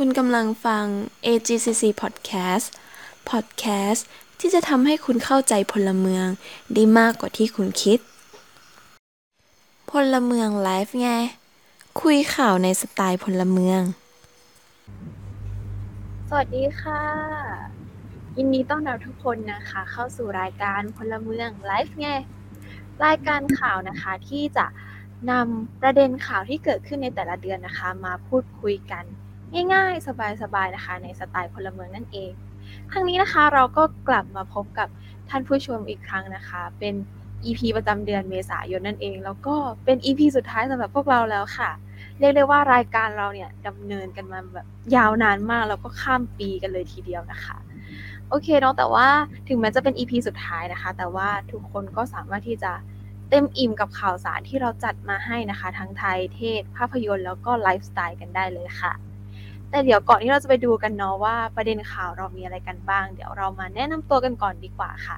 [0.00, 0.86] คุณกำลังฟัง
[1.26, 2.66] AGCC Podcast
[3.30, 4.00] Podcast
[4.40, 6.26] ที่จะทำให้คุณเข้าใจพลเมือง
[6.74, 7.98] ได้มากกว่าที่คุณคิด
[9.90, 11.10] พลเมืองไลฟ์ไง
[12.02, 13.80] คุยข่าวในสไตล์พลเมือง
[16.28, 17.02] สวัสดีค่ะ
[18.36, 22.08] ยินดีต้อนรับทุกคนนะคะ เข้าสู่รายการพลเมืองไลฟ์ไง
[23.04, 24.66] รายการข่าวนะคะที่จะ
[25.30, 29.06] นำประเด็นข่าวที่เกิดขึ้นในแต่ละเดือนนะคะ มาพูดคุยกัน
[29.72, 30.06] ง่ายๆ
[30.42, 32.32] สบายๆนะคะ ในสไตล์พลเมืองนั่นเอง
[32.92, 34.88] ครั้งนี้นะคะเราก็กลับมาพบกับ
[35.30, 36.94] ท่านผู้ชมอีกครั้งนะคะ เป็น
[37.44, 41.70] EP ประจำเดือนเมษายนนั่นเอง แล้วก็เป็น EP สุดท้ายสำหรับพวกเราแล้วค่ะ
[42.18, 47.56] เรียกได้ว่ารายการเราเนี่ยดำเนินกันมาแบบยาวนานมาก แล้วก็ข้ามปีกันเลยทีเดียวนะคะ
[48.28, 49.08] โอเคเนาะแต่ว่า
[49.48, 52.72] ถึงแม้จะเป็น EP สุดท้ายนะคะ แต่ว่าทุกคนก็สามารถที่จะ
[53.30, 58.92] เต็มอิ่มกับข่าวสารที่เราจัดมาให้นะคะ ทั้งไทยเทศ ภาพยนตร์แล้วก็ไลฟ์สไตล์กันได้เลยค่ะ
[59.70, 65.16] แต่เดี๋ยวก่อนที่เราจะไปดูกันเนาะว่าประเด็นข่าวเรามีอะไรกันบ้าง เดี๋ยวเรามาแนะนำตัวกันก่อนดีกว่าค่ะ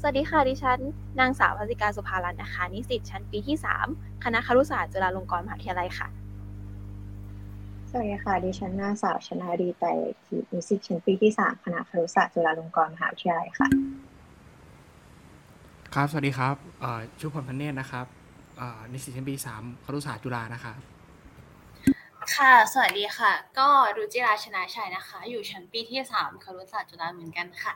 [0.00, 0.78] สวัสดีค่ะ ดิฉัน
[1.20, 3.56] นางสาวพัสิกาสุภารัตน์นะคะ นิสิตชั้นปีที่
[3.90, 6.08] 3 คณะครุศาสตร์จุฬาลงกรณ์มหาวิทยาลัยค่ะ
[7.90, 9.88] สวัสดีค่ะ ดิฉันนางสาวชนาดีไตร
[10.24, 13.68] ทีนิสิตชั้นปีที่ 3 คณะครุศาสตร์จุฬาลงกรณ์มหาวิทยาลัยค่ะ
[15.94, 18.06] ครับ สวัสดีครับเอ่อชุพลพันเนตรนะครับ
[18.58, 20.76] เอ่อนิสิตชั้นปีสามครุศาสตร์จุฬานะครับ
[22.30, 27.72] ค่ะ สวัสดีค่ะ ก็รุจิราชนะชัยนะคะ อยู่ชั้นปีที่สามครุศาสตร์จุฬาเหมือนกันค่ะ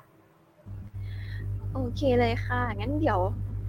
[1.72, 3.20] โอเคเลยค่ะ งั้นเดี๋ยว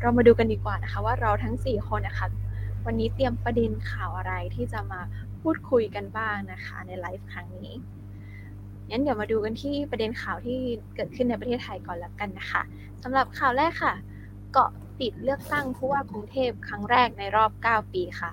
[0.02, 2.28] เรามาดูกันดีกว่านะคะ ว่าเราทั้ง 4 คนนะคะ
[2.86, 5.02] วันนี้เตรียมประเด็นข่าวอะไรที่จะมา
[5.42, 7.76] พูดคุยกันบ้างนะคะในไลฟ์ครั้งนี้
[8.90, 10.60] งั้นเดี๋ยวมาดูกันที่ประเด็นข่าวที่
[10.96, 12.62] เกิดขึ้นในประเทศไทยก่อนแล้วกันนะคะ
[13.04, 13.94] สำหรับข่าวแรกค่ะ
[14.54, 14.70] เกาะ
[15.00, 18.32] ติดเลือกตั้งผู้ว่ากรุงเทพครั้งแรกในรอบ 9 ปีค่ะ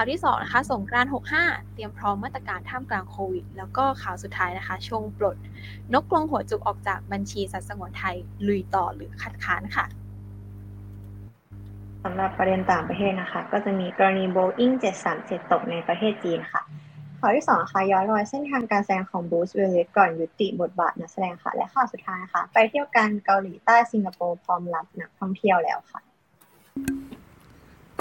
[0.00, 5.36] ข่าวที่2นะคะสงกรานต์65 เตรียมพร้อมมาตรการท่ามกลางโควิด แล้วก็ข่าวสุดท้ายนะคะชงปลด
[5.92, 9.84] นกกรงหัวจุกออกจากบัญชีสัตว์สงวนไทยลุยต่อหรือคัดค้านค่ะ
[12.04, 14.74] สำหรับประเด็นต่างประเทศนะคะ ก็จะมีกรณี Boeing
[15.12, 16.62] 737 ตกในประเทศจีนค่ะ
[17.18, 26.00] ข่าวที่สองค่ะย้อนรอยเส้นทางการแสดงของบูสเวลเลสก่อนยุติบทบาทนักแสดงค่ะ และข่าวสุดท้ายค่ะไปเที่ยวกันเกาหลีใต้สิงคโปร์พร้อมรับนักท่องเที่ยวแล้วค่ะ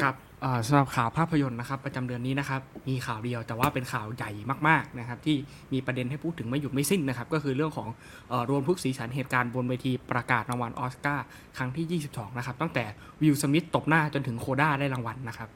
[0.02, 0.29] ครับเอ่อ
[0.68, 4.32] สำหรับข่าวภาพยนตร์นะครับประจำเดือนนี้นะครับมีข่าวเดียวแต่ว่าเป็นข่าวใหญ่
[4.68, 5.38] มากๆนะครับที่
[5.74, 7.90] มีประเด็นให้พูดถึงไม่หยุดไม่สิ้นนะครับก็คือเรื่องของ
[8.32, 11.26] อรวมทุกสีสันเหตุการณ์บนเวทีประกาศรางวัลออสการ์
[11.58, 12.84] ครั้งที่ 22 นะครับตั้งแต่
[13.22, 15.50] วิลสมิธตบหน้าจนถึงโคด้าได้รางวัลนะครับ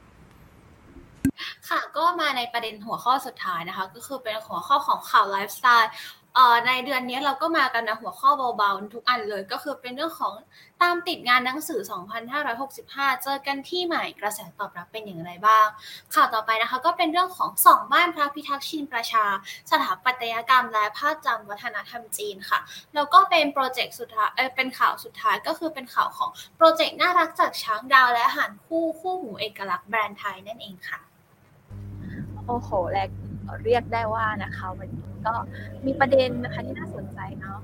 [1.68, 5.92] ค่ะก็มาในประเด็นหัวข้อสุดท้ายนะคะ ก็คือเป็นหัวข้อของข่าวไลฟ์สไตล์
[6.66, 10.34] ในเดือนนี้เราก็มากันนะหัวข้อเบาๆทุกอันเลยก็คือเป็นเรื่องของ
[10.82, 11.80] ตามติดงานหนังสือ
[12.52, 15.66] 2565 เจอกันที่ใหม่กระแสตอบรับเป็นอย่างไรบ้าง
[16.14, 19.24] ข่าวต่อไปนะคะก็เป็นเรื่องของสองบ้านพระพิทักษ์ชินประชา
[19.70, 22.58] สถาปัตยกรรมและภาพจำวัฒนธรรมจีนค่ะ
[22.94, 31.00] แล้วก็เป็นโปรเจกต์สุดท้ายเออเป็นข่าวสุดท้ายก็คือเป็นข่าวของโปรเจกต์น่ารักจากช้างดาวและห่านคู่คู่หูเอกลักษณ์แบรนด์ไทยนั่นเองค่ะ
[32.46, 33.08] โอ้โหแรก
[33.64, 35.34] เรียกได้ว่านะคะวันนี้ ก็
[35.86, 37.58] มีประเด็นนะคะที่น่าสนใจเนาะ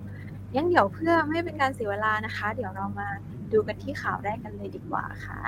[0.57, 3.09] ยังเดี๋ยวเพื่อไม่เป็นการเสียเวลานะคะ เดี๋ยวเรามา
[3.53, 5.39] ดูกันที่ข่าวแรกกันเลยดีกว่าค่ะ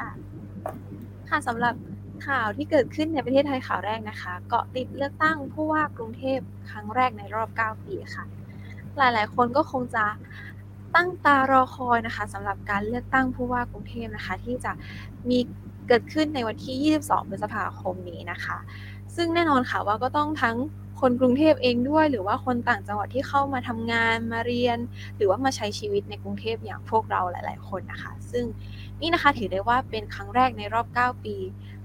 [1.28, 1.74] ค่ะสำหรับ
[2.26, 6.38] ข่าวที่เกิดขึ้นในประเทศไทยข่าวแรกนะคะ เกาะติดเลือกตั้งผู้ว่ากรุงเทพ
[6.70, 8.24] ครั้งแรกในรอบ 9 ปีค่ะ
[8.98, 10.04] หลายๆ คนก็คงจะ
[10.94, 14.72] ตั้งตารอคอยนะคะสำหรับการเลือกตั้งผู้ว่ากรุงเทพนะคะ ที่จะ
[15.30, 15.38] มี
[15.88, 18.58] เกิดขึ้นในวันที่ 22 พฤษภาคมนี้นะคะ
[19.16, 20.56] ซึ่งแน่นอนค่ะว่าก็ต้องทั้ง
[21.02, 24.78] คนกรุงเทพเองด้วย หรือว่าคนต่างจังหวัดที่เข้ามาทำงานมาเรียน
[25.16, 28.44] หรือว่ามาใช้ชีวิตในกรุงเทพอย่างพวกเราหลาย ๆ คนนะคะ ซึ่ง
[29.00, 31.36] นี่นะคะถือได้ว่าเป็นครั้งแรกในรอบ 9 ปี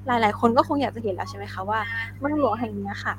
[0.08, 1.80] หลาย ๆ คนก็คงอยากจะเห็นแล้วใช่ไหมคะว่า
[2.20, 3.16] เมืองหลวงแห่งนี้ค่ะ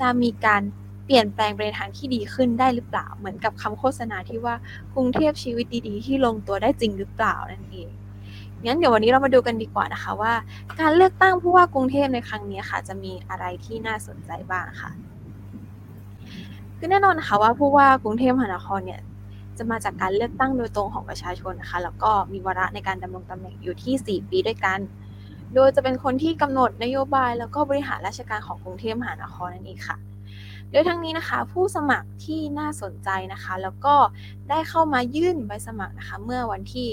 [0.00, 0.62] จะมีการ
[1.04, 4.54] เปลี่ยนแปลงไปในทางที่ดีขึ้นได้หรือเปล่า เหมือนกับคำโฆษณาที่ว่า
[4.94, 7.88] กรุงเทพชีวิตดี ๆ ที่ลงตัวได้จริงหรือเปล่านั่นเอง
[8.64, 10.32] งั้นเดี๋ยววันนี้เรามาดูกันดีกว่านะคะว่า
[10.80, 14.90] การเลือกตั้งผู้ว่ากรุงเทพในครั้งนี้ค่ะ จะมีอะไรที่น่าสนใจบ้างค่ะ
[16.78, 19.00] คือแน่นอนนะคะว่าผู้ว่ากรุงเทพมหานครเนี่ย
[19.58, 24.78] จะมาจากการเลือกตั้งโดยตรงของประชาชนนะคะแล้วก็มีวาระในการดำรงตำแหน่งอยู่ที่ 4 ปีด้วยกัน
[25.54, 29.96] โดยจะเป็นคนที่กำหนดนโยบาย แล้วก็บริหารราชการของกรุงเทพมหานครนั่นเองค่ะ
[30.70, 33.94] โดยทั้งนี้นะคะผู้สมัครที่น่าสนใจนะคะ แล้วก็
[34.48, 36.88] ได้เข้ามายื่นใบสมัครนะคะเมื่อวันที่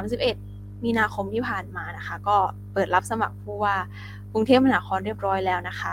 [0.00, 2.36] 31 มีนาคมที่ผ่านมานะคะ ก็
[2.72, 3.76] เปิดรับสมัครผู้ว่า
[4.32, 5.92] กรุงเทพมหานครเรียบร้อยแล้วนะคะ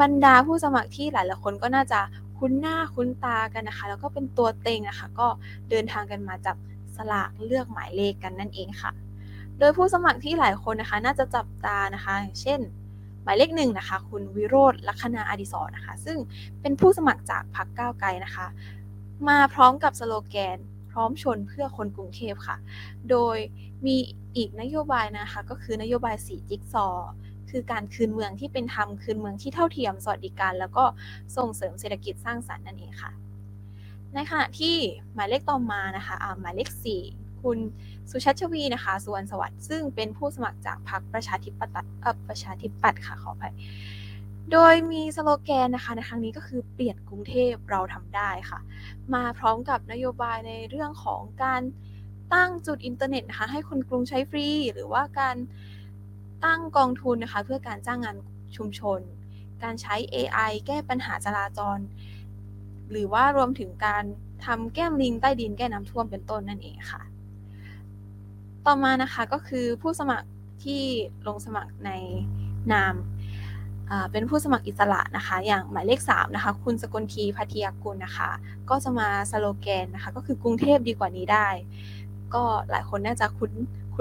[0.00, 2.00] บรรดาผู้สมัครที่หลายๆคนก็น่าจะ
[2.38, 5.28] คุ้นหน้าคุ้นตากันนะคะ แล้วก็เป็นตัวเต็งนะคะ ก็
[5.70, 6.56] เดินทางกันมาจับ
[6.96, 8.92] สลากเลือกหมายเลขกันนั่นเองค่ะ
[9.58, 12.60] โดยผู้สมัครที่หลายคนนะคะ น่าจะจับตานะคะเช่น
[13.22, 16.18] หมายเลขหนึ่งนะคะ คุณวิโรธลัคนาอดิศรนะคะ ซึ่ง
[16.60, 18.46] เป็นผู้สมัครจากพรรคก้าวไกลนะคะ
[19.28, 20.58] มาพร้อมกับสโลแกน
[20.90, 22.56] พร้อมชนเพื่อคนกรุงเทพค่ะ
[23.10, 23.36] โดย
[23.86, 23.96] มี
[24.36, 26.86] อีกนโยบายนะคะ ก็คือนโยบายสีจิ๊กซอ
[27.50, 30.84] คือการคืนเมืองที่เป็นธรรมคืนเมืองที่เท่าเทียมสวัสดิการ แล้วก็
[31.36, 33.10] ส่งเสริมเศรษฐกิจสร้างสรรค์นั่นเองค่ะ
[34.14, 34.76] ในขณะที่
[35.14, 36.70] หมายเลขต่อมานะคะะหมายเลข
[37.06, 37.58] 4คุณ
[38.10, 43.54] สุชัชวีนะคะสุวรรณสวัสดิ์ซึ่งเป็นผู้สมัครจากพรรคประชาธิปัตย์ประชาธิปัตย์ค่ะขออภัย
[44.52, 48.60] โดยมีสโลแกนนะคะในครั้งนี้ก็คือเปลี่ยนกรุงเทพเราทำได้ค่ะ
[49.14, 51.62] มาพร้อมกับนโยบายในเรื่องของการ
[52.34, 55.36] ตั้งจุดอินเทอร์เน็ตนะคะให้คนกรุงใช้ฟรี หรือว่าการ
[56.44, 58.16] ตั้งกองทุนนะคะเพื่อการจ้างงาน
[58.56, 59.00] ชุมชน
[59.62, 61.78] การใช้ AI แก้ปัญหาจราจร
[62.90, 64.04] หรือว่ารวมถึงการ
[64.44, 67.02] ทำแก้มลิงใต้ดินแก้น้ำท่วมเป็นต้นนั่นเองค่ะ
[68.66, 70.28] ต่อมานะคะก็คือผู้สมัคร
[70.64, 70.82] ที่
[71.26, 71.90] ลงสมัครใน
[72.72, 72.94] นาม
[74.12, 78.30] เป็นผู้สมัครอิสระนะคะ อย่างหมายเลข3นะคะ คุณสกลทีพัทยากุลนะคะ
[78.70, 81.48] ก็จะมาสโลแกนนะคะ ก็คือกรุงเทพดีกว่านี้ได้
[82.34, 83.52] ก็หลายคนน่าจะคุ้น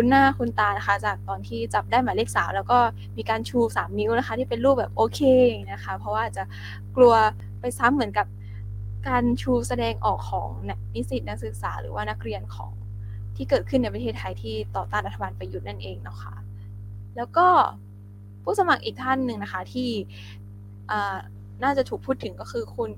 [0.02, 2.78] คุ้นหน้าคุ้นตานะคะ จากตอนที่จับได้หมายเลขสามแล้วก็
[3.18, 5.22] มีการชู 3 นิ้วนะคะ ที่เป็นรูปแบบโอเค
[5.72, 6.44] นะคะ เพราะว่าจะ
[6.96, 7.14] กลัว
[7.60, 8.28] ไปซ้ำเหมือนกับ
[9.08, 10.50] การชูแสดงออกของ
[10.96, 12.72] นิสิตนักศึกษาหรือว่านักเรียนของ
[13.36, 16.34] ที่เกิดขึ้นในประเทศไทยที่ต่อต้านรัฐบาลประยุทธ์นั่นเองนะคะ
[17.18, 17.48] แล้วก็
[18.44, 19.90] ผู้สมัครอีกท่านหนึ่งนะคะที่
[21.64, 22.90] น่าจะถูกพูดถึงก็คือคุณ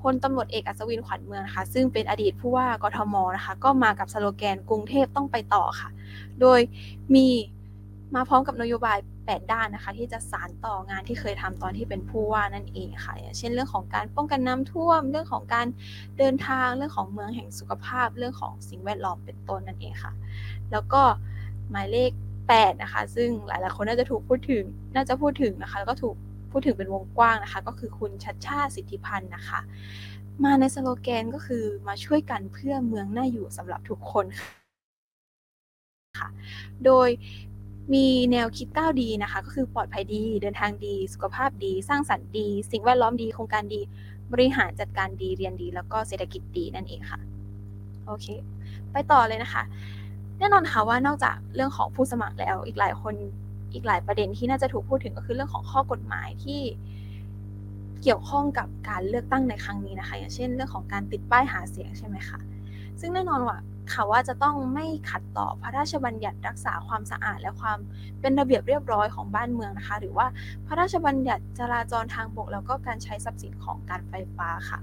[0.00, 5.88] พลตำรวจเอกอัศวินขวัญเมืองนะคะซึ่งเป็นอดีตผู้ว่ากทมนะคะก็มากับสโลแกนกรุงเทพต้องไปต่อค่ะ
[6.40, 6.60] โดย
[7.14, 7.28] มี
[8.14, 15.66] มาพร้อมกับนโยบาย 8 ด้านนะคะ ที่จะสานต่องานที่เคยทำตอนที่เป็นผู้ว่านั่นเองค่ะเช่นเรื่องของการป้องกันน้ำท่วม เรื่องของการ
[16.18, 20.12] เดินทางเรื่องของเมืองแห่งสุขภาพ เรื่องของสิ่งแวดล้อมเป็นต้นนั่นเองค่ะ
[20.72, 21.02] แล้วก็
[21.70, 22.10] หมายเลข
[22.46, 24.64] 8นะคะ ซึ่งหลายๆคนน่าจะถูกพูดถึง
[24.94, 26.16] น่าจะพูดถึงนะคะแล้วก็ถูก
[26.50, 29.60] พูดถึงเป็นวงกว้างนะคะ ก็คือคุณชัดชาติสิทธิพันธ์นะคะ
[30.44, 34.26] มาในสโลแกนก็คือมาช่วยกันเพื่อเมืองน่าอยู่สำหรับทุกคน
[36.20, 36.28] ค่ะ
[36.84, 37.08] โดย
[37.94, 43.80] มีแนวคิดก้าวดีนะคะ ก็คือปลอดภัยดี เดินทางดี สุขภาพดี สร้างสรรค์ดี สิ่งแวดล้อมดีโครงการดี
[44.32, 47.20] บริหารจัดการดีเรียนดี แล้วก็เศรษฐกิจดีนั่นเองค่ะ
[48.06, 48.26] โอเค
[48.92, 49.62] ไปต่อเลยนะคะ
[50.38, 53.14] แน่นอนค่ะว่านอกจากเรื่องของผู้สมัครแล้วอีกหลายคน
[53.72, 56.60] อีกหลายประเด็นที่น่าจะถูกพูดถึงก็คือเรื่องของข้อกฎหมายที่
[58.02, 62.38] เกี่ยวข้องกับการเลือกตั้งในครั้งนี้นะคะ อย่างเช่น เรื่องของการติดป้ายหาเสียงใช่ไหมคะ
[63.00, 63.58] ซึ่งแน่นอนว่า
[63.92, 67.78] ค่ะว่าจะต้องไม่ขัดต่อพระราชบัญญัติรักษาความสะอาดและความ
[68.20, 70.26] เป็นระเบียบเรียบร้อยของบ้านเมืองนะคะ หรือว่า
[70.66, 74.78] พระราชบัญญัติจราจรทางบก แล้วก็การใช้ทรัพย์สินของการไฟฟ้าค่ะ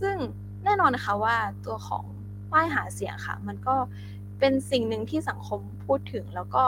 [0.00, 0.16] ซึ่ง
[0.64, 1.36] แน่นอนนะคะว่า
[1.66, 2.04] ตัวของ
[2.52, 3.76] ป้ายหาเสียงค่ะ มันก็
[4.38, 6.64] เป็นสิ่งหนึ่งที่สังคมพูดถึงแล้วก็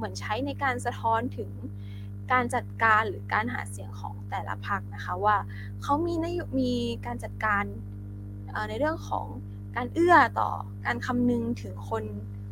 [0.00, 1.50] เหมือนใช้ในการสะท้อนถึง
[2.32, 5.36] การจัดการหรือการหาเสียงของแต่ละพรรคนะคะว่า
[5.82, 6.72] เขามีนโยมี
[7.06, 7.64] การจัดการ
[8.68, 9.26] ในเรื่องของ
[9.76, 10.50] การเอื้อต่อ
[10.86, 12.04] การคำนึงถึงคน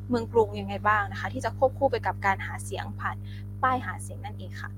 [0.09, 3.17] เมืองกรุงยังไงบ้างนะคะ ที่จะควบคู่ไปกับการหาเสียงผ่าน
[3.62, 4.71] ป้ายหาเสียงนั่นเองค่ะ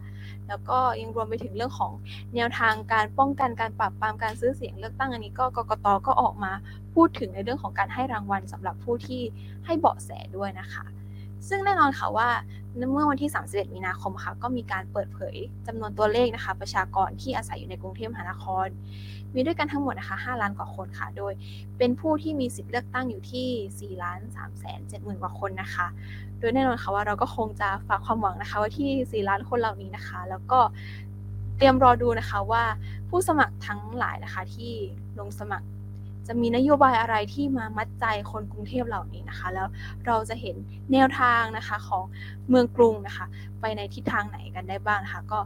[0.49, 1.93] แล้วก็ยังรวมไปถึงเรื่องของ
[2.35, 6.53] แนวทางการป้องกันการปราบปรามการซื้อเสียงเลือกตั้งอันนี้ก็กกตก็ออกมา
[6.95, 9.23] พูดถึงในเรื่องของการให้รางวัลสำหรับผู้ที่
[9.67, 10.85] ให้เบาะแสด้วยนะคะ
[11.49, 12.29] ซึ่งแน่นอนค่ะว่า
[12.93, 18.67] เมื่อวันที่ 31 มีนาคมค่ะก็มีการเปิดเผยจำนวนตัวเลขนะคะ ประชากรที่อาศัยอยู่ในกรุงเทพมหานคร
[19.35, 21.33] มีด้วยกันทั้งหมดนะคะ 5 ล้านกว่าคนค่ะ โดย
[21.79, 25.87] เป็นผู้ที่มีสิทธิ์เลือกตั้งอยู่ที่ 4 ล้าน3แสน7หมื่นกว่าคนนะคะ
[26.39, 30.61] โดยแน่นอนค่ะว่าเราก็คงจะฝากความหวังนะคะว่าที่ 4 ล้านคนเหล่านี้นะคะ แล้วก็
[31.57, 32.63] เตรียมรอดูนะคะว่า
[33.09, 34.73] ผู้สมัครทั้งหลายนะคะที่
[35.19, 35.67] ลงสมัคร
[36.27, 39.69] จะมีนโยบายอะไรที่มามัดใจคนกรุงเทพเหล่านี้นะคะ แล้ว
[40.07, 40.57] เราจะเห็น
[40.93, 42.05] แนวทางนะคะของ
[42.49, 43.27] เมืองกรุงนะคะ
[43.61, 45.39] ไปในทิศทางไหนกันได้บ้างนะคะ ก็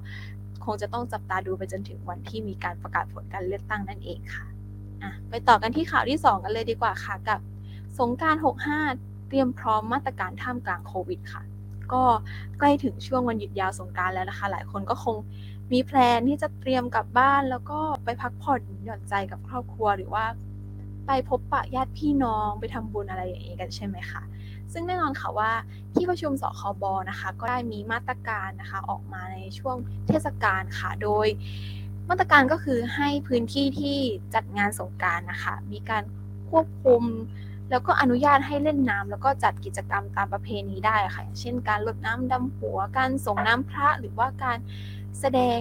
[0.64, 4.46] คงจะต้องจับตาดูไปจนถึงวันที่มีการประกาศผลการเลือกตั้งนั่นเองค่ะ
[5.02, 7.40] อะไปต่อกันที่ข่าวที่ 2 กันเลยดีกว่าค่ะกับ
[7.98, 8.36] สงการ
[8.84, 11.42] 65 เตรียมพร้อมมาตรการท่ามกลางโควิดค่ะ
[11.92, 12.02] ก็
[12.58, 15.16] ใกล้ถึงช่วงวันหยุดยาวสงการแล้วนะคะ หลายคนก็คง
[15.72, 20.24] มีแพลนที่จะเตรียมกลับบ้าน แล้วก็ไปพักผ่อนหย่อนใจกับครอบครัวหรือว่า
[21.06, 24.22] ไปพบปะญาติพี่น้องไปทำบุญอะไรอย่างนี้กันใช่ไหมคะ
[24.72, 25.50] ซึ่งแน่นอนค่ะว่า
[25.94, 29.76] ที่ประชุมสคบนะคะก็ได้มีมาตรการนะคะออกมาในช่วง
[30.08, 31.26] เทศกาลค่ะโดย
[32.08, 33.98] มาตรการก็คือให้พื้นที่ที่
[34.34, 36.02] จัดงานสงการนะคะมีการ
[36.50, 37.02] ควบคุม
[37.70, 44.58] แล้วก็อนุญาตให้เล่นน้ำแล้วก็จัดกิจกรรมตามประเพณีได้ค่ะอย่างเช่น การลดน้ำดำหัว การส่งน้ำพระหรือว่าการ
[45.20, 45.58] แสดง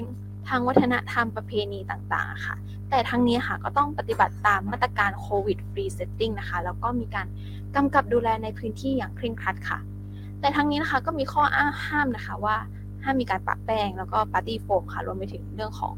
[0.50, 2.55] ทางวัฒนธรรมประเพณีต่างๆ ค่ะ
[2.89, 7.27] แต่ทั้งนี้ค่ะก็ต้องปฏิบัติตามมาตรการ COVID Free Setting นะคะ แล้วก็มีการ
[7.75, 9.79] กำกับดูแลในพื้นที่อย่างเคร่งครัดค่ะ
[10.39, 12.55] แต่ทั้งนี้นะคะก็มีข้ออ้างห้ามนะคะว่า
[13.03, 15.93] ห้ามมีการปะแป้งแล้วก็ปาร์ตี้โฟมค่ะรวมไปถึงเรื่องของ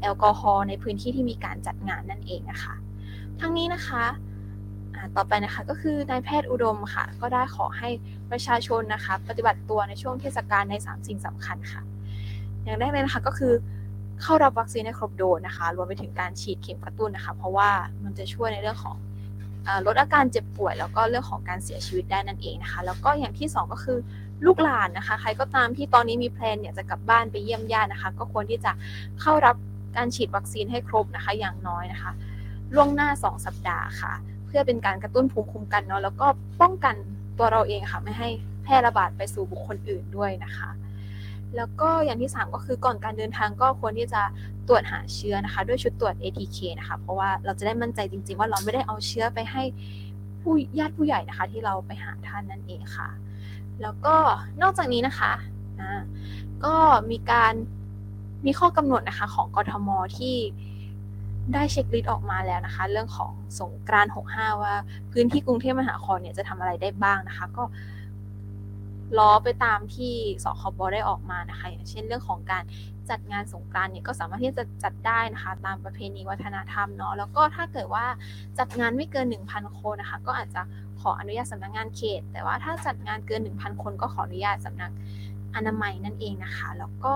[0.00, 2.74] แอลกอฮอล์ในพื้นที่ที่มีการจัดงานนั่นเองนะคะ
[3.40, 4.04] ทั้งนี้นะคะ
[5.16, 7.88] ต่อไปนะคะก็คือนายแพทย์อุดมค่ะ ก็ได้ขอให้
[8.30, 11.82] ประชาชนนะคะ ปฏิบัติตัวในช่วงเทศกาลใน 3 สิ่งสำคัญค่ะ
[12.66, 13.52] อย่างแรกเลยนะคะก็คือ
[14.22, 17.70] เข้ารับวัคซีนให้ครบโดสนะคะ รวมไปถึงการฉีดเข็มกระตุ้นนะคะ เพราะว่า
[18.04, 18.96] มันจะช่วยในเรื่องของ
[19.86, 23.98] ลดอาการเจ็บป่วย แล้วก็เรื่องของการเสียชีวิตได้นั่นเองนะคะ แล้วก็อย่างที่ 2 ก็คือ
[24.46, 28.72] ลูกหลานนะคะ ใครก็ตามที่ตอนนี้มีแพลนอยากจะกลับบ้านไปเยี่ยมญาตินะคะ ก็ควรที่จะ
[29.20, 29.56] เข้ารับ
[29.96, 32.12] การฉีดวัคซีนให้ครบนะคะ อย่างน้อยนะคะ
[32.74, 34.12] ล่วงหน้า 2 สัปดาห์ค่ะ
[34.46, 36.26] เพื่อเป็นการกระตุ้นภูมิคุ้มกันเนาะแล้วก็
[36.60, 36.94] ป้องกัน
[37.38, 38.28] ตัวเราเองค่ะ ไม่ให้
[38.62, 40.68] แพร่ระบาดไปสู่บุคคลอื่นด้วยนะคะ
[41.56, 44.22] แล้วก็อย่างที่ 3 ก็คือก่อนการเดินทางก็ควรที่จะ
[44.68, 49.62] ตรวจหาเชื้อนะคะ ด้วยชุดตรวจ ATK นะคะ เพราะว่าเราจะได้มั่นใจจริง ๆ ว่าเราไม่ได้เอาเชื้อไปให้
[50.40, 53.08] ผู้ญาติผู้ใหญ่นะคะ ที่เราไปหาท่านนั่นเองค่ะ
[53.82, 54.16] แล้วก็
[54.62, 55.32] นอกจากนี้นะคะ
[55.80, 56.02] นะ
[56.64, 56.74] ก็
[57.10, 57.52] มีการ
[58.46, 59.88] มีข้อกำหนดนะคะของกทม
[60.18, 60.36] ที่
[61.54, 64.74] ได้เช็คลิสต์ออกมาแล้วนะคะ เรื่องของสงกรานต์65 ว่า
[65.12, 67.64] พื้นที่กรุงเทพมหานครเนี่ยจะทำอะไรได้บ้างนะคะ ก็
[69.18, 72.64] ล้อไปตามที่สคบได้ออกมานะคะ อย่างเช่นเรื่องของการ
[73.10, 78.06] จัดงานสงกรานต์เนี่ยก็สามารถที่จะจัดได้นะคะ ตามประเพณีวัฒนธรรมเนาะแล้วก็ถ้าเกิดว่า
[78.58, 80.62] จัดงานไม่เกิน 1,000 คนนะคะ ก็อาจจะ
[81.00, 84.92] ขออนุญาตสำนักงานเขต แต่ว่าถ้าจัดงานเกิน 1,000 คนก็ขออนุญาตสำนัก
[85.54, 87.14] อนามัยนั่นเองนะคะ แล้วก็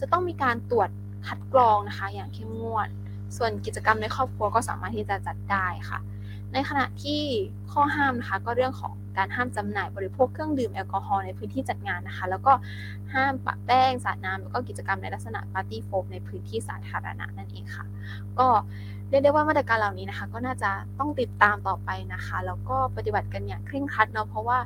[0.00, 0.90] จะต้องมีการตรวจ
[1.26, 2.88] คัดกรองนะคะ อย่างเข้มงวด
[3.36, 5.98] ส่วนกิจกรรมในครอบครัวก็สามารถที่จะจัดได้ค่ะ
[6.52, 7.20] ในขณะที่
[7.72, 12.52] ข้อห้ามนะคะก็เรื่องของการห้ามจำหน่ายบริโภคเครื่องดื่มแอลกอฮอล์ในพื้นที่จัดงานนะคะ แล้วก็
[13.14, 17.84] ห้ามปะแป้งสาดน้ำแล้วก็กิจกรรมในลักษณะปาร์ตี้โฟมในพื้นที่สาธารณะนั่นเองค่ะ
[18.38, 18.48] ก็
[19.08, 24.58] เรียกได้ว่ามาตรการเหล่านี้นะคะ ก็น่าจะต้องติดตามต่อไปนะคะแล้วก็ปฏิบัติกันอย่างเคร่งครัดเนาะเพราะว่า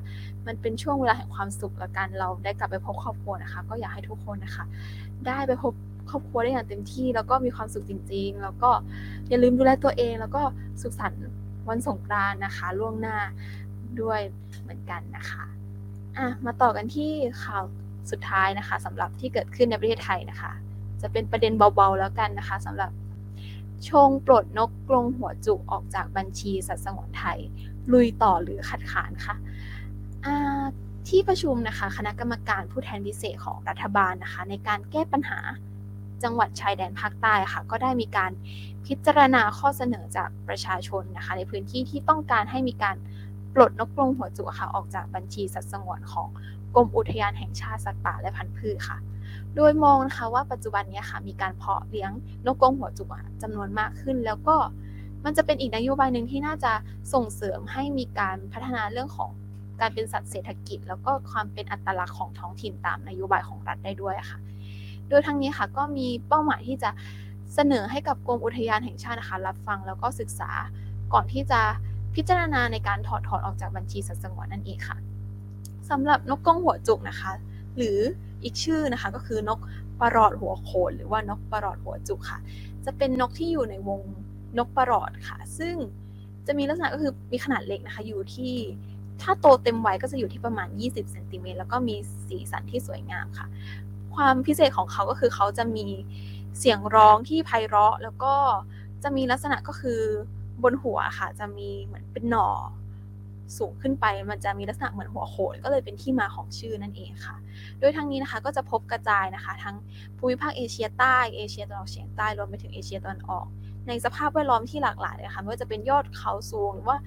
[0.46, 4.64] มันเป็นช่วงเวลาแห่งความสุขและกันเราได้กลับไปพบครอบครัวนะคะ ก็อยากให้ทุกคนนะคะ
[5.26, 5.72] ได้ไปพบ
[6.10, 8.70] ครอบครัวได้อย่างเต็มที่ แล้วก็มีความสุขจริง ๆ แล้วก็
[9.28, 10.42] อย่าลืมดูแลตัวเอง แล้วก็
[10.80, 11.20] สุขสันต์
[11.68, 13.18] วันสงกรานต์นะคะ ล่วงหน้า
[14.00, 14.20] ด้วย
[14.62, 15.44] เหมือนกันนะคะ
[16.16, 17.10] อะมาต่อกันที่
[17.42, 17.64] ข่าว
[18.10, 20.52] สุดท้ายนะคะสำหรับที่เกิดขึ้นในประเทศไทยนะคะ
[21.02, 22.90] จะเป็นประเด็นเบาๆแล้วกันนะคะสำหรับ
[23.88, 27.38] ชงปลดนกกรงหัวจุกออกจากบัญชีสัตว์สงวนไทย
[27.92, 29.36] ลุยต่อหรือขัดขานค่ะ
[31.08, 35.40] ที่ประชุมนะคะ คณะกรรมการผู้แทนพิเศษของรัฐบาลนะคะ ในการแก้ปัญหา
[36.22, 38.32] จังหวัดชายแดนภาคใต้ค่ะ ก็ได้มีการ
[38.86, 42.96] พิจารณาข้อเสนอจากประชาชนนะคะ ในพื้นที่ที่ต้องการให้มีการ
[43.54, 46.28] ปลดนกกรงหัวจุกค่ะออกจากบัญชีสัตว์สงวนของ
[46.74, 48.98] กรมอุทยานแห่งชาติสัตว์ป่าและพันธุ์พืชค่ะ
[49.56, 52.10] โดยมองนะคะว่าปัจจุบันนี้ค่ะมีการเพาะเลี้ยง
[52.46, 53.08] นกกรงหัวจุก
[53.42, 54.56] จำนวนมากขึ้น แล้วก็
[55.24, 56.72] มันจะเป็นอีกนโยบายหนึ่งที่น่าจะ
[57.12, 59.30] ส่งเสริมให้มีการพัฒนาเรื่องของ
[59.80, 64.38] การเป็นสัตว์เศรษฐกิจ แล้วก็ความเป็นอัตลักษณ์ของท้องถิ่นตามนโยบายของรัฐได้ด้วยค่ะ
[65.08, 66.90] โดยทั้งนี้ค่ะก็มีเป้าหมายที่จะ
[67.54, 70.50] เสนอให้กับกรมอุทยานแห่งชาตินะคะ รับฟังแล้วก็ศึกษา
[71.12, 71.60] ก่อนที่จะ
[72.14, 74.96] พิจารณาในการถอดถอนออกจากบัญชีสัตว์สงวนนั่นเองค่ะ
[75.90, 77.30] สำหรับนกกรงหัวจุกนะคะ
[77.76, 77.98] หรือ
[78.42, 79.58] อีกชื่อนะคะก็คือนก
[80.00, 82.38] ปลอดหัวโขนหรือว่านกปลอดหัวจุกค่ะ
[82.84, 84.00] จะเป็นนกที่อยู่ในวง
[84.58, 85.74] นกปลอดค่ะ ซึ่ง
[86.46, 88.54] จะมีลักษณะก็คือมีขนาดเล็กนะคะ อยู่ที่
[89.22, 91.96] ถ้าโตเต็มวัยก็จะอยู่ที่ประมาณ 20เซนติเมตรแล้วก็มี
[92.28, 93.46] สีสันที่สวยงามค่ะ
[94.16, 95.86] ความพิเศษของเขาก็คือเขาจะมี
[96.58, 98.34] เสียงร้องที่ไพเราะ แล้วก็
[99.02, 100.00] จะมีลักษณะก็คือ
[100.62, 102.48] บนหัวค่ะ จะมีเหมือนเป็นหน่อ
[103.58, 107.36] สูงขึ้นไป มันจะมีลักษณะเหมือนหัวโขนก็เลยเป็นที่มาของชื่อนั่นเองค่ะ
[107.80, 109.76] โดยทั้งนี้นะคะก็จะพบกระจายนะคะ ทั้ง
[110.18, 113.46] ภูมิภาคเอเชียใต้เอเชียตะวันออกเฉียงใต้รวมไปถึงเอเชียตะวันออก
[113.88, 116.98] ในสภาพแวดล้อมที่หลากหลายเลยค่ะไม่ว่าจะเป็นยอดเขาสูงหรือว่า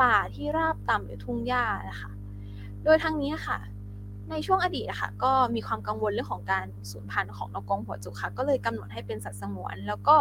[0.00, 2.10] ป่าที่ราบต่ำหรือทุ่งหญ้านะคะ
[2.84, 3.58] โดยทั้งนี้ค่ะ
[4.30, 10.16] ในช่วงอดีตนะคะก็มีความกังวลเรื่องของการสูญพันธุ์ของนกกรงหัวจุกค่ะ ก็เลยกำหนดให้เป็นสัตว์สงวน แล้วก็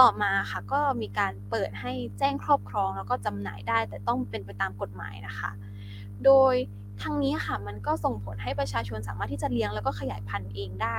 [0.00, 5.50] ต่อมาค่ะก็มีการเปิดให้แจ้งครอบครอง แล้วก็จำหน่ายได้ แต่ต้องเป็นไปตามกฎหมายนะคะ
[6.24, 6.54] โดย
[7.02, 10.98] ทั้งนี้ค่ะมันก็ส่งผลให้ประชาชนสามารถที่จะเลี้ยงแล้วก็ขยายพันธุ์เองได้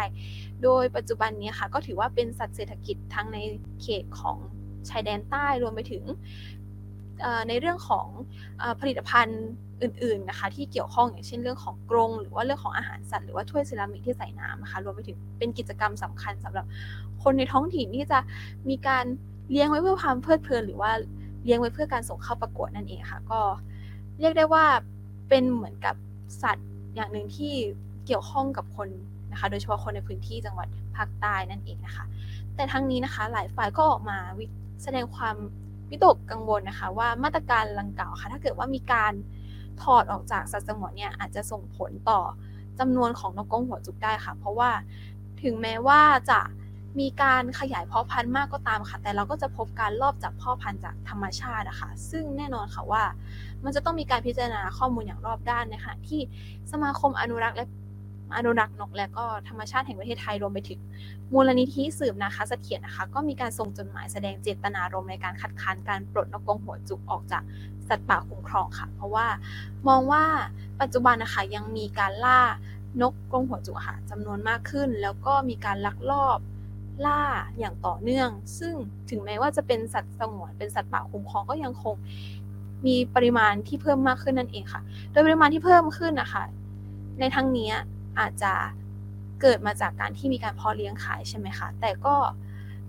[0.64, 3.38] โดยปัจจุบันนี้ค่ะก็ถือว่าเป็นสัตว์เศรษฐกิจทั้งใน
[3.82, 4.38] เขตของ
[4.90, 6.04] ชายแดนใต้รวมไปถึง
[7.48, 8.08] ในเรื่องของ
[8.80, 9.44] ผลิตภัณฑ์
[9.82, 16.66] อื่นๆนะคะที่เกี่ยวข้องอย่างเช่นเรื่องของกรงหรือว่าเรื่องของอาหารสัตว์หรือว่าถ้วยเซรามิกที่ใส่น้ำนะคะรวมไปถึงเป็นกิจกรรมสำคัญสำหรับ
[17.24, 18.20] คนในท้องถิ่นที่จะ
[18.70, 19.06] มีการ
[19.52, 20.92] เลี้ยงไว้เพื่อความเพลิดเพลินหรือว่า
[21.44, 23.42] เลี้ยงไว้เพื่อการส่งเข้าประกวดนั่นเองค่ะ ก็
[24.20, 24.66] เรียกได้ว่า
[25.30, 25.96] เป็นเหมือนกับ
[26.44, 27.54] สัตว์อย่างหนึ่งที่
[28.06, 28.90] เกี่ยวข้องกับคน
[29.32, 32.06] นะคะ โดยเฉพาะคนในพื้นที่จังหวัดภาคใต้นั่นเองนะคะ
[32.56, 34.18] แต่ทั้งนี้นะคะหลายฝ่ายก็ออกมา
[34.84, 35.36] แสดงความ
[35.94, 39.14] วิตกกังวลนะคะว่ามาตรการลังกล่าวค่ะถ้าเกิดว่ามีการ
[39.82, 42.22] ถอดออกจากสัตว์สงวนเนี่ยอาจจะส่งผลต่อ
[42.80, 44.70] จำนวนของนกกรงหัวจุกได้ค่ะ เพราะว่า
[45.44, 46.40] ถึงแม้ว่าจะ
[47.00, 53.04] มีการขยายเพาะพันธุ์มากก็ตามค่ะ แต่เราก็จะพบการลอบจับพ่อพันธุ์จากธรรมชาตินะคะซึ่งแน่นอนค่ะว่า
[53.64, 56.22] มันจะต้องมีการพิจารณาข้อมูลอย่างรอบด้านนะคะที่
[56.72, 57.66] สมาคมอนุรักษ์และ
[58.38, 60.80] อนุรักษ์นกและก็ธรรมชาติแห่งประเทศไทยรวมไปถึง
[61.34, 67.44] มูลนิธิสืบนะคะเสถียรนะคะ ก็มีการส่งจดหมายแสดงเจตนารมณ์ในการคัดค้านการปลดนกกรงหัวจุกออกจาก
[67.90, 69.28] สัตว์ป่าคุ้มครองค่ะ เพราะว่า
[69.88, 70.24] มองว่า
[70.82, 72.42] ปัจจุบันนะคะยังมีการล่า
[73.02, 76.40] นกกรงหัวจุกค่ะจำนวนมากขึ้น แล้วก็มีการลักลอบ
[77.06, 77.22] ล่า
[77.60, 78.74] อย่างต่อเนื่อง ซึ่ง
[79.10, 81.96] ถึงแม้ว่าจะเป็นสัตว์สงวนเป็นสัตว์ป่าคุ้มครองก็ยังคง
[82.86, 86.44] มีปริมาณที่เพิ่มมากขึ้นนั่นเองค่ะ โดยปริมาณที่เพิ่มขึ้นนะคะ
[87.20, 87.72] ในทั้งนี้
[88.20, 88.54] อาจจะ
[89.42, 92.16] เกิดมาจากการที่มีการเพาะเลี้ยงขายใช่ไหมคะ แต่ก็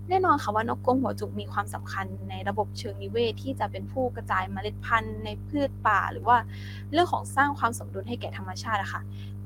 [0.09, 6.37] แน่นอนค่ะว่านกกรงหัวจุกมีความสำคัญในระบบเชิงนิเวศ ที่จะเป็นผู้กระจายเมล็ดพันธุ์ในพืชป่า หรือว่า
[6.91, 9.01] เรื่องของสร้างความสมดุลให้แก่ธรรมชาติอะค่ะ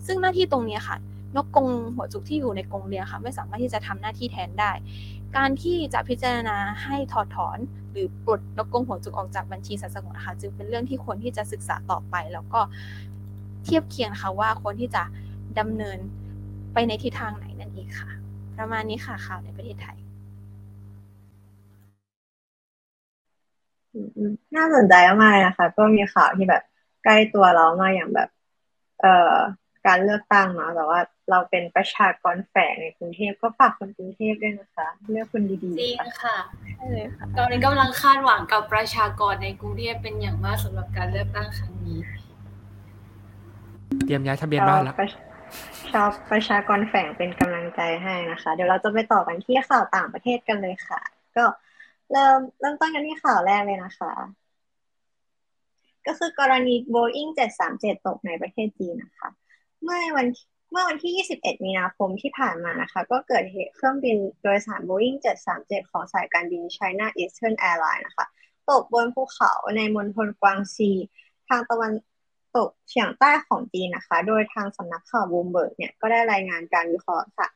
[0.06, 0.98] ซึ่งหน้าที่ตรงนี้ค่ะ
[1.36, 4.72] นกกรงหัวจุกที่อยู่ในกรงเลี้ยงค่ะ ไม่สามารถที่จะทำหน้าที่แทนได้
[5.38, 7.58] การที่จะพิจารณาให้ถอดถอน
[7.92, 12.62] หรือปลดนกกรงหัวจุกออกจากบัญชีสัตว์สงวนนะคะจึงเป็นเรื่องที่ควรที่จะศึกษาต่อไป แล้วก็
[13.66, 15.04] เทียบเคียงค่ะว่าควรที่จะ
[15.60, 15.98] ดำเนิน
[16.74, 18.10] ไปในทิศทางไหนนั่นเองค่ะ
[18.58, 19.98] ประมาณนี้ค่ะข่าวในประเทศไทย
[24.56, 26.64] น่าสนใจมากเลยนะคะ ก็มีข่าวที่แบบ
[27.04, 28.30] ใกล้ตัวเรามาอย่างแบบ
[29.02, 29.36] เอ่อ
[29.88, 31.00] การเลือกตั้งเนาะแต่ว่า
[31.30, 36.38] เราเป็นประชากรแฝงในกรุงเทพก็ฝากคนกรุงเทพด้วยนะคะ เลือกคนดีจริงๆค่ะค่ะ
[36.76, 42.00] ใช่เลยค่ะตอนนี้กำลังคาดหวังกับประชากรในกรุงเทพเป็นอย่างมากสำหรับการเลือกตั้งครั้งนี้
[44.06, 45.08] เตรียมย้ายทะเบียนบ้านแล้วประ
[45.92, 51.02] ชอบประชากรแฝงเป็นกำลังใจให้นะคะ เดี๋ยวเราจะไปต่อกันที่ข่าวต่างประเทศกันเลยค่ะ
[51.36, 51.46] ก็
[52.12, 54.12] เริ่มเริ่มต้นกันที่ข่าวแรกเลยนะคะ
[56.08, 57.32] ก็คือกรณี Boeing
[57.70, 59.30] 737 ตกในประเทศจีนนะคะ
[59.84, 60.28] เมื่อวัน
[60.72, 65.18] เมื่อวันที่ 21 มีนาคมที่ผ่านมานะคะ ก็เกิดเหตุเครื่องบินโดยสาร Boeing
[65.56, 68.26] 737 ของสายการบิน China Eastern Airlines นะคะ
[68.70, 70.92] ตกบนภูเขาในมณฑลกวางซี
[71.50, 71.92] ทางตะวัน
[72.58, 77.48] ตกเฉียงใต้ของจีนนะคะ โดยทางสำนักข่าวบูมเบิร์กเนี่ยก็ได้รายงานการวิเคราะห์ค่ะ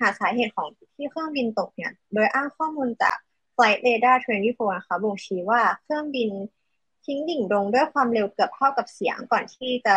[0.00, 3.16] หาสาเหตุของที่เครื่องบินตกเนี่ย โดยอ้างข้อมูลจาก
[3.54, 6.30] Flight Radar 24 นะคะบ่งชี้ว่าเครื่องบิน
[7.06, 9.96] ทิ้งดิ่งลงด้วยความเร็วเกือบเท่ากับเสียงก่อนที่จะ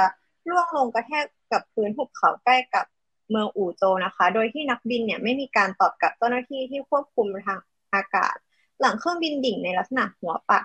[0.49, 2.85] ร่วงลงกระแทกกับพื้นหุบเขาใกล้กับ
[3.29, 7.59] เมืองอู่โจวนะคะ โดยที่นักบินเนี่ยไม่มีการตอบกลับเจ้าหน้าที่ที่ควบคุมทาง
[7.93, 8.35] อากาศ
[8.81, 10.63] หลังเครื่องบินดิ่งในลักษณะหัวปัก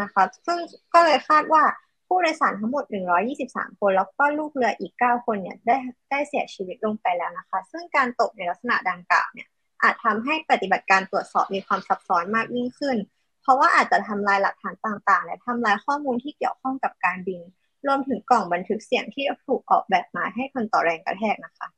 [0.00, 0.58] นะคะ ซึ่ง
[0.94, 1.62] ก็เลยคาดว่า
[2.06, 2.84] ผู้โดยสารทั้งหมด
[3.32, 5.76] 123 คน แล้วก็ลูกเรืออีก 9 คนเนี่ยได้
[6.10, 9.48] ได้เสียชีวิตลงไปแล้วนะคะ ซึ่งการตกในลักษณะดังกล่าวเนี่ย
[9.82, 12.96] อาจทำให้ปฏิบัติการตรวจสอบมีความซับซ้อนมากยิ่งขึ้น
[13.42, 17.40] เพราะว่าอาจจะทำลายหลักฐานต่างๆ และทำลายข้อมูลที่เกี่ยวข้องกับการบิน
[17.86, 21.68] รวมถึงกล่องบันทึกเสียงที่ถูกออกแบบมาให้ทนต่อแรงกระแทกนะคะ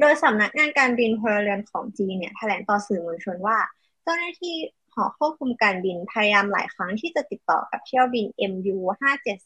[0.00, 3.58] โดยสำนักงานการบินพลเรือนของจีนเนี่ยแถลงต่อสื่อมวลชนว่า
[4.02, 4.56] เจ้าหน้าที่
[4.96, 8.76] หอควบคุมการบินพยายามหลายครั้งที่จะติดต่อกับเที่ยวบิน MU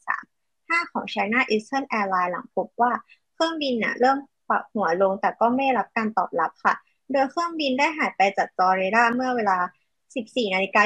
[0.05, 2.91] 573 5ของ China Eastern Airlines หลังพบว่า
[3.33, 4.17] เครื่องบินเนี่ยเริ่ม
[4.49, 6.73] ปรับหัวลงแต่ก็ไม่รับการตอบรับค่ะ
[7.11, 9.57] โดยเครื่องบินได้หายไปจากจอเรดาร์เมื่อเวลา
[10.05, 10.81] 14นาฬิกา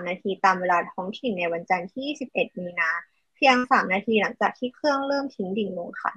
[0.00, 2.90] 23 นาทีตามเวลาท้องถิ่นในวันจันทร์ที่ 21 มีนา
[3.36, 6.12] เพียง 3 นาทีหลังจากที่เครื่องเริ่มทิ้งดิ่งลงค่ะ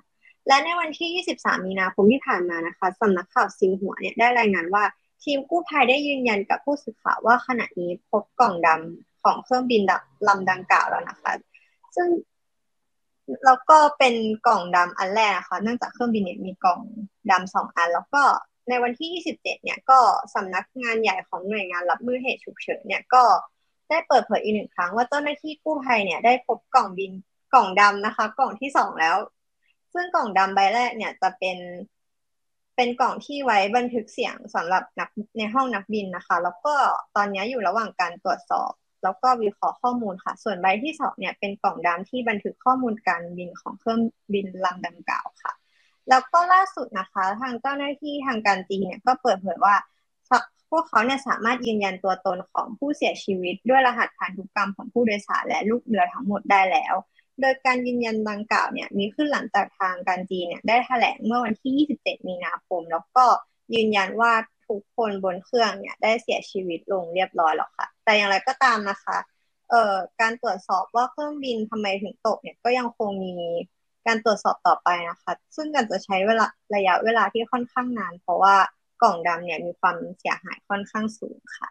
[0.48, 4.84] และในวันที่ 23 มีนาคมที่ผ่านมานะคะสำนักข่าวซินหัวเนี่ยได้รายงานว่า
[5.24, 9.82] ทีมกู้ภัยได้ยืนยันกับผู้สื่อข่าวว่าขณะนี้พบกล่องดำของเครื่องบิน
[10.28, 11.34] ลำดังกล่าวแล้วนะคะ
[11.96, 12.08] ซึ่ง
[13.46, 14.16] แล้วก็เป็น
[14.48, 16.80] กล่องดำอันแรกนะคะเนื่องจากเครื่องบินเนี่ยมีกล่อง
[17.32, 18.24] ดำสองอัน แล้วก็
[18.70, 20.00] ในวันที่ 27 เนี่ยก็
[20.36, 23.24] สำนักงานใหญ่ของหน่วยงานรับมือเหตุฉุกเฉินเนี่ยก็
[23.90, 27.12] ได้เปิดเผยอีกหนึ่งครั้งว่าเจ้าหน้าที่กู้ภัยเนี่ยได้พบกล่องบิน
[27.54, 29.18] กล่องดำนะคะ กล่องที่สองแล้ว
[29.94, 31.58] ซึ่งกล่องดำใบแรกเนี่ยจะเป็น
[32.76, 36.74] เป็นกล่องที่ไว้บันทึกเสียงสำหรับนักในห้องนักบินนะคะ แล้วก็
[37.16, 38.72] ตอนนี้อยู่ระหว่างการตรวจสอบ
[39.04, 44.02] แล้วก็วิเคราะห์ข้อมูลค่ะ ส่วนใบที่สองเนี่ยเป็นกล่องดำที่บันทึกข้อมูลการบินของเครื่อง
[44.34, 45.54] บินลำดังกล่าวค่ะ
[46.10, 49.76] แล้วก็ล่าสุดนะคะ ทางเจ้าหน้าที่ทางการจีนเนี่ยก็เปิดเผยว่า
[50.70, 56.94] พวกเขาเนี่ยสามารถยืนยันตัวตนของผู้เสียชีวิต ด้วยรหัสพันธุกรรมของผู้โดยสารและลูกเรือทั้งหมดได้แล้ว
[57.42, 63.26] โดยการยืนยันดังกล่าวเนี่ยมีขึ้นหลังจากทางการจีนเนี่ยได้แถลงเมื่อวันที่ 27 มีนาคม แล้วก็
[63.74, 64.34] ยืนยันว่า
[64.68, 69.18] ทุกคนบนเครื่องเนี่ยได้เสียชีวิตลงเรียบร้อยแล้วค่ะ แต่อย่างไรก็ตามนะคะ
[69.70, 73.34] เอ่อ การตรวจสอบว่าเครื่องบินทำไมถึงตกเนี่ยก็ยังคงมี
[74.08, 78.56] การตรวจสอบต่อไปนะคะ ซึ่งกันจะใช้เวลาระยะเวลาที่ค่อนข้างนาน เพราะว่า
[79.02, 81.70] กล่องดำเนี่ยมีความเสียหายค่อนข้างสูงค่ะ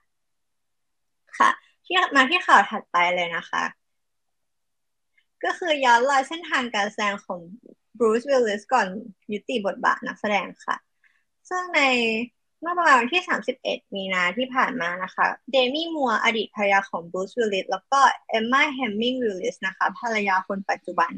[1.39, 1.51] ค่ะ
[1.85, 3.63] ที่มาที่ข่าวถัดไปเลยนะคะ
[5.45, 7.41] ก็คือย้อนรอยเส้นทางการแสดงของ
[7.99, 8.87] Bruce Willis ก่อน
[9.33, 10.77] ยุติบทบาทนักแสดงค่ะ
[11.49, 11.81] ซึ่งใน
[12.61, 13.23] เมื่อประมาณวันที่
[13.59, 21.13] 31 มีนาที่ผ่านมานะคะ Demi Moore อดีตภรรยาของ Bruce Willis แล้วก็ Emma Heming Willis นะคะภรรยาคนปัจจุบัน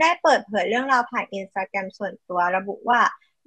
[0.00, 3.00] ได้เปิดเผยเรื่องราวผ่านอินสตาแกรมส่วนตัวระบุว่า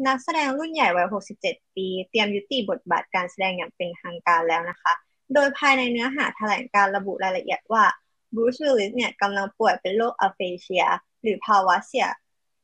[0.08, 1.08] นักแสดงรุ่นใหญ่วัย
[1.42, 4.94] 67 ปี เตรียมยุติบทบาทการแสดงอย่างเป็นทางการแล้วนะคะ
[5.34, 7.84] โดยภายในเนื้อหาแถลงการณ์ระบุรายละเอียดว่า
[8.36, 10.86] Bruce Willis เนี่ยกำลังป่วยเป็นโรค aphasia
[11.22, 12.08] หรือภาวะเสีย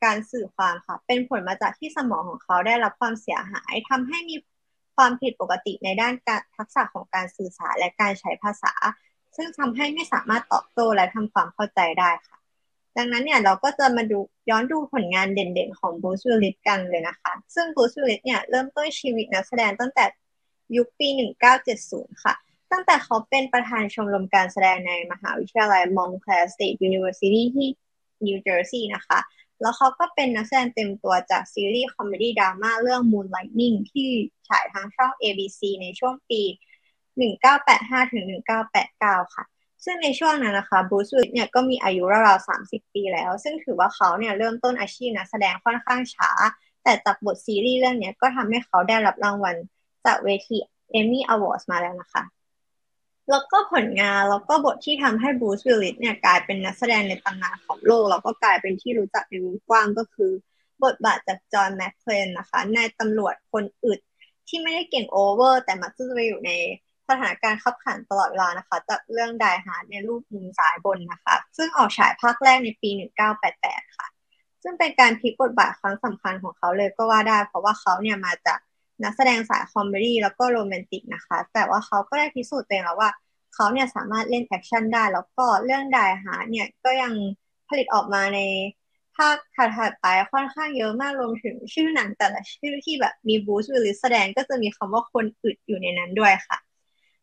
[0.04, 4.36] การสื่อความค่ะ เป็นผลมาจากที่สมองของเขาได้รับความเสียหายทำให้มี
[4.96, 8.72] ความผิดปกติในด้านการทักษะของการสื่อสารและการใช้ภาษา
[9.36, 12.38] ซึ่งทำให้ไม่สามารถตอบโต้และทำความเข้าใจได้ค่ะ
[12.96, 14.18] ดังนั้นเนี่ยเราก็จะมาดู
[14.50, 20.04] ย้อนดูผลงานเด่นๆของ Bruce Willis กันเลยนะคะ ซึ่ง Bruce Willis เนี่ยเริ่มต้นชีวิตนักแสดงตั้งแต่
[20.76, 21.08] ยุคปี
[21.66, 22.34] 1970 ค่ะ
[22.72, 27.68] ตั้งแต่เขาเป็นประธานชมรมการแสดงในมหาวิทยาลัย Montclair State University ที่
[28.26, 29.18] นิวเจอร์ซีย์นะคะ
[29.60, 34.08] แล้วเขาก็เป็นนักแสดงเต็มตัวจากซีรีส์ comedy ดราม่าเรื่อง Moonlighting ที่
[34.48, 36.42] ฉายทางช่อง ABC ในช่วงปี
[37.26, 38.24] 1985 ถึง
[38.78, 39.44] 1989 ค่ะ
[39.84, 46.30] ซึ่งในช่วงนั้นนะคะ Bruce Willis เนี่ยก็มีอายุราวๆ 30 ปีแล้ว ซึ่งถือว่าเขาเนี่ยเริ่มต้นอาชีพนักแสดงค่อนข้างช้า
[46.82, 49.56] แต่จากบทซีรีส์เรื่องนี้ก็ทำให้เขาได้รับรางวัล
[50.06, 50.56] จากเวที
[50.98, 52.22] Emmy Awards มาแล้วนะคะ
[53.30, 60.32] แล้วก็ผลงานแล้วก็บทที่ทำให้ Bruce Willis เนี่ยกลายเป็นนักแสดงในตำนานของโลก แล้วก็กลายเป็นที่รู้จักในวงกว้างก็คือ
[60.84, 64.00] บทบาทจาก John McClane นะคะนายตำรวจคนอึด
[64.48, 66.52] ที่ไม่ได้เก่ง over แต่มักจะไปอยู่ใน
[67.08, 72.90] สถานการณ์คับขันตลอดเวลานะคะ จากเรื่อง Die Hard ในรูปมุมซ้ายบนนะคะ ซึ่งออกฉายภาคแรกในปี
[73.42, 74.06] 1988 ค่ะ
[74.62, 78.58] ซึ่งเป็นการพลิกบทบาทครั้งสำคัญของเขาเลยก็ว่าได้ เพราะว่าเขาเนี่ยมาจาก
[79.02, 83.10] นักแสดงสาย comedy แล้วก็โรแมนติกนะคะ แต่ว่าเขาก็ได้พิสูจน์ตัวเองแล้วว่า
[83.54, 87.12] เขาเนี่ยสามารถเล่น action ได้ แล้วก็เรื่อง Die Hard เนี่ยก็ยัง
[87.68, 88.40] ผลิตออกมาใน
[89.16, 89.36] ภาค
[89.76, 96.58] ถัดไปค่อนข้างเยอะมากรวมถึงชื่อหนังแต่ละชื่อที่แบบมี Bruce Willis แสดงก็จะมีคำว่าคนอึดอยู่ในนั้นด้วยค่ะ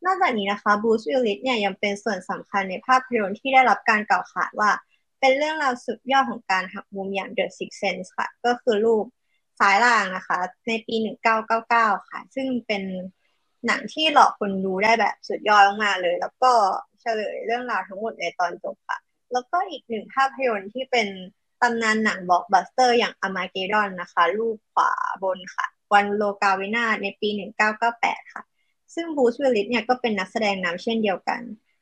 [0.06, 4.72] นอกจากนี้นะคะ Bruce Willis เนี่ยยังเป็นส่วนสำคัญในภาพยนตร์ที่ได้รับการกล่าวขานว่า
[5.20, 9.06] เป็นเรื่องราวสุดยอดของการหักมุมอย่าง The Sixth Sense ค่ะ ก็คือรูป
[9.60, 10.38] ซ้ายล่างนะคะ
[10.68, 10.96] ในปี
[11.52, 12.84] 1999 ค่ะ ซึ่งเป็น
[13.66, 16.52] หนังที่หลอกคนดูได้แบบสุดยอดมากเลย แล้วก็
[17.02, 18.98] เฉลยเรื่องราวทั้งหมดในตอนจบค่ะ
[19.34, 21.08] แล้วก็อีกหนึ่งภาพยนตร์ที่เป็น
[21.62, 24.92] ตำนานหนังบล็อกบัสเตอร์ อย่าง Armageddon นะคะ รูปขวา
[25.24, 27.30] บนค่ะ วันโลกาวินาศในปี
[27.82, 28.44] 1998 ค่ะ
[28.96, 31.42] ซึ่ง Bruce Willis เนี่ยก็เป็นนักแสดงนำเช่นเดียวกัน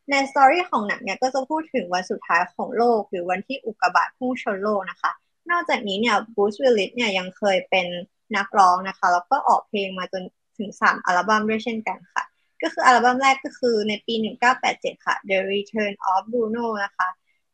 [0.10, 5.12] ใน story ของหนังเนี่ยก็จะพูดถึงวันสุดท้ายของโลก หรือวันที่อุกกาบาตพุ่งชนโลกนะคะ
[5.51, 7.88] นอกจากนี้เนี่ย Bruce Willis เนี่ยยังเคยเป็น
[8.36, 10.23] นักร้องนะคะ แล้วก็ออกเพลงมาจน
[10.58, 12.23] ถึง 3 อัลบั้มด้วยเช่นกันค่ะ
[12.62, 14.13] ก็คืออัลบั้มแรกก็คือในปี
[14.60, 17.08] 1987 ค่ะ The Return of Bruno นะคะ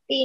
[0.10, 0.18] ปี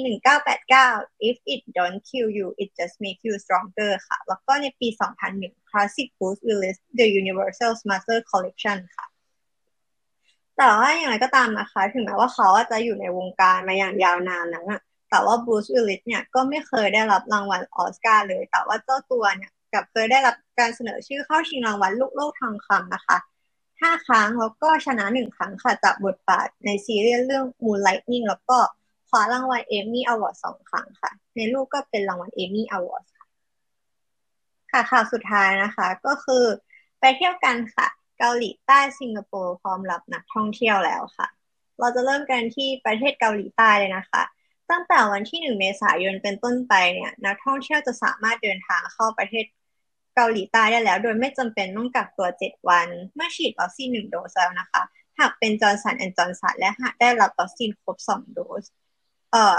[0.61, 4.89] 1989 If It Don't Kill You It Just Makes You Stronger ค่ะ แล้วก็ในปี
[5.29, 9.07] 2001 Classic Bruce Willis The Universal Master Collection ค่ะ
[10.57, 14.81] แต่ว่าอย่างไรก็ตามนะคะ ถึงแม้ว่าเขาจะอยู่ในวงการมาอย่างยาวนานนั้นอะ
[15.15, 23.17] แต่ว่า Bruce Willis เนี่ยก็ไม่เคยได้รับรางวัลออสการ์เลย แต่ว่าเจ้าตัวเนี่ยกลับเคยได้รับการเสนอชื่อเข้าชิงรางวัลลูกโลกทองคำนะคะ
[23.81, 28.59] ห้าครั้งแล้วก็ชนะหนึ่งครั้งค่ะจากบทบาทในซีรีส์เรื่อง Moonlighting แล้วก็
[29.09, 33.27] คว้ารางวัล Emmy Awards สองครั้งค่ะ ในลูกก็เป็นรางวัล Emmy Awards ค่ะ
[34.71, 36.45] ค่ะข่าวสุดท้ายนะคะ ก็คือ
[37.01, 37.87] ไปเที่ยวกันค่ะ
[38.19, 41.29] เกาหลีใต้สิงคโปร์พร้อมรับนักท่องเที่ยวแล้วค่ะ
[41.79, 44.23] เราจะเริ่มกันที่ประเทศเกาหลีใต้เลยนะคะ
[44.71, 49.45] ตั้งแต่วันที่ 1 เมษายนเป็นต้นไปเนี่ยนักท่องเที่ยวจะสามารถเดินทางเข้าประเทศ
[50.15, 54.83] เกาหลีใต้ได้แล้ว โดยไม่จำเป็นต้องกักตัว 7 วัน เมื่อฉีดวัคซีน1โดสแล้วนะคะ
[55.19, 58.65] หากเป็นจอร์นสันแอนด์จอร์นสันและหากได้รับวัคซีนครบ 2 โดส
[59.33, 59.59] เอ่อ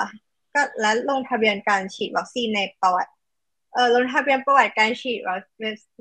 [0.53, 3.11] ก็และลงทะเบียนการฉีดวัคซีนในประวัติ
[3.73, 5.19] เอ่อลงทะเบียนประวัติการฉีด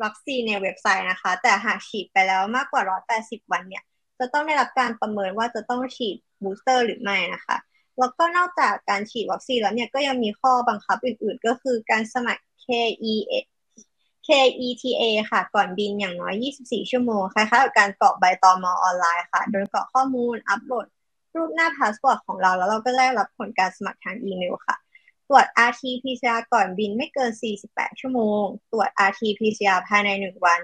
[0.02, 2.82] วัคซีนในเว็บไซต์นะคะ แต่หากฉีดไปแล้วมากกว่า
[3.18, 3.84] 180 วันเนี่ย
[4.18, 7.56] จะต้องได้รับการประเมินว่าจะต้องฉีด booster หรือไม่นะคะ
[7.98, 13.32] แล้วก็นอกจากการฉีดวัคซีนแล้วเนี่ยก็ยังมีข้อบังคับอื่นๆ ก็คือการสมัคร K-ETA
[14.26, 20.86] K-ETA ค่ะ ก่อนบินอย่างน้อย 24 ชั่วโมงคล้ายๆกับการกรอกใบตม.ออนไลน์ค่ะ โดยกรอกข้อมูลอัปโหลด
[21.34, 24.76] รูปหน้าพาสปอร์ตของเรา แล้วเราก็ได้รับผลการสมัครทางอีเมลค่ะ
[25.28, 27.30] ตรวจ RT-PCR ก่อนบินไม่เกิน
[27.66, 30.60] 48 ชั่วโมง ตรวจ RT-PCR ภายใน 1 วัน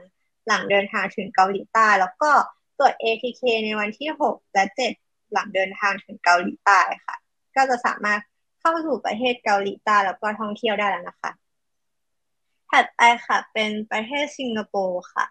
[0.47, 2.31] หลังเดินทางถึงเกาหลีใต้ แล้วก็
[2.79, 4.65] ตรวจ ATK ในวันที่ 6 และ
[4.95, 7.17] 7 หลังเดินทางถึงเกาหลีใต้ค่ะ
[7.57, 8.21] ก็จะสามารถ
[8.61, 11.31] เข้าสู่ประเทศเกาหลีใต้แล้วก็ท่องเที่ยวได้แล้วนะคะ
[12.71, 15.27] ถัดไปค่ะ เป็นประเทศสิงคโปร์ค่ะ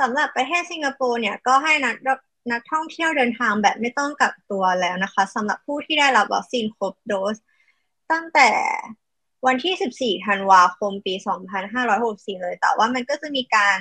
[0.00, 1.96] สำหรับประเทศสิงคโปร์เนี่ยก็ให้นัก
[2.52, 7.36] นักท่องเที่ยวเดินทางแบบไม่ต้องกักตัวแล้วนะคะสำหรับผู้ที่ได้รับวัคซีนครบโดส
[8.12, 8.50] ตั้งแต่
[9.46, 11.14] วันที่ 14 ธันวาคม ปี
[11.78, 13.76] 2564 เลย แต่ว่ามันก็จะมีการ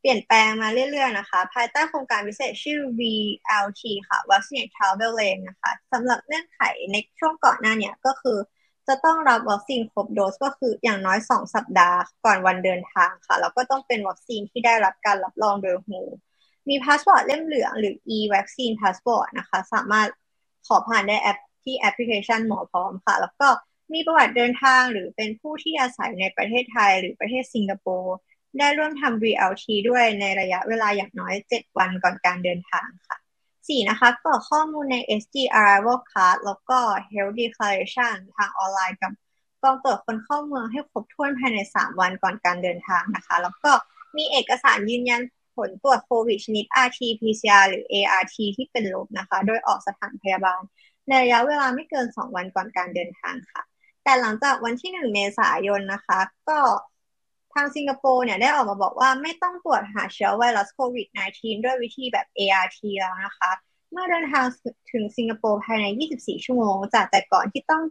[0.00, 6.60] เปลี่ยนแปลงมาเรื่อยๆนะคะ ภายใต้โครงการพิเศษชื่อ VLT ค่ะ Vaccine Travel Lane นะคะสำหรับเงื่อนไข
[6.92, 8.38] ในช่วงก่อนหน้าเนี่ยก็คือ
[8.88, 16.00] จะต้องรับวัคซีนครบโดสก็คืออย่างน้อย 2 สัปดาห์ก่อนวันเดินทางค่ะ แล้วก็ต้องเป็นวัคซีนที่ได้รับการรับรองโดยหู
[16.68, 20.08] มีพาสปอร์ตเล่มเหลืองหรือ e-vaccine passport นะคะ สามารถ
[20.66, 23.48] ขอผ่านได้แอปที่แอปพลิเคชันหมอพร้อมค่ะ แล้วก็
[23.94, 28.16] มีประวัติเดินทางหรือเป็นผู้ที่อาศัยในประเทศไทย หรือประเทศสิงคโปร์
[28.58, 33.16] ได้ร่วมทำ VLT ด้วยในระยะเวลาอย่างน้อย 7 วันก่อนการเดินทางค่ะ
[33.56, 33.90] 4.
[33.90, 36.78] นะคะกรอกข้อมูลใน SG Arrival Card แล้วก็
[37.12, 39.12] Health Declaration ทางออนไลน์กับ
[39.62, 43.70] กองตรวจคนเข้าเมืองให้ครบถ้วนภายใน 3 วันก่อนการเดินทางนะคะ แล้วก็
[44.16, 45.22] มีเอกสารยืนยัน
[45.56, 50.60] ผลตรวจโควิดชนิด RT-PCR หรือ ART ที่เป็นลบนะคะ โดยออกสถานพยาบาล
[51.08, 53.62] ในระยะเวลาไม่เกิน 2 วันก่อนการเดินทางค่ะ
[54.04, 56.58] แต่หลังจากวันที่ 1 เมษายนนะคะ ก็
[57.54, 63.50] ทางสิงคโปร์เนี่ยได้ออกมาบอกว่าไม่ต้องตรวจหาเชื้อไวรัสโควิด -19 ด้วยวิธีแบบ ART แล้วนะคะ
[63.90, 64.44] เมื่อเดินทาง
[64.92, 65.84] ถึงสิงคโปร์ภายใน
[66.16, 67.82] 24 ชั่วโมง จากแต่ก่อนที่ต้อง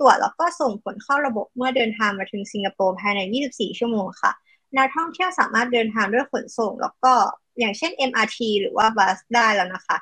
[0.00, 3.20] ตรวจแล้วก็ส่งผลเข้าระบบเมื่อเดินทางมาถึงสิงคโปร์ภายใน
[3.52, 4.32] 24 ชั่วโมงค่ะ
[4.76, 7.12] นักท่องเที่ยวสามารถเดินทางด้วยขนส่ง แล้วก็
[7.58, 9.96] อย่างเช่น MRT หรือว่าบัสได้แล้วนะคะ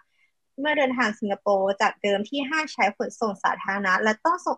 [0.61, 4.57] เมื่อเดินทางสิงคโปร์จากเดิมที่ห้ามใช้ขนส่งสาธารณะ และต้องส่ง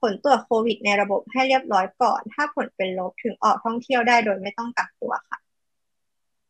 [0.00, 5.38] ผลตรวจโควิดในระบบให้เรียบร้อยก่อน ถ้าผลเป็นลบถึงออกท่องเที่ยวได้โดยไม่ต้องกักตัวค่ะ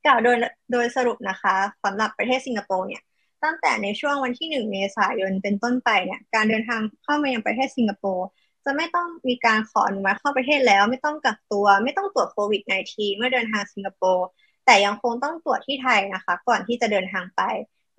[0.06, 0.36] กล่าวโดย
[0.72, 3.02] โดยสรุปนะคะสำหรับประเทศสิงคโปร์เนี่ย
[3.42, 8.26] ตั้งแต่ในช่วงวันที่ 1 เมษายนเป็นต้นไปเนี่ยการเดินทางเข้ามายังประเทศสิงคโปร์
[8.64, 14.26] จะไม่ต้องมีการขออนุมัติเข้าประเทศแล้ว ไม่ต้องกักตัว ไม่ต้องตรวจโควิด -19 เมื่อเดินทางสิงคโปร์
[14.66, 17.42] แต่ยังคงต้องตรวจที่ไทยนะคะ ก่อนที่จะเดินทางไป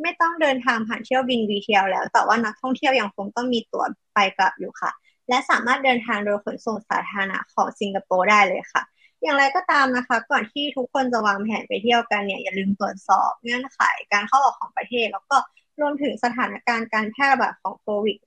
[0.01, 4.91] ไม่ต้องเดินทางผ่านเที่ยวบิน VTL แล้ว แต่ว่านักท่องเที่ยวยังคงต้องมีตั๋วไปกลับอยู่ค่ะ
[5.29, 8.83] และสามารถเดินทางโดยขนส่งสาธารณะของสิงคโปร์ได้เลยค่ะ
[9.23, 13.79] อย่างไรก็ตามนะคะ ก่อนที่ทุกคนจะวางแผนไปเที่ยวกันเนี่ยอย่าลืมตรวจสอบเงื่อนไข
[14.13, 15.37] การเข้าออกของประเทศ แล้วก็
[15.81, 18.17] รวมถึงสถานการณ์การแพร่ระบาดของโควิด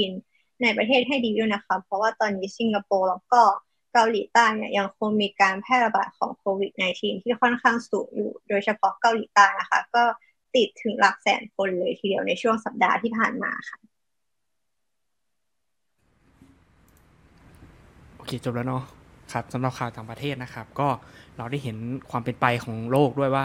[0.00, 3.42] -19 ในประเทศให้ดีด้วยนะคะ เพราะว่าตอนนี้สิงคโปร์แล้วก็
[3.92, 10.04] เกาหลีใต้เนี่ยยังคงมีการแพร่ระบาดของโควิด -19 ที่ค่อนข้างสูงอยู่ โดยเฉพาะเกาหลีใต้นะคะ ก็
[10.54, 13.91] ติดถึงหลักแสนคนเลยทีเดียวในช่วงสัปดาห์ที่ผ่านมาค่ะ
[18.22, 18.82] อเคจบแล้วเนาะ
[19.32, 20.88] ครับสำหรับข่าวต่างประเทศนะครับ ก็
[21.36, 21.76] เราได้เห็น
[22.10, 23.44] ความเป็นไปของโลกด้วยว่า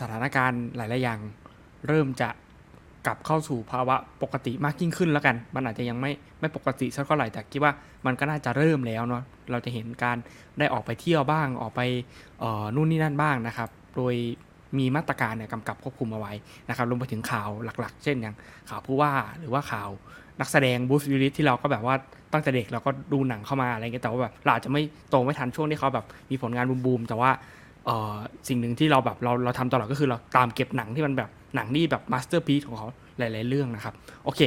[0.00, 1.18] สถานการณ์หลาย ๆ อย่าง
[1.88, 2.28] เริ่มจะ
[3.06, 7.72] กลับเข้าสู่ภาวะปกติมากยิ่งขึ้นแล้วกัน มันอาจจะยังไม่ไม่ปกติสักเท่าไหร่แต่คิดว่า
[8.06, 10.16] มันก็น่าจะเริ่มแล้วเนาะเราจะเห็นการ
[10.58, 11.80] ได้ออกไปเที่ยวบ้างออกไป
[12.74, 14.14] นู่นนี่นั่นบ้างนะครับ โดย
[14.78, 16.32] มีมาตรการเนี่ยกำกับควบคุมเอาไว้
[16.68, 18.34] นะครับรวมไปถึงข่าวหลัก ๆ เช่นอย่าง
[18.70, 19.88] ข่าวผู้ว่าหรือว่าข่าว
[20.40, 21.94] นักแสดงบูสวิลิสที่เราก็แบบว่า
[22.32, 27.30] ตั้งแต่เด็กเราก็ดูหนังเข้ามาอะไรเงี้ยแต่ว่าแบบเราอาจจะไม่โตไม่ทันช่วงที่เขาแบบมีผลงานบูมๆแต่ว่า
[28.48, 34.40] สิ่งหนึ่งที่เราแบบเราเราทำตลอดก็คือเราตามเก็บหนังที่มันแบบหนังที่แบบมาสเตอร์พีซของเขาหลาย ๆ เรื่องนะครับ โอเค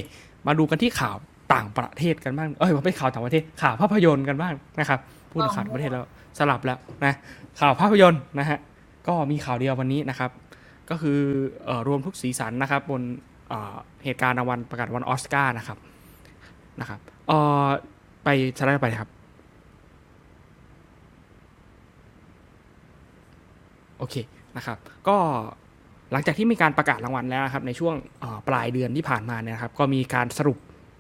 [0.48, 1.16] มาดูกันที่ข่าว
[1.54, 5.00] ต่างประเทศกันบ้าง เอ้ยไม่ข่าวต่างประเทศ ข่าวภาพยนตร์กันบ้างนะครับ
[5.32, 6.06] พูดข่าวประเทศแล้ว
[6.38, 7.14] สลับแล้วนะ
[7.60, 8.60] ข่าวภาพยนตร์นะฮะ
[9.08, 10.32] ก็มีข่าวเดียววันนี้นะครับ
[10.90, 11.20] ก็คือ
[11.68, 13.02] เออรวมทุกสีสันนะครับบน
[14.04, 15.78] เหตุการณ์รางวัลประกาศรางวัลออสการ์นะครับ
[16.80, 17.32] นะครับเอ
[17.66, 17.68] อ
[18.24, 19.10] ไปสไลด์ไปครับ
[23.98, 24.16] โอเค
[24.58, 25.18] นะครับ ก็
[26.12, 27.96] หลังจากที่มีการประกาศรางวัลแล้วนะครับในช่วง
[28.48, 30.58] ปลายเดือนที่ผ่านมาเนี่ยนะครับก็มีการสรุป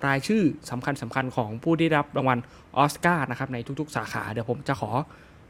[0.07, 2.37] รายชื่อสำคัญสำคัญของผู้ที่รับรางวัล
[2.77, 4.91] ออสการ์นะครับในทุกๆ สาขา เดี๋ยวผมจะขอ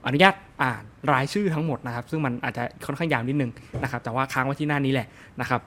[0.05, 0.33] อนุญาต
[0.63, 3.51] อ่านรายชื่อทั้งหมดนะครับ ซึ่งมันอาจจะค่อนข้างยาวนิดนึง
[3.83, 5.07] นะครับ แต่ว่าค้างไว้ที่หน้านี้แหละ
[5.41, 5.61] นะครับ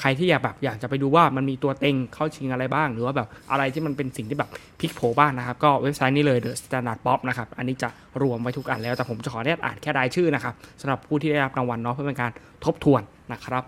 [0.00, 4.50] ใครที่อยากแบบอยากจะไปดูว่ามันมีตัวเต็งเข้าชิงอะไรบ้าง หรือว่าแบบอะไรที่มันเป็นสิ่งที่แบบ
[4.80, 7.88] พลิกโผบ้างนะครับ ก็เว็บไซต์นี้เลย The Standard Pop นะครับ อันนี้จะ
[8.22, 12.30] รวมไว้ทุกอันแล้ว แต่ผมจะขออนุญาตอ่านแค่รายชื่อนะครับสำหรับผู้ที่ได้รับรางวัลเนาะเพื่อเป็นการ
[12.64, 13.62] ทบทวนนะครับ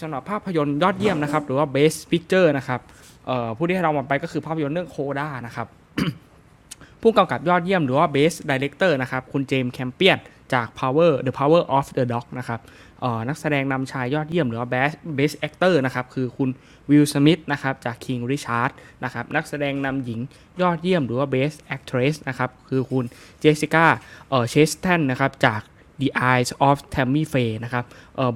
[0.00, 2.80] สำหรับภาพยนตร์ยอดเยี่ยมนะครับ หรือว่า Best Picture นะครับ
[3.56, 5.66] ผู้ที่ได้รางวัลไปก็คือภาพยนตร์เรื่องโคด้านะครับ
[7.02, 10.18] ผู้กำกับยอดเยี่ยมหรือว่า Best Director นะครับคุณเจมส์แคมเปียน
[10.52, 12.60] จาก Power The Power of the Dog นะครับ
[13.28, 16.50] นักแสดงนำชายยอดเยี่ยมหรือว่า Best Best Actor นะครับคือคุณ
[16.90, 18.70] วิลสมิธนะครับจาก King Richard
[19.04, 20.20] นะครับนักแสดงนำหญิง
[20.60, 23.04] ยอดเยี่ยมหรือว่า Best Actress นะครับคือคุณ
[23.40, 23.86] เจสสิก้า
[24.50, 25.60] เชสตันนะครับจาก
[26.00, 27.84] The Eyes of Tammy Faye นะครับ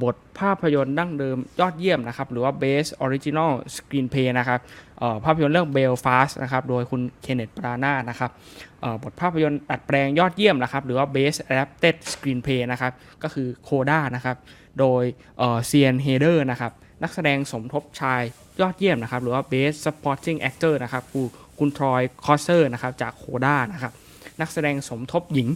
[0.03, 4.61] บทภาพยนตร์ดั้งเดิมยอดเยี่ยมนะครับ หรือว่า Best Original Screenplay นะครับ
[5.25, 8.31] ภาพยนตร์เรื่อง Belfast นะครับ โดยคุณเคนเนตปรานานะครับ
[9.03, 14.37] บทภาพยนตร์ดัดแปลงยอดเยี่ยมนะครับ หรือว่า Best Adapted Screenplay นะครับ ก็คือโคด้านะครับ
[14.81, 15.03] โดย
[15.67, 16.73] เซียนเฮเดอร์นะครับ
[17.03, 18.23] นักแสดงสมทบชาย
[18.61, 21.03] ยอดเยี่ยมนะครับ หรือว่า Best Supporting Actor นะครับ
[21.59, 23.93] คุณทรอย คอสเซอร์นะครับ จากโคด้านะครับ
[24.41, 25.49] นักแสดงสมทบหญิง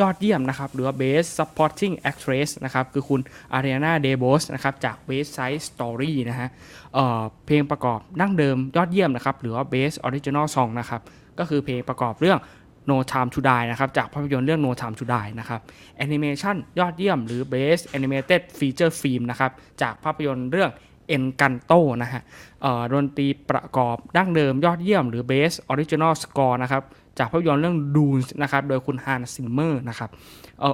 [0.00, 3.20] ยอดเยี่ยมนะครับ หรือว่า Best Supporting Actress นะครับ คือคุณ
[3.52, 6.48] อารีอานาเดโบสนะครับ จาก West Side Story นะฮะ
[6.94, 11.00] เพลงประกอบดั้งเดิมยอดเยี่ยมนะครับ หรือว่า Best Original Song นะครับ
[11.38, 12.38] ก็คือเพลงประกอบเรื่อง
[12.90, 15.60] No Time to Die นะครับ จากภาพยนตร์เรื่อง No Time to Die นะครับ
[16.04, 19.50] Animation ยอดเยี่ยม หรือ Best Animated Feature Film นะครับ
[19.82, 20.70] จากภาพยนตร์เรื่อง
[21.16, 22.22] Encanto นะฮะ
[22.92, 26.82] ดนตรีประกอบดั้งเดิมยอดเยี่ยมหรือ Best Original Score นะครับ
[27.18, 30.10] จากภาพยนตร์เรื่อง Dune นะครับโดยคุณฮานส์ซิมเมอร์นะครับ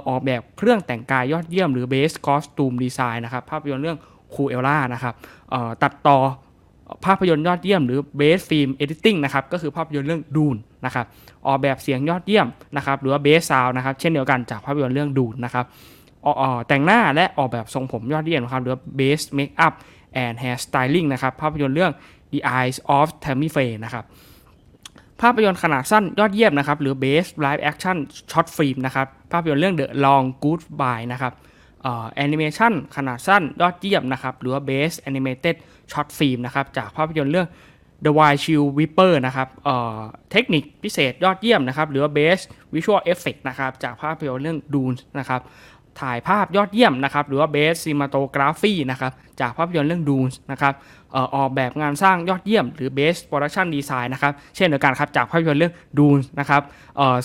[0.08, 3.98] ออกแบบเครื่องแต่งกายยอดเยี่ยมหรือ Best Costume Design นะครับภาพยนตร์เรื่อง
[4.34, 5.14] Cruella นะครับ
[5.82, 6.18] ตัดต่อ
[7.04, 11.06] ภาพยนตร์ยอดเยี่ยมหรือ Best Film Editing นะครับก็คือภาพยนตร์เรื่อง Dune นะครับ
[11.46, 15.64] ออกแบบเสียงยอดเยี่ยมนะครับหรือว่า Best Sound นะครับเช่นเดียวกันจากภาพยนตร์เรื่อง Dune นะครับ
[16.24, 19.74] อออแต่งหน้าและออกแบบทรงผมยอดเยี่ยมนะครับหรือว่า Best Makeup
[20.24, 21.92] and Hair Styling นะครับภาพยนตร์เรื่อง
[22.32, 24.04] The Eyes of Tammy Faye นะครับ
[25.22, 27.96] ภาพยนตร์ขนาดสั้นยอดเยี่ยมนะครับ หรือ Best Live Action
[28.30, 31.32] Short Film นะครับ ภาพยนตร์เรื่อง The Long Goodbye นะครับ
[32.14, 35.56] แอนิเมชันขนาดสั้นยอดเยี่ยมนะครับ หรือว่า Best Animated
[35.92, 37.48] Short Film นะครับ จากภาพยนตร์เรื่อง
[38.04, 39.98] The Wild Chill Viper นะครับเอ่อ
[40.32, 42.42] เทคนิคพิเศษยอดเยี่ยมนะครับ หรือว่า Best
[42.74, 45.40] Visual Effect นะครับ จากภาพยนตร์เรื่อง Dune นะครับ
[46.00, 50.74] ถ่ายภาพยอดเยี่ยมนะครับหรือว่า Best Cinematography นะครับจากภาพยนตร์เรื่อง Dune นะครับ
[51.36, 56.62] ออกแบบงานสร้างยอดเยี่ยม หรือ Best Production Design นะครับเช่นเดียวกันครับจากภาพยนตร์เรื่อง Dune นะครับ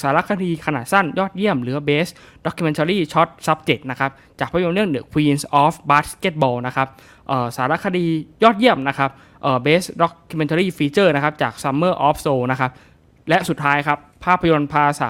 [0.01, 2.11] สารคดีขนาดสั้นยอดเยี่ยม หรือ Best
[2.45, 6.87] Documentary Short Subject นะครับจากภาพยนตร์เรื่อง The Queens of Basketball นะครับ
[7.55, 8.05] สารคดี
[8.43, 9.09] ยอดเยี่ยมนะครับ
[9.43, 12.71] เอ่อ Best Documentary Feature นะครับจาก Summer of Soul นะครับ
[13.29, 15.09] และสุดท้ายครับภาพยนตร์ภาษา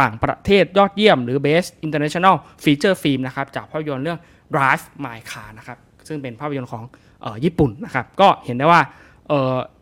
[0.00, 4.18] ต่างประเทศยอดเยี่ยม หรือ Best International Feature Film นะครับจากภาพยนตร์เรื่อง
[4.54, 5.78] Drive My Car นะครับ
[6.08, 6.84] ซึ่งเป็นภาพยนตร์ของ
[7.24, 8.80] ออญี่ปุ่นนะครับก็เห็นได้ว่า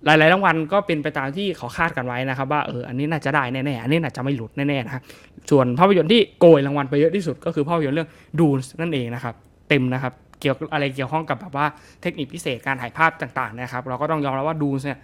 [0.05, 5.03] หลายๆรางวัลก็เป็นไปตามที่เขาคาดกันไว้นะครับ ว่าเอออันนี้น่าจะได้แน่ๆอันนี้น่าจะไม่หลุดแน่ๆนะครับ
[5.51, 9.35] ส่วนภาพยนตร์ที่โกยรางวัลไปเยอะที่สุด ก็คือภาพยนตร์เรื่อง Dune นั่นเองนะครับ
[9.69, 11.67] เต็มนะครับเกี่ยวกับอะไรเกี่ยวข้องกับแบบว่า
[12.03, 14.99] เทคนิคพิเศษการถ่ายภาพต่างๆนะครับ เราก็ต้องยอมรับว่าดูเนี่ย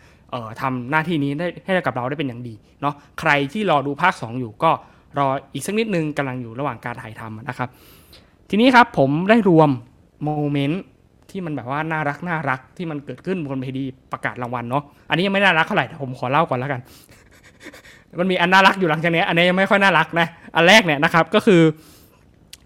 [0.61, 4.71] ทำหน้าที่นี้ได้ให้กับเราได้เป็นอย่างดีเนาะใครที่รอดูภาค 2 อยู่ก็
[5.19, 7.69] รออีกสักนิดนึงกำลังอยู่ระหว่างการถ่ายทำนะครับ
[8.51, 9.71] ทีนี้ครับผมได้รวม
[10.25, 10.83] moment
[11.31, 16.81] ที่มันแบบว่าน่ารักน่ารักที่มันเกิดขึ้นบนเวทีประกาศรางวัลเนาะอันนี้ยังไม่น่ารักเท่าไหร่แต่ผมขอเล่าก่อนแล้วกัน
[18.21, 21.61] มันมีอันน่ารักอยู่หลังจากนี้อันนี้ยังไม่ค่อยน่ารักนะอันแรกเนี่ยนะครับก็คือ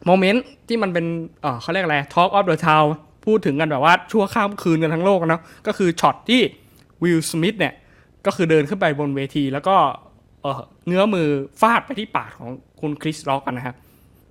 [0.07, 1.07] moment ที่มันเป็น
[1.43, 2.87] เออเขาเรียกอะไร Talk of the Town
[3.27, 6.41] พูดถึงกันแบบว่าชั่วข้ามคืนกันทั้งโลกนะก็คือช็อตที่
[7.03, 7.75] วิลสมิธเนี่ย
[8.27, 9.77] ก็คือเดินขึ้นไปบนเวที แล้วก็
[10.43, 11.29] เออเงื้อมือ
[11.61, 12.51] ฟาดไปที่ปากของ
[12.81, 13.77] คุณคริสร็อกกันนะครับ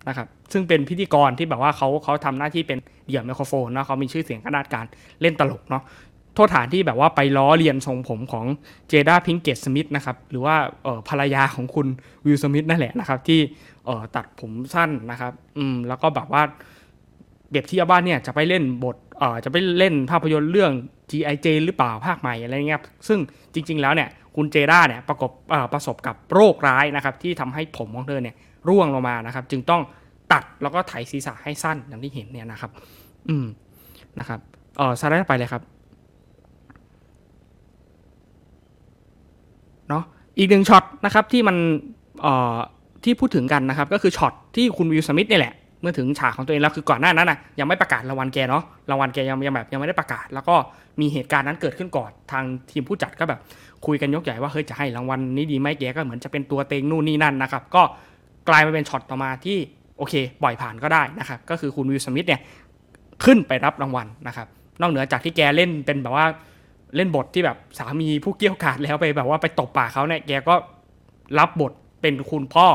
[0.07, 4.85] นะครับ ซึ่งเป็นพิธีกรที่แบบว่าเขาเขาทำหน้าที่เป็นเหยี่ยวไมโครโฟนนะเขามีชื่อเสียงขนาดการ
[5.21, 5.83] เล่นตลกเนาะ
[6.35, 8.45] โทษฐานที่แบบว่าไปล้อเลียนทรงผมของ
[8.89, 11.87] เจด้าพิงเกตสมิธนะครับ หรือว่าเออภรรยาของคุณ
[12.25, 13.39] วิลสมิธนั่นแหละนะครับ ที่
[13.85, 16.41] เอ่อตัดผมสั้นนะครับ อืมแล้วก็แบบว่า
[17.49, 20.71] เบียบทียบว่าเนี่ยจะไปเล่นบทเอ่อจะไปเล่นภาพยนตร์เรื่อง
[21.11, 21.35] G.I.
[21.45, 23.19] Jane หรือเปล่าภาคใหม่อะไรเงี้ย ซึ่ง
[23.53, 24.09] จริง ๆ แล้วเนี่ย
[24.39, 25.31] คุณเจด้าเนี่ยประกบ
[25.73, 28.35] ประสบกับโรคร้ายนะครับที่ทำให้ผมของเธอเนี่ย
[28.69, 29.81] ร่วงลงมานะครับ จึงต้อง
[30.33, 32.71] ตัดแล้วก็ไถศีรษะให้สั้นอย่างที่เห็นเนี่ยนะครับ
[33.29, 33.45] อืม
[34.19, 34.39] นะครับ
[34.77, 35.61] เออสไลด์ไปเลยครับ
[39.89, 40.03] เนาะ
[40.37, 41.57] อีกหนึ่งช็อตนะครับที่มัน
[42.21, 42.57] เอ่อ
[43.03, 50.55] ที่พูดถึงกันนะครับ ก็คือช็อตที่คุณวิลสมิธเนี่ยแหละ เมื่อถึงฉากของตัวเองแล้วคือก่อนหน้านั้นนะยังไม่ประกาศรางวัลแกเนาะรางวัลแกยังยังแบบยังไม่ได้ประกาศ แล้วก็
[50.99, 53.39] มีเหตุการณ์นั้นเกิดขึ้นก่อนทางทีมผู้จัดก็แบบ
[53.85, 57.83] คุยกันยกใหญ่ว่าเฮ้ยจะให้รางวัลนี้ดีไหมแกก็เหมือนจะเป็นตัวเต็งนู่นนี่นั่นนะครับ ก็
[58.49, 59.57] กลายมาเป็นช็อตต่อมาที่
[59.97, 62.41] โอเคปล่อยผ่านก็ได้นะครับก็คือคุณวิลสมิธเนี่ย
[63.23, 64.47] ขึ้นไปรับรางวัลนะครับ
[64.81, 66.25] นอกเหนือจากที่แกเล่นเป็นแบบว่า
[66.95, 70.55] เล่นบทที่แบบสามีผู้เกรี้ยวกราดแล้วไปแบบว่าไปตบปากเขาเนี่ยแกก็
[71.39, 72.67] รับบทเป็นคุณพ่อ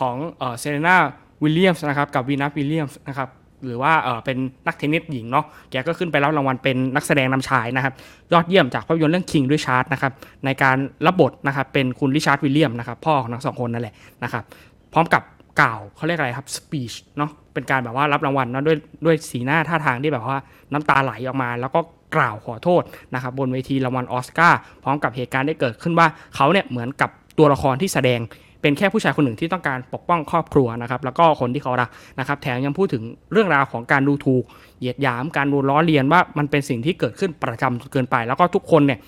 [0.00, 0.16] ของ
[0.58, 0.96] เซเรนา
[1.42, 3.28] วิลเลียมส์นะครับกับวีนัสวิลเลียมส์นะครับ
[3.66, 7.94] หรือว่าเออเป็นนักเทนนิสหญิงเนาะแกก็ขึ้นไปรับรางวัลเป็นนักแสดงนำชายนะครับ
[8.32, 10.12] ยอดเยี่ยมจากภาพยนตร์เรื่องคิงริชาร์ดนะครับ
[10.44, 13.94] ในการรับบทนะครับเป็นคุณริชาร์ดวิลเลียมนะครับพ่อของทั้งสองคนนั่นแหละ
[14.24, 14.44] นะครับ
[14.92, 15.22] พร้อมกับ
[15.60, 20.38] กล่าวเขาเรียกอะไรครับ speech เนาะเป็นการแบบว่ารับรางวัลเนาะด้วยด้วยสีหน้าท่าทางที่แบบว่า
[20.72, 21.80] น้ำตาไหลออกมา แล้วก็
[22.16, 22.82] กล่าวขอโทษ
[23.14, 26.06] นะครับบนเวทีรางวัลออสการ์พร้อมกับเหตุการณ์ได้เกิดขึ้นว่า
[26.36, 28.20] เขาเนี่ยเหมือนกับตัวละครที่แสดง
[28.64, 31.88] เป็นแค่ผู้ชายคนหนึ่งที่ต้องการปกป้องครอบครัวนะครับแล้วก็คนที่เขารัก
[32.18, 33.02] นะครับแถมยังพูดถึง
[33.32, 34.44] เรื่องราวของการดูถูก
[34.78, 38.98] เหยียดหยามการดนล้อเลียนว่ามันเป็นสิ่งที่เกิดขึ้นประจำจนเกินไป แล้วก็ทุกคนเนี่ย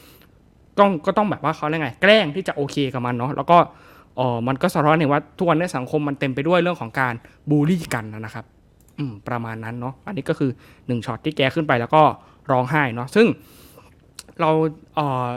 [0.78, 3.58] ต้องก็ต้องแบบว่าเขาเรียกไงแกล้งที่จะโอเคกับมันเนาะแล้วก็
[4.16, 7.14] เออมันก็สะท้อนเห็นว่าทุกวันในสังคมมันเต็มไปด้วยเรื่องของการ
[7.50, 8.44] บูลลี่กันนะครับ
[8.98, 10.50] อืมประมาณนั้นเนาะอันนี้ก็คือ
[10.86, 12.02] หนึ่งช็อตที่แกขึ้นไปแล้วก็
[12.50, 13.26] ร้องไห้เนาะซึ่ง
[14.40, 14.50] เรา
[14.94, 15.28] เออ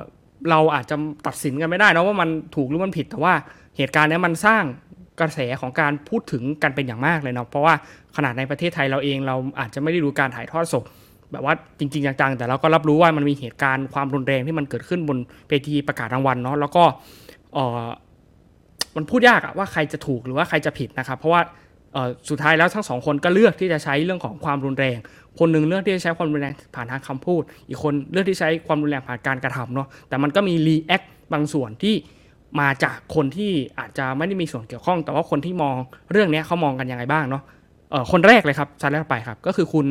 [0.50, 0.96] เราอาจจะ
[1.28, 3.34] ตัดสินกันไม่ได้นะว่ามันถูกหรือมันผิดแต่ว่า
[3.80, 4.64] เหตุการณ์นี้มันสร้าง
[5.20, 7.74] กระแสของการพูดถึงกันเป็นอย่างมากเลยเนาะเพราะว่า
[8.16, 10.84] ขนาดในประเทศไทยเราเองเราอาจจะไม่ได้ดูการถ่ายทอดสด
[11.32, 15.18] แบบว่าจริงๆจังๆแต่เราก็รับรู้ว่ามันมีเหตุการณ์ความรุนแรงที่มันเกิดขึ้นบน
[15.50, 16.84] เวทีประกาศรางวัลเนาะแล้วก็
[17.54, 17.88] เออ
[18.96, 21.42] มันพูดยากอะว่าใครจะถูกหรือว่าใครจะผิดนะครับ เพราะว่า
[21.94, 24.98] เออสุดท้ายแล้วทั้งสองคนก็เลือกที่จะใช้เรื่องของความรุนแรง
[25.40, 31.02] คนหนึ่งเลือกที่จะใช้ความรุนแรงผ่านทางคำพูด อีกคนเลือกที่ใช้ความรุนแรงผ่านการกระทำเนาะแต่มันก็มี react
[31.34, 31.96] บางส่วนที่
[32.60, 35.76] มาจากคนที่อาจจะไม่ได้มีส่วนเกี่ยวข้อง แต่ว่าคนที่มอง
[36.12, 37.44] เรื่องนี้เขามองกันยังไงบ้างเนาะ
[37.92, 39.88] เอ่อคนแรกเลยครับสไลด์ไปครับ ก็คือคุณ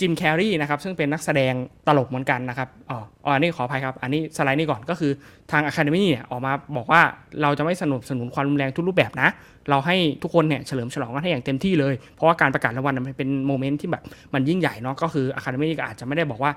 [0.00, 1.54] จิมแคร์รีนะครับซึ่งเป็นนักแสดง
[1.86, 5.12] ตลกเหมือนกันนะครับอ๋ออ๋ออันนี้ขออภัยครับ อันนี้สไลด์นี้ก่อนก็คือ
[5.50, 7.00] ทาง Academy เนี่ยออกมาบอกว่า
[7.42, 9.28] เราจะไม่สนับสนุนความรุนแรงทุกรูปแบบนะ
[9.70, 14.02] เราให้ทุกคนเนี่ยเฉลิมฉลองกันให้อย่างเต็มที่เลย เพราะว่าการประกาศรางวัลมันเป็น moment ที่แบบ
[14.34, 16.52] มันยิ่งใหญ่เนาะก็คือ Academy ก็อาจจะไม่ได้บอกว่า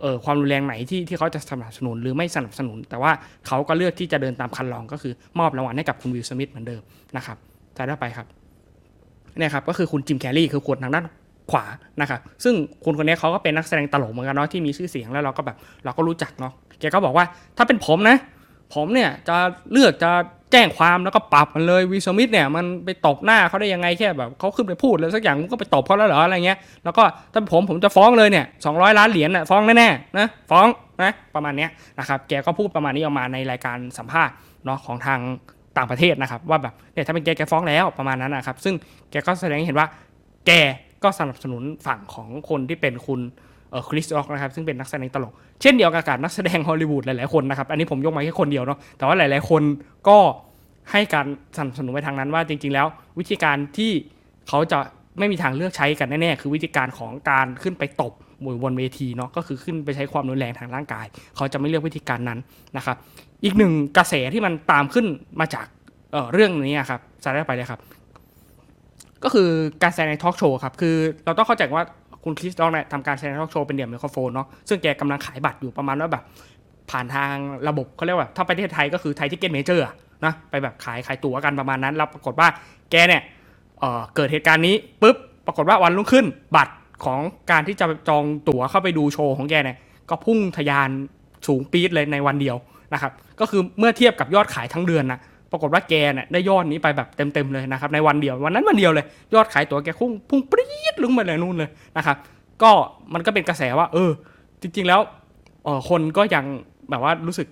[0.00, 3.12] เออความรุนแรงไหนที่ที่เขาจะสนับสนุนหรือไม่สนับสนุน แต่ว่า
[3.46, 6.82] เขาก็เลือกที่จะเดินตามครรลองก็คือมอบรางวัลให้กับคุณวิลสมิธเหมือนเดิม
[7.16, 7.36] นะครับ
[7.76, 8.26] สได์ต่อไปครับ
[9.38, 11.04] เนี่ยครับก็คือคุณจิมแคร์รีคือคนทางด้าน
[11.50, 11.64] ขวา
[12.00, 17.24] นะครับซึ่งคุณคนนี้เขาก็เป็นนักแสดงตลกเหมือนกันเนาะที่มีชื่อเสียงแล้วเราก็แบบเราก็รู้จักเนาะแกก็บอกว่า
[17.56, 18.16] ถ้าเป็นผมนะ
[18.74, 19.36] ผมเนี่ยจะ
[19.72, 20.10] เลือกจะ
[20.52, 30.66] แจ้งความแล้วก็ปรับมันเลยวีสมิธเนี่ยมันไปตบหน้าเขาได้ยังไงแค่แบบเขาขึ้นไปพูดเลยสักอย่างมึงก็ไปตบเขาแล้วเหรออะไรเงี้ยแล้วก็ถ้าผมผมจะฟ้องเลยเนี่ยสองล้านเหรียญน่ะฟ้องแน่ๆนะฟ้อง
[31.02, 34.34] นะประมาณเนี้ยนะครับแกก็พูดประมาณนี้ออกมาในรายการสัมภาษณ์
[34.64, 35.20] เนาะของทาง
[35.76, 38.74] ต่างประเทศนะครับว่าแบบเนี่ยถ้าเป็นแกแกฟ้องแล้วประมาณนั้นนะครับซึ่ง
[39.10, 39.88] แกก็แสดงให้เห็นว่า
[40.46, 40.50] แก
[41.02, 43.20] ก็สนับสนุนฝั่งของคนที่เป็นคุณ
[43.88, 49.62] คริสต็อกนะครับซึ่งเป็นนักแสดงตลก เช่นเดียวกับนักแสดงฮอลลีวูดหลายๆคนนะครับอันนี้ผมยกมาแค่คนเดียวเนาะแต่ว่าหลาย ๆ คน
[50.08, 50.18] ก็
[50.90, 52.86] ให้การสนับสนุนไปทางนั้นว่าจริง ๆ แล้ว
[53.18, 53.90] วิธีการที่
[54.48, 54.78] เขาจะ
[55.18, 58.12] ไม่มีทางเลือกใช้กันแน่ๆคือวิธีการของการขึ้นไปตบ
[58.44, 61.06] มวยบนเวทีเนาะก็คือขึ้นไปใช้ความรุนแรงทางร่างกาย
[61.36, 62.38] เขาจะไม่เลือกวิธีการนั้น
[62.76, 62.96] นะครับ
[63.44, 65.06] อีกหนึ่งกระแสที่มันตามขึ้น
[65.40, 65.66] มาจาก
[66.12, 67.80] เเรื่องนี้ครับสไลด์ต่อไปเลยครับ
[69.24, 69.48] ก็คือ
[69.82, 71.86] การแสดงใน talk show ครับคือเราต้องเข้าใจว่า
[72.24, 76.24] คุณคริสร็อกเนี่ยทำการแสดง talk show เป็นเดี่ยวไมโครโฟนเนาะซึ่งแกกำลังขายบัตรอยู่ประมาณว่าแบบ
[76.90, 77.34] ผ่านทาง
[77.68, 79.84] ระบบเขาเรียกว่าถ้าประเทศไทยก็คือไทยทิเก็ตเมเจอร์
[80.24, 82.48] นะไปแบบขายขายตั๋วกันประมาณนั้น แล้วปรากฏว่า
[82.90, 83.22] แกเนี่ย
[83.80, 85.16] เกิดเหตุการณ์นี้ปุ๊บ
[85.46, 87.20] ปรากฏว่าวันรุ่งขึ้นบัตรของ
[87.50, 89.76] การที่จะจองตั๋วเข้าไปดูโชว์ของแกเนี่ย
[90.10, 90.88] ก็พุ่งทะยาน
[91.46, 92.56] สูงปี๊ดเลยในวันเดียว
[92.92, 95.20] นะครับก็คือเมื่อเทียบกับยอดขายทั้งเดือนนะ
[95.52, 102.16] ปรากฏว่าแกเนี่ยได้ยอดนี้ไปแบบเต็มๆเลยนะครับในวันเดียววันนั้นวันเดียวเลย ยอดขายตั๋วแกพุ่งพุ่งปรี๊ดลงมาเลยนู่นเลยนะครับ
[102.62, 102.70] ก็
[103.14, 104.10] มันก็เป็นกระแสว่า เออ
[104.62, 105.00] จริง ๆ แล้ว
[105.66, 106.44] ออคนก็ยัง
[106.90, 107.48] แบบว่ารู้สึก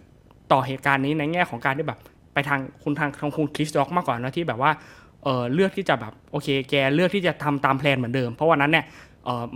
[0.52, 1.98] ต่อเหตุการณ์นี้ในแง่ของการที่แบบ
[2.34, 4.70] ไปทางคุณทางทางคุณคริสด็อกมากกว่านะที่แบบว่า
[5.24, 8.84] เออเลือกที่จะแบบโอเค แกเลือกที่จะทำตามแพลนเหมือนเดิม เพราะวันนั้นเนี่ย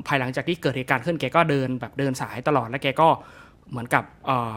[0.06, 3.08] ภายหลังจากที่เกิดเหตุการณ์ขึ้นแกก็เดินแบบเดินสายตลอดแล้วแกก็
[3.70, 4.04] เหมือนกับ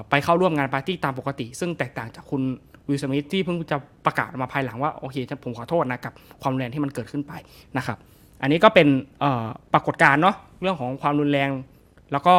[0.10, 2.42] ไปเข้าร่วมงานปาร์ตี้ตามปกติ ซึ่งแตกต่างจากคุณ
[2.90, 7.34] วิลสมิธที่เพิ่งจะประกาศมาภายหลังว่าโอเคผมขอโทษนะกับความรุนแรงที่มันเกิดขึ้นไป
[7.78, 7.98] นะครับ
[8.42, 8.88] อันนี้ก็เป็น
[9.74, 11.50] ปรากฏการณ์เนาะเรื่องของความรุนแรง
[12.12, 12.36] แล้วก็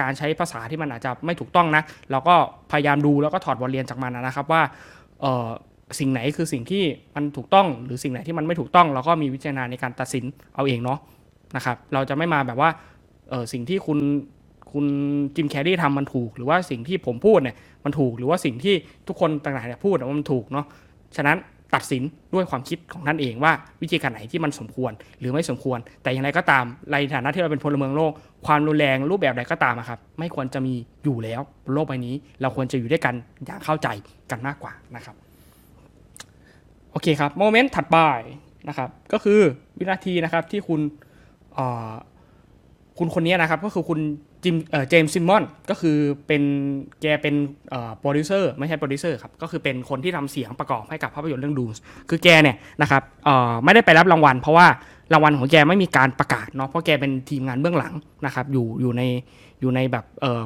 [0.00, 2.34] การใช้ภาษาที่มันอาจจะไม่ถูกต้องนะเราก็
[2.72, 4.62] พยายามดูแล้วก็ถอดบทเรียนจากมันนะครับว่า
[5.98, 6.82] สิ่งไหนคือสิ่งที่
[7.16, 10.24] มันถูกต้องหรือสิ่งไหนที่มันไม่ถูกต้อง เราก็มีวิจารณาในการตัดสิน
[10.54, 10.98] เอาเองเนาะ
[11.56, 12.70] นะครับ เราจะไม่มาแบบว่า
[13.52, 13.98] สิ่งที่คุณ
[14.72, 14.86] คุณ
[15.36, 18.74] จิมแคร์รี่ทำมันถูก หรือว่าสิ่งที่ผมพูดเนี่ยมันถูกหรือว่าสิ่งที่
[19.08, 20.66] ทุกคนต่างๆเนี่ยพูดมันถูกเนาะ
[21.16, 21.38] ฉะนั้น
[21.74, 22.02] ตัดสิน
[22.34, 23.52] ด้วยความคิดของท่านเองว่า
[23.82, 28.12] วิธีการไหนที่มันสมควรหรือไม่สมควร แต่อย่างไรก็ตามในฐานะที่เราเป็นพลเมืองโลก
[28.46, 33.14] ความรุนแรงรูปแบบใดก็ตามครับ ไม่ควรจะมีอยู่แล้วบนโลกใบนี้ เราควรจะอยู่ด้วยกัน
[33.44, 33.88] อย่างเข้าใจ
[34.30, 35.16] กันมากกว่านะครับ
[36.90, 37.96] โอเคครับโมเมนต์ถัดไป
[38.68, 39.40] นะครับก็คือ
[39.78, 40.80] วินาทีนะครับที่คุณ
[42.98, 44.00] คุณคนนี้นะครับก็คือคุณ
[44.44, 44.56] จิม
[44.88, 46.42] เจมส์ซิมมอนก็คือเป็น
[47.02, 47.34] แกเป็น
[48.00, 51.78] โปรดิวเซอร์ไม่ใช่โปรดิวเซอร์ครับก็คือเป็นคนที่ทำเสียงประกอบให้กับภาพยนตร์เรื่องดูส
[52.10, 53.02] คือแกเนี่ยนะครับ
[53.64, 54.66] ไม่ได้ไปรับรางวัล เพราะว่า
[55.12, 57.94] รางวัลของแกไม่มีการประกาศเนาะเพราะแกเป็นทีมงานเบื้องหลัง
[58.26, 59.02] นะครับอยู่อยู่ใน
[59.60, 60.04] อยู่ในแบบ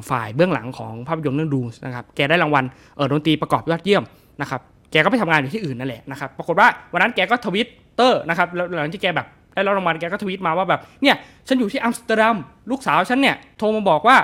[0.09, 2.63] ฝ่ายเบื้องหลังของภาพยนตร์เรื่องดูสนะครับแกได้รางวัล
[3.11, 4.03] ดนตรีประกอบยอดเยี่ยม
[4.41, 8.47] นะครับแกก็ไปทำงานอยู่ที่อื่นนั่นแหละนะครับปรากฏว่าวันนั้นแกก็ทวิตเตอร์นะครับ
[8.79, 11.15] หลังที่แกแบบ ได้รับรางวัลแกก็ทวีตมาว่าแบบเนี่ย
[11.47, 12.37] ฉันอยู่ที่อัมสเตอร์ดัม
[12.71, 14.17] ลูกสาวฉันเนี่ยโทรมาบอกว่า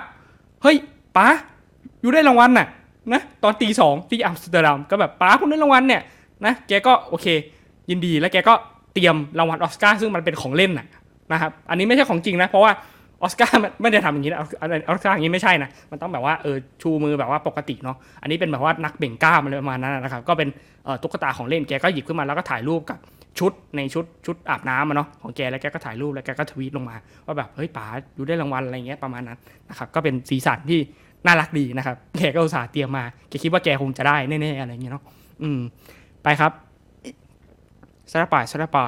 [0.64, 0.76] เฮ้ย
[1.18, 1.28] ป๋า
[2.02, 2.68] you ได้รางวัลน่ะ
[3.14, 6.02] นะตอนตีสองที่อัมสเตอร์ดัมก็แบบป๋าคุณได้รางวัลเนี่ย
[6.46, 7.28] นะแกก็โอเค
[7.90, 8.54] ยินดีแล้วแกก็
[8.94, 10.88] เตรียมรางวัลออสการ์ซึ่งมันเป็นของเล่นน่ะ
[11.32, 12.72] นะครับอันนี้ไม่ใช่ของจริงนะเพราะว่า
[13.24, 14.44] ออสการ์ไม่ได้ทำอย่างนี้นะอ
[14.88, 20.50] อสการ์อย่างนี้ไม่ใช่นะ มันต้องแบบว่าเออชูมือแบบว่าปกติเนาะ อันนี้เป็นแบบว่านักเบ่งกล้ามอะไรประมาณนั้นนะครับ ก็เป็น
[21.02, 23.00] ตุ๊กตาของเล่นแกก็หยิบขึ้นมาแล้วก็ถ่ายรูปกับ
[23.40, 29.38] ชุดในชุดชุดอาบน้ำมาเนาะของแกแล้วแกก็ถ่ายรูปแล้วแกก็ทวีตลงมาว่าแบบเฮ้ยป๋าอยู่ได้รางวัลอะไรเงี้ยประมาณนั้น
[29.70, 30.80] นะครับก็เป็นสีสันที่
[31.26, 35.04] น่ารักดีนะครับแกก็อุตส่าห์เตรียมมาแกคิดว่าแกคงจะได้แน่ๆอะไรเงี้ยเนาะ
[35.44, 35.60] อืม
[36.24, 36.52] ไปครับ
[38.12, 38.80] สลับไปสลับไป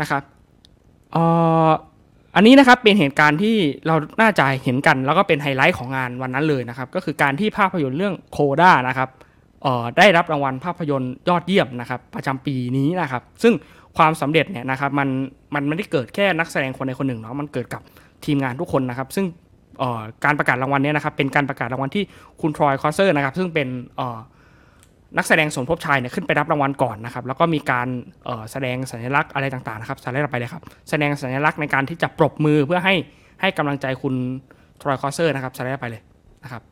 [0.00, 0.22] นะครับ
[1.12, 1.22] เอ่
[1.68, 1.70] อ
[2.36, 9.08] อันนี้นะครับเป็นเหตุการณ์ที่เราน่าจะเห็นกัน แล้วก็เป็นไฮไลท์ของงานวันนั้นเลยนะครับ ก็คือการที่ภาพยนตร์เรื่อง CODA นะครับ
[9.98, 13.54] ได้รับรางวัลภาพยนตร์ยอดเยี่ยมนะครับประจำปีนี้นะครับ ซึ่ง
[13.96, 15.08] ความสำเร็จเนี่ยนะครับมัน
[15.54, 17.82] มันไม่ได้เกิดแค่นักแสดงคนใดคนหนึ่งเนาะมันเกิดกับ
[18.24, 19.26] ทีมงานทุกคนนะครับ ซึ่ง
[20.24, 22.04] การประกาศรางวัลเนี้นะครับเป็นการประกาศรางวัลที่
[22.40, 23.68] คุณ Troy Kotsur นะครับซึ่งเป็น
[25.16, 27.88] นักแสดงสมทบชายเนี่ยขึ้นไปรับรางวัลก่อนนะครับ แล้วก็มีการ
[28.50, 32.94] แสดงสัญลักษณ์อะไรต่างๆนะครับสไลด์ไปเลยครับ แสดงสัญลักษณ์ในการที่จะปรบมือเพื่อให้
[33.40, 34.14] ให้กำลังใจคุณ
[34.80, 36.02] Troy Kotsur นะครับสไลด์ไปเลย
[36.44, 36.62] นะครับ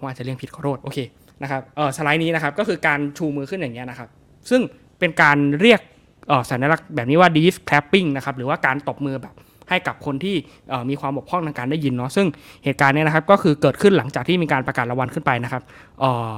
[0.00, 0.98] ว่าอาจจะเรียกผิดขอโทษโอเค
[1.42, 4.08] นะครับเออสไลด์นี้นะครับก็คือการชูมือขึ้นอย่างเงี้ยนะครับ
[4.50, 4.60] ซึ่ง
[4.98, 5.80] เป็นการเรียก
[6.28, 9.34] เอ่อสัญลักษณ์แบบนี้ว่า deaf clapping นะครับหรือว่าการตบมือแบบ
[9.68, 10.36] ให้กับคนที่
[10.70, 12.26] เอ่อมีความบกพร่องทางการได้ยินเนาะซึ่ง
[12.64, 15.62] เหตุการณ์เนี้นะครับก็คือเกิดขึ้นหลังจากที่มีการประกาศรางวัลขึ้นไปนะครับ
[16.00, 16.36] เอ่อ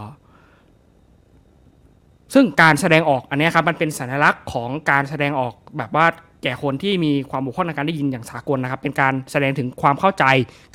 [2.34, 6.06] ซึ่งการแสดงออกอันนี้ครับมันเป็นสัญลักษณ์ของการแสดงออกแบบว่า
[6.44, 10.24] แก่คนที่มีความบกพร่องในการได้ยินอย่างสากลนะครับ เป็นการแสดงถึงความเข้าใจ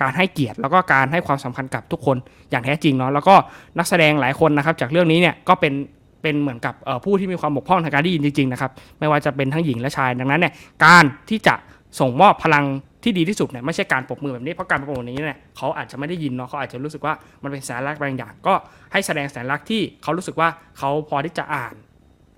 [0.01, 2.17] การให้เกียรติ แล้วก็การให้ความสำคัญกับทุกคน
[2.51, 3.35] อย่างแท้จริงเนาะแล้วก็
[3.77, 5.73] นักแสดงหลายคนนะครับ จากเรื่องนี้เนี่ยก็เป็น
[6.21, 6.73] เป็นเหมือนกับ
[7.05, 10.53] ผู้ที่มีความบกพร่องทางการได้ยินจริงๆนะครับไม่ว่าจะเป็นทั้งหญิงและชายดังนั้นเนี่ย
[10.85, 11.55] การที่จะ
[11.99, 12.65] ส่งมอบพลัง
[13.03, 17.13] ที่ดีที่สุดเนี่ยไม่ใช่การปรบมือแบบนี้เพราะการปรบมือนี้เนี่ยเขาอาจจะไม่ได้ยินเนาะเขาอาจจะรู้สึกว่า
[17.43, 18.53] มันเป็นสัญลักษณ์บางอย่าง ก็
[18.91, 21.73] ให้แสดงสัญลักษณ์ที่เขารู้สึกว่าเขาพอที่จะอ่าน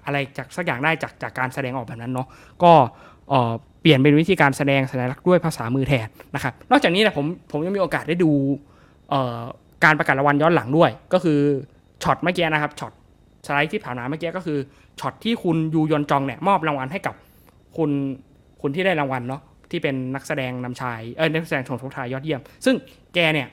[0.05, 2.27] อะไรจากสักอย่างได้จากจากการแสดงออกแบบนั้นเนาะ
[2.63, 2.71] ก็
[3.81, 8.31] เปลี่ยนเป็นวิธีการแสดงสัญลักษณ์ด้วยภาษามือแทนนะครับนอกจากนี้นี่ยผมผมยังมีโอกาสได้ดู
[9.83, 11.39] การประกาศรางวัลย้อนหลังด้วย ก็คือ
[12.03, 12.93] ช็อตเมื่อกี้นะครับช็อต
[13.45, 14.57] สไลด์ที่ผ่านมาเมื่อกี้ก็คือ
[14.99, 17.15] ช็อตที่คุณยูยอนจองเนี่ยมอบรางวัลให้กับ
[17.77, 17.91] คุณ
[18.61, 22.75] คุณที่ได้รางวัลเนาะที่เป็นนักแสดงนำชายเออนักแสดงชมทบชายยอดเยี่ยม ซึ่ง
[23.13, 23.47] แกเนี่ย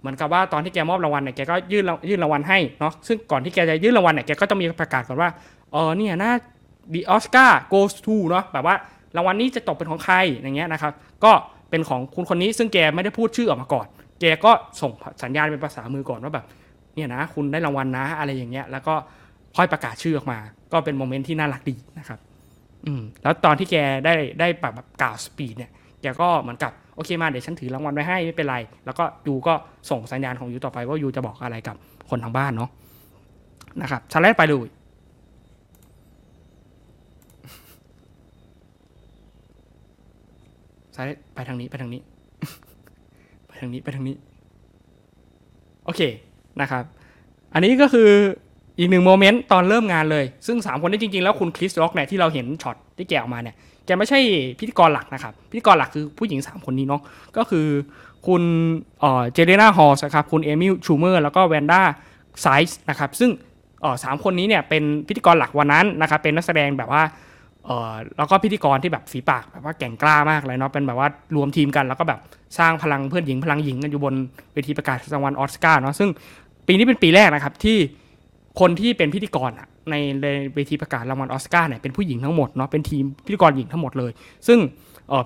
[0.00, 5.30] เหมือนกับว่าตอนที่แกมอบรางวัลเนี่ยแกก็ยื่นยื่นรางวัลให้เนาะซึ่งก่อนที่แกจะยื่นรางวัลเนี่ยแกก็จะมีประกาศก่อนว่า
[5.72, 6.32] เออเนี่ยนะ
[6.94, 8.76] the Oscar goes to เนาะแบบว่า
[9.16, 10.92] รางวัลนี้จะตกเป็นของใครอย่างเงี้ยนะครับ
[11.24, 11.32] ก็
[11.70, 13.86] เป็นของคุณคนนี้ซึ่งแกไม่ได้พูดชื่อออกมาก่อน
[14.20, 14.50] แกก็
[14.80, 14.92] ส่ง
[15.22, 16.46] สัญญาณเป็นภาษามือก่อนว่าแบบ
[16.94, 18.94] เนี่ยนะคุณได้รางวัลนะอะไรอย่างเงี้ยแล้วก็
[19.56, 20.38] ค่อยประกาศชื่อออกมา
[20.72, 22.18] ก็เป็น moment ที่น่ารักดีนะครับ
[22.86, 25.70] อืมแล้วตอนที่แกได้ได้แบบกล่าว speech เนี่ย
[26.02, 28.56] แกก็เหมือนกับโอเคมาเดี๋ยวฉันถือรางวัลไว้ให้ไม่เป็นไร
[28.86, 29.54] แล้วก็ you ก็
[29.90, 31.76] ส่งสัญญาณของ you ต่อไปว่า you จะบอกอะไรกับ
[32.10, 32.70] คนทางบ้านเนาะ
[33.82, 34.68] นะครับสไลด์ไปเลย
[41.00, 42.02] สไลด์ไปทางนี้ไปทางนี้
[43.46, 44.16] ไปทางนี้ไปทางนี้
[45.84, 46.00] โอเค
[46.60, 46.84] นะครับ
[47.54, 48.08] อันนี้ก็คือ
[48.78, 54.18] อีกหนึ่ง moment ตอนเริ่มงานเลย ซึ่ง 3 คนนี้จริง ๆ แล้วคุณ Chris Rock เนี่ยที่เราเห็นช็อตที่แกออกมาเนี่ยแกไม่ใช่
[54.58, 57.02] พิธีกรหลักนะครับ พิธีกรหลักคือผู้หญิง 3 คนนี้เนาะ
[57.36, 57.66] ก็คือ
[58.26, 58.42] คุณ
[59.00, 63.30] เจเรนาฮอลส์ครับคุณ Amy Schumer แล้วก็ Wanda Sykes นะครับซึ่ง
[64.04, 67.02] สามคนนี้เนี่ยเป็นพิธีกรหลักวันนั้นนะครับเป็นนักแสดงแบบว่า
[67.66, 72.20] เออแล้วก็พิธีกรที่แบบฝีปากแบบว่าแก่งกล้ามากเลยเนาะเป็นแบบว่ารวมทีมกันแล้วก็แบบ
[72.58, 74.14] สร้างพลังเพื่อนหญิงพลังหญิงกันอยู่บน
[74.54, 76.08] เวทีประกาศรางวัลออสการ์เนาะซึ่ง
[76.66, 77.78] ปีนี้เป็นปีแรกนะครับที่
[78.60, 79.50] คนที่เป็นพิธีกร
[79.90, 79.94] ใน
[80.54, 84.12] เวทีประกาศรางวัลออสการ์เนี่ยเป็นผู้หญิงทั้งหมดเนาะเป็นทีมพิธีกรหญิงทั้งหมดเลย
[84.46, 84.58] ซึ่ง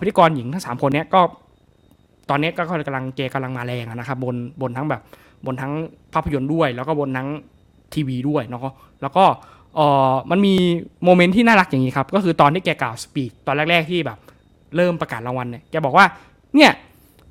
[0.01, 1.20] พิธีกรหญิงทั้งสามคนเนี้ยก็
[2.30, 5.03] ตอนนี้ก็กำลังเจกำลังมาแรงอะนะครับบนบนทั้งแบบ
[5.47, 5.72] บนทั้ง
[6.12, 7.28] ภาพยนตร์ด้วย แล้วก็บนทั้ง
[7.95, 8.61] ทีวีด้วยเนาะ
[9.03, 9.24] แล้วก็
[9.75, 10.55] เออมันมี
[11.05, 14.18] moment ที่น่ารักอย่างนี้ครับ ก็คือตอนที่แกกล่าว speech ตอนแรก ๆที่แบบ
[14.77, 16.07] เริ่มประกาศรางวัลเนี่ยแกบอกว่า
[16.55, 16.70] เนี่ย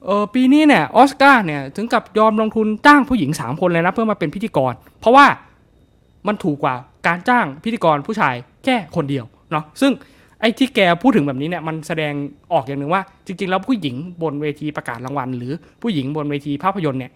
[0.05, 5.25] เออปีนี้เนี่ยออสการ์เนี่ยถึงกับยอมลงทุนจ้างผู้หญิง 3 คนเลยนะเพื่อมาเป็นพิธีกร เพราะว่า
[6.27, 6.75] มันถูกกว่า
[7.07, 9.91] การจ้างพิธีกรผู้ชายแค่คนเดียวเนาะซึ่ง
[10.39, 12.13] ไอ้ที่แกพูดถึงแบบนี้เนี่ยมันแสดง
[12.53, 17.11] ออกอย่างหนึ่งว่า จริง ๆ แล้วผู้หญิงบนเวทีประกาศรางวัล หรือผู้หญิงบนเวทีภาพยนตร์เนี่ย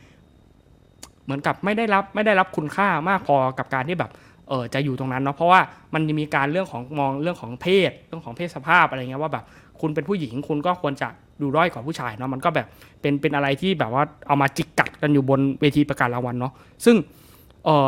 [1.25, 4.11] เหมือนกับไม่ได้รับไม่ได้รับคุณค่ามากพอกับการที่แบบ
[4.49, 5.59] เออจะอยู่ตรงนั้นเนาะเพราะว่า
[5.93, 9.45] มันมีการเรื่องของมองเรื่องของเพศเรื่องของเพศสภาพอะไรเงี้ยว่าแบบ
[9.81, 11.07] คุณเป็นผู้หญิงคุณก็ควรจะ
[11.41, 12.67] ดูด้อยกว่าผู้ชายเนาะมันก็แบบ
[13.01, 16.53] เป็นเป็นอะไรที่แบบว่าเอามาจิกกัดกันอยู่บนเวทีประกาศรางวัลเนาะ
[16.85, 16.95] ซึ่ง
[17.65, 17.87] เออ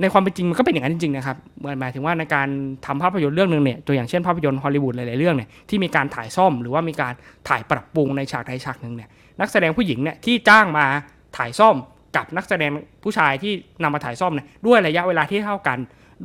[0.00, 1.36] ในความเป็นจริงมันก็เป็นอย่างนั้นจริงๆนะครับ
[1.80, 2.48] หมายถึงว่าในการ
[2.86, 7.12] ทำภาพยนตร์เรื่องหนึ่งเนี่ยตัวอย่างเช่นภาพยนตร์ฮอลลีวูดหลายๆเรื่องเนี่ยที่มีการถ่ายซ่อมหรือว่ามีการ
[7.48, 9.08] ถ่ายปรับปรุงในฉากใดฉากหนึ่งเนี่ย
[9.40, 10.86] นักแสดงผู้หญิงเนี่ยที่จ้างมา
[11.36, 11.76] ถ่ายซ่อม
[12.16, 12.70] กับนักแสดง
[13.04, 13.52] ผู้ชายที่
[13.82, 15.78] นำมาถ่ายซ่อมเนี่ยด้วยระยะเวลาที่เท่ากัน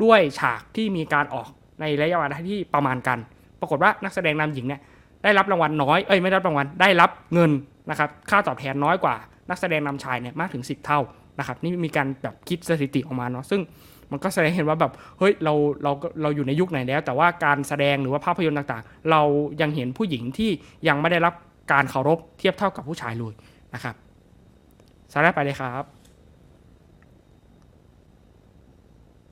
[0.04, 1.50] ด้วยฉากที่มีการออก
[1.82, 3.18] ในระยะเวลาที่ประมาณกัน
[3.60, 4.82] ปรากฏว่านักแสดงนำหญิงเนี่ย
[5.24, 7.52] ได้รับรางวัลน้อยเอ้ยไม่ได้รับรางวัลได้รับเงิน
[7.90, 9.16] นะครับค่าตอบแทนน้อยกว่า
[9.50, 11.00] นักแสดงนำชายเนี่ยมากถึง 10 เท่า
[11.40, 13.62] นะครับนี่มีการแบบคิดสถิติออกมาเนาะซึ่ง
[14.12, 15.92] มันก็แสดงเห็นว่าแบบเฮ้ยเราเรา
[16.22, 19.22] เราอยู่ในยุคไหนแล้ว แต่ว่าการแสดงหรือว่าภาพยนตร์ต่างๆ เรา
[19.62, 20.50] ยังเห็นผู้หญิงที่
[20.88, 21.34] ยังไม่ได้รับ
[21.72, 23.34] การเคารพเทียบเท่ากับผู้ชายเลย
[23.74, 23.96] นะครับ
[25.12, 25.84] สไลด์ไปเลยครับ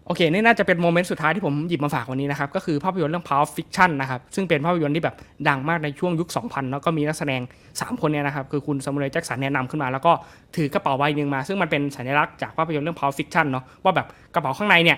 [0.05, 5.15] โอเค นี่น่าจะเป็น moment สุดท้ายที่ผมหยิบมาฝากวันนี้นะครับ ก็คือภาพยนตร์เรื่อง Pulp Fiction นะครับ ซึ่งเป็นภาพยนตร์ที่แบบ
[5.47, 7.41] ดังมากในช่วงยุค 2000 แล้วก็มีนักแสดง
[7.71, 10.11] 3 คนเนี่ยนะครับ คือคุณ Samuel Jackson แนะนำขึ้นมา แล้วก็
[10.55, 14.97] ถือกระเป๋าใบหนึ่งมา ซึ่งมันเป็นสัญลักษณ์จากภาพยนตร์เรื่อง Pulp Fiction เนาะว่าแบบกระเป๋าข้างในเนี่ย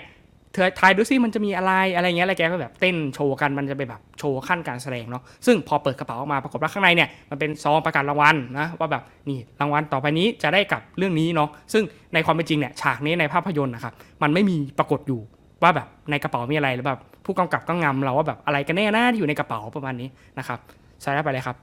[0.55, 11.83] เธอทายดูซิมันจะมีอะไรอะไรเงี้ยแล้วแกก็แบบเต้นโชว์กันมันจะเป็นแบบโชว์ขั้นการแสดงเนาะซึ่งพอเปิดกระเป๋าออกมาปรากฏว่าข้างในเนี่ยมันเป็นซองประกาศรางวัลนะว่าแบบนี่รางวัลต่อไปนี้จะได้กับเรื่องนี้เนาะซึ่ง
[12.13, 13.93] ในความเป็นจริงเนี่ยฉากนี้ในภาพยนตร์นะครับ
[14.23, 15.21] มันไม่มีปรากฏอยู่
[15.63, 20.59] ว่าแบบในกระเป๋ามีอะไรหรือแบบผู้กำกับก็งำเราว่าแบบอะไรกันแน่นะที่อยู่ในกระเป๋าประมาณนี้นะครับ
[21.01, 21.55] ใส่ไปเลยครับ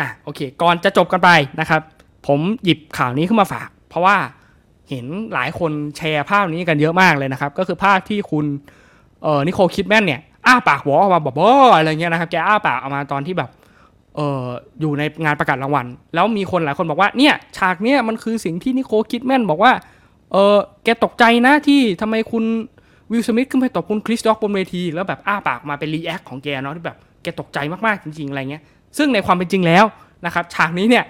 [0.00, 1.30] อะโอเค ก่อนจะจบกันไป
[1.60, 1.80] นะครับ
[2.26, 4.16] ผมหยิบข่าวนี้ขึ้นมาฝาก เพราะว่า
[4.90, 8.46] เห็นหลายคนแชร์ภาพนี้กันเยอะมากเลยนะครับ ก็คือภาพที่คุณ
[9.22, 13.50] เออ Nicole Kidman เนี่ยอ้าปากหวอออกมาบอกว่าอะไรเงี้ยนะครับแกอ้าปากออกมาตอนที่แบบ
[14.16, 14.44] เออ
[14.80, 19.72] อยู่ในงานประกาศรางวัล แล้วมีคนหลายคนบอกว่าเนี่ยฉากเนี้ยมันคือสิ่งที่ Nicole Kidman บอกว่า
[20.32, 22.44] เออแกตกใจนะที่ทำไมคุณ
[23.10, 28.62] Will Smith ขึ้นไปตบคุณ Chris Rock บนเวที แล้วแบบอ้าปากมาเป็น react ของแกเนาะที่แบบแกตกใจมากๆจริงๆอะไรเงี้ย
[28.98, 29.84] ซึ่งในความเป็นจริงแล้ว
[30.26, 31.04] นะครับฉากนี้เนี่ย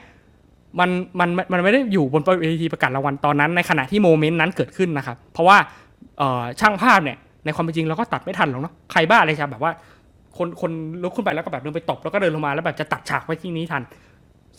[0.81, 5.57] มันมันมันไม่ได้อยู่บนเวทีประกาศรางวัลตอนนั้นในขณะที่ moment นั้นเกิดขึ้นนะครับ เพราะว่า
[6.61, 9.73] ช่างภาพเนี่ยในความเป็นจริงเราก็ตัดไม่ทันหรอกเนาะใครบ้าอะไรจะแบบว่า
[10.37, 10.71] คนคน
[11.03, 13.83] ลุกขึ้นไปแล้วก็แบบเดินไปตบแล้วก็เดินลงมาแล้วแบบจะตัดฉากไว้ที่นี้ทัน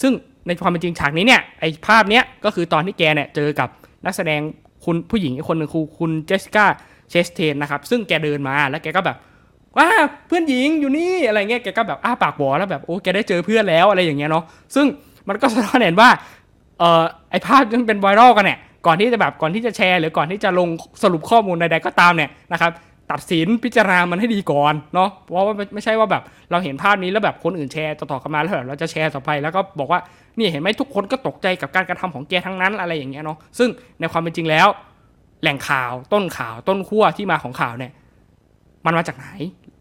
[0.01, 0.11] ซึ่ง
[0.47, 3.69] ในความเป็นจริงฉากนี้เนี่ยไอภาพเนี้ยก็คือตอนที่แกเนี่ยเจอกับ
[4.05, 4.41] นักแสดง
[4.85, 6.65] คุณผู้หญิงอีกคนหนึ่งคือคุณเจสสิก้า
[7.09, 9.17] เชสเทนนะครับซึ่งแกเดินมาแล้วแกก็แบบ
[9.77, 9.87] ว้า
[10.27, 14.43] เพื่อนหญิงอยู่นี่อะไรเงี้ยแกก็แบบอ้าปากบอแล้วแบบโอ้แกได้เจอเพื่อนแล้วอะไรอย่างเงี้ยเนาะ
[14.75, 14.85] ซึ่ง
[15.27, 16.09] มันก็สะท้อนเห็นว่า
[16.79, 20.69] เออไอภาพที่เป็นไวรัลกันเนี่ยก่อนที่จะแบบก่อนที่จะแชร์ หรือก่อนที่จะลง
[21.03, 22.71] สรุปข้อมูลใดๆก็ตามเนี่ยนะครับ
[23.11, 29.99] ตัดสินพิจารณามันให้ดีก่อนเนาะเพราะว่าไม่ใช่ว่าแบบเราเห็นภาพนี้แล้วแบบคนอื่นแชร์ต่อๆกันมาแล้วแบบเราจะแชร์ต่อไปแล้วก็บอกว่า
[30.37, 33.69] นี่เห็นไหมทุกคนก็ตกใจกับการกระทำของแกทั้งนั้นอะไรอย่างเงี้ยเนาะซึ่ง
[33.99, 34.67] ในความเป็นจริงแล้ว
[35.41, 37.91] แหล่งข่าวต้นข่าวต้นขั้วที่มาของข่าวเนี่ย
[38.85, 39.27] มันมาจากไหน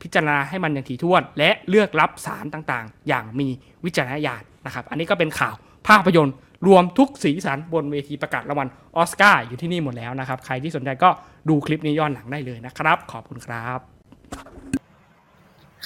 [0.03, 3.49] พิจารณาให้มันอย่างถี่ถ้วน และเลือกรับสารต่างๆ อย่างมี
[3.85, 5.55] วิจารณญาณ นะครับอันนี้ก็เป็นข่าว
[5.89, 6.35] ภาพยนตร์
[6.67, 11.11] รวมทุกสีสันบนเวทีประกาศรางวัลออสการ์อยู่ที่นี่หมดแล้วนะครับ ใครที่สนใจก็
[11.49, 13.79] ดูคลิปนี้ย้อนหลังได้เลยนะครับ ขอบคุณครับ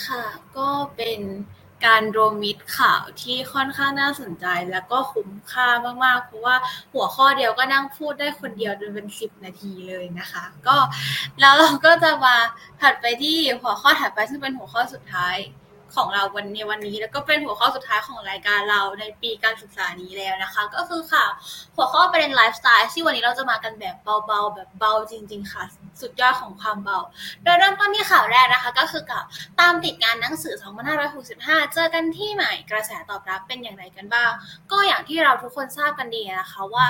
[0.06, 0.24] ค่ะ
[0.56, 1.20] ก็เป็น
[1.86, 5.68] การรวมมิตรข่าวที่ค่อนข้างน่าสนใจแล้วก็คุ้มค่า
[6.04, 6.56] มากๆ เพราะว่า
[6.92, 10.76] หัวข้อเดียวก็นั่งพูดได้คนเดียวจนเป็นสิบนาทีเลยนะคะ ก็
[11.40, 12.36] แล้วเราก็จะมา
[12.80, 15.36] ถัดไปที่หัวข้อถัดไปซึ่งเป็นหัวข้อสุดท้าย
[15.94, 21.30] ของเราวันในวันนี้ แล้วก็เป็นหัวข้อสุดท้ายของรายการเราในปีการศึกษานี้แล้วนะคะ ก็คือข่าว
[21.76, 25.62] หัวข้อประเด็นไลฟ์สไตล์ที่วันนี้เราจะมากันแบบเบาๆ แบบเบาจริง ๆ ค่ะ
[26.00, 26.98] สุดยอดของความเบา
[27.42, 29.24] โดยเริ่มต้นที่ข่าวแรกนะคะ ก็คือกับ
[29.60, 30.54] ตามติดงานหนังสือ
[31.14, 34.30] 2565 เจอกันที่ใหม่กระแสตอบรับเป็นอย่างไรกันบ้าง
[34.70, 36.86] ก็อย่างที่เราทุกคนทราบกันดีนะคะว่า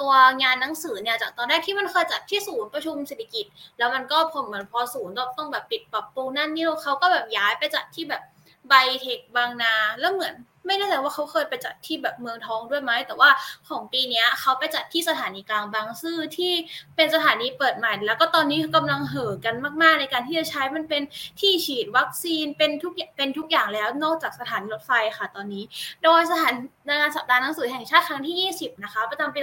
[0.00, 0.12] ตัว
[0.42, 3.44] งานหนังสือเนี่ยจากตอนแรกที่มันเคยจัดที่ศูนย์ประชุมเศรษฐกิจ
[3.78, 8.22] แล้วมันก็พอเหมือนพอศูนย์ต้องแบบปิดปรับปรุงนั่นนี่เขาก็แบบย้ายไปจัดที่แบบ
[8.68, 10.34] ไบเทคบางนา แล้วเหมือน
[10.66, 13.30] ไม่แน่ใจว่าเขาเคยไปจัดที่แบบเมืองทองด้วยไหม แต่ว่า
[13.68, 16.52] ของปีนี้เขาไปจัดที่สถานีกลางบางซื่อที่
[16.96, 21.02] เป็นสถานีเปิดใหม่ แล้วก็ตอนนี้กำลังเห่อกันมากๆ ในการที่จะใช้มันเป็น
[21.40, 25.64] ที่ฉีดวัคซีนเป็นทุกเป็นทุกอย่างแล้วนอกจากสถานีรถไฟค่ะตอนนี้
[26.04, 26.54] โดยสถาน
[26.88, 29.38] งานสัปดาห์หนังสือแห่งชาติครั้งที่ 20 นะคะ ประจำปี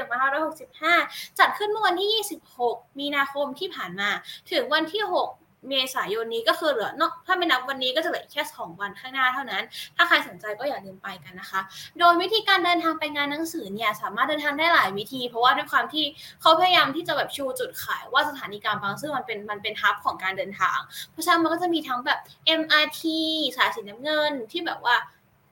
[0.67, 2.26] 2565 จัดขึ้นเมื่อวันที่
[2.57, 4.09] 26 มีนาคมที่ผ่านมา
[4.51, 9.64] ถึงวันที่ 6 เมษายนนี้ก็คือเหลือเนาะถ้าไม่นับวันนี้ก็จะเหลือแค่สองวันข้างหน้าเท่านั้น
[9.95, 11.62] ถ้าใครสนใจก็อย่าลืมไปกันนะคะ
[11.99, 16.05] โดยวิธีการเดินทางไปงานหนังสือเนี่ยสามารถเดินทางได้หลายวิธี เพราะว่าด้วยความที่
[16.41, 20.80] เขาพยายามที่จะแบบชูจุดขายว่าสถานีกลางบางซื่อมันเป็นมันเป็นฮับของการเดินทาง
[21.12, 22.20] เพราะฉะนั้นมันก็จะมีทั้งแบบ
[22.59, 23.01] MRT
[23.57, 24.95] สายสีน้ำเงินที่แบบว่า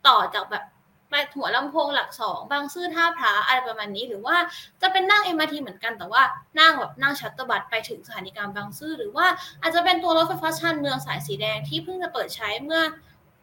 [0.08, 0.64] ต่อจากแบบ
[1.10, 4.38] ไปหัวลำโพงหลักสองบางซื่อท่าพระอะไรประมาณนี้ หรือว่า
[4.82, 6.24] จะเป็นนั่ง MRT เหมือนกันแต่ว่า
[6.60, 9.28] นั่งแบบนั่ง shuttle bus ไปถึงสถานีกลางบางซื่อหรือว่า
[9.62, 12.82] อาจจะเป็นตัวรถไฟฟ้าชานเมืองสายสีแดงที่เพิ่งจะเปิดใช้เมื่อ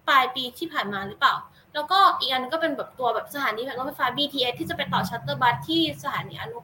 [0.08, 1.34] ปลายปีที่ผ่านมาหรือเปล่า
[1.74, 6.58] แล้วก็อีกอันก็เป็นแบบตัวแบบสถานีรถไฟฟ้า BTS ที่จะไปต่อ shuttle bus ที่สถานีอนุ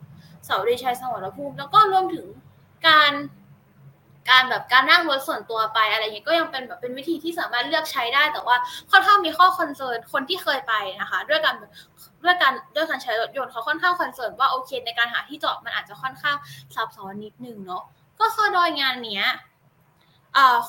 [0.49, 2.27] สาวรีย์ชัยสมรภูมิแล้วก็รวมถึง
[2.89, 3.13] การ
[4.31, 8.57] การแบบการนั่งรถส่วนตัวไปอะไรเงี้ยก็ยังเป็นแบบเป็นวิธีที่สามารถเลือกใช้ได้ แต่ว่า
[8.91, 11.55] ค่อนข้างมีข้อ concern คนที่เคยไปนะคะ ด้วยการ
[12.25, 16.37] ด้วยการด้วยการใช้รถยนต์เขาค่อนข้าง concern ว่าโอเคในการหาที่จอดมันอาจจะค่อนข้าง
[16.75, 17.85] ซับซ้อนนิดนึงเนาะ
[18.21, 19.25] ก็คือโดยงานเนี้ย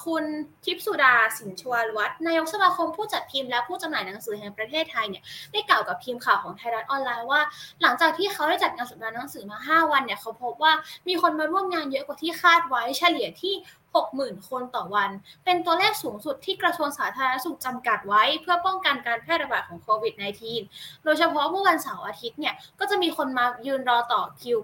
[0.06, 0.24] คุณ
[0.66, 7.42] ทิพสุดาสินชวาวัฒนายกสมาคมผู้จัดพิมพ์และผู้จำหน่ายหนังสือแห่งประเทศไทยเนี่ยได้กล่าวกับทีมข่าวของไทยรัฐออนไลน์ว่า
[7.82, 10.74] หลังจากที่เขาได้จัดงานสัปดาห์หนังสือมา 5 วันเนี่ยเขาพบว่า
[11.08, 13.54] มีคนมาร่วมงานเยอะกว่าที่คาดไว้เฉลี่ยที่
[14.02, 15.10] 60,000 คนต่อวัน
[15.46, 20.14] เป็นตัวเลขสูงสุดที่กระทรวงสาธารณสุขจำกัดไว้ เพื่อป้องกันการแพร่ระบาดของโควิด
[20.60, 24.60] -19 โดยเฉพาะเมื่อวันเสาร์อาทิตย์เนี่ยก็จะมีคนมายืนรอต่อคิว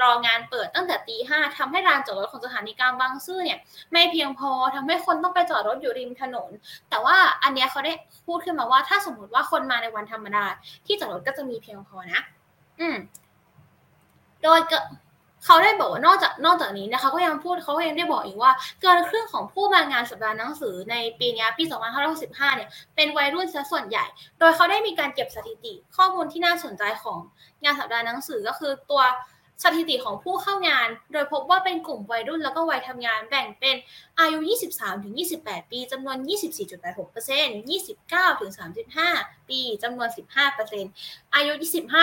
[0.00, 3.58] รองานเปิดตั้งแต่ตีห้าทำให้ลานจอดรถของสถานีกลางบางซื่อเนี่ย
[3.92, 6.50] ไม่เพียงพอทำให้คนต้องไปจอดรถอยู่ริมถนน
[6.90, 7.92] แต่ว่าอันเนี้ยเขาได้
[8.26, 10.44] พูดขึ้นมาว่า ถ้าสมมติว่าคนมาในวันธรรมดา
[10.86, 12.20] ที่จอดรถก็จะมีเพียงพอนะ
[12.80, 12.96] อืม
[14.42, 14.60] โดย
[15.46, 21.64] เขาได้บอกว่านอกจากนอกจากนี้นะคะก็ยังพูดเขาก็ยังได้บอกอีกว่าเกินครึ่งของผู้มางานสัปดาห์หนังสือในปีนี้ปี
[22.10, 24.04] 2565 เนี่ยเป็นวัยรุ่นซะส่วนใหญ่
[24.38, 27.18] โดยเขาได้มีการเก็บสถิติข้อมูลที่น่าสนใจของ
[27.64, 29.02] งานสัปดาห์หนังสือก็คือตัว
[29.62, 33.76] สถิติของผู้เข้างาน โดยพบว่าเป็นกลุ่มวัยรุ่นแล้วก็วัยทำงานแบ่งเป็น
[34.20, 34.38] อายุ
[35.04, 40.08] 23-28 ปีจำนวน 24.86% 29-35 ปีจำนวน
[40.72, 41.52] 15%อายุ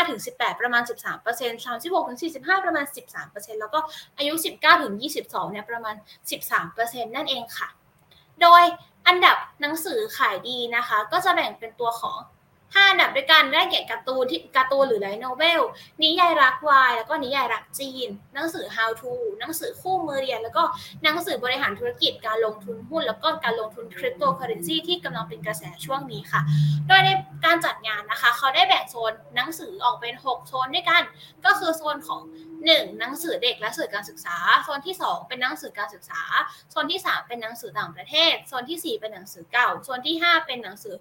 [0.06, 2.86] 25-18 ประมาณ 13% 36-45 ประมาณ
[3.24, 3.80] 13%แล้วก็
[4.18, 4.34] อายุ
[4.94, 5.96] 19-22 เนี่ยประมาณ
[6.56, 7.70] 13%นั่นเองค่ะ
[8.42, 8.64] โดย
[9.08, 12.18] อันดับหนังสือขายดีนะคะ ก็จะแบ่งเป็นตัวของ
[12.76, 15.62] ห้าอันดับด้วยกันได้แก่การ์ตูนที่การ์ตูนหรือ light novel
[16.04, 20.64] นิยายรักวาย แล้วก็นิยายรักจีน หนังสือ how to หนังสือคู่มือเรียน แล้วก็
[21.04, 26.42] หนังสือบริหารธุรกิจการลงทุนหุ้น แล้วก็การลงทุนคริปโตเคอเรนซีที่กำลังเป็นกระแสช่วงนี้ค่ะ
[26.88, 27.10] โดยใน
[27.46, 31.04] การจัดงานนะคะ เขาได้แบ่งโซนหนังสือออกเป็น 6 โซนด้วยกัน
[31.46, 32.22] ก็คือโซนของ
[32.60, 33.00] 1.
[33.00, 36.22] หนังสือเด็กและสื่อการศึกษา โซนที่ 2 เป็นหนังสือการศึกษา
[36.72, 40.96] โซนที่ 3 เป็นหนังสือต่างประเทศ โซนที่ 4 เป็นหนังสือเก่า โซนที่ 5 เป็นหนังสือ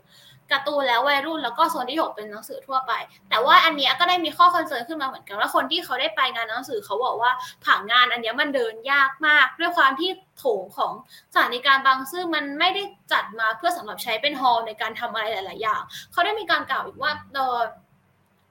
[0.52, 2.92] การ์ตูนแล้ววัยรุ่นแล้วก็โซนที่หกเป็นหนังสือทั่วไป
[3.30, 7.30] แต่ว่าอันนี้ก็ได้มีข้อ concern ขึ้นมาเหมือนกันว่าคนที่เขาได้ไปงานหนังสือเขาบอกว่า
[7.66, 10.92] ผังงานอันนี้มันเดินยากมาก ด้วยความที่โถงของ
[11.32, 12.82] สถานีการบางซื่อมันไม่ได้
[13.12, 15.82] จัดมาเพื่อสำหรับใช้เป็นฮอล์ในการทำอะไรหลาย ๆ อย่าง
[16.12, 17.64] เขาได้มีการกล่าวอีกว่าโดย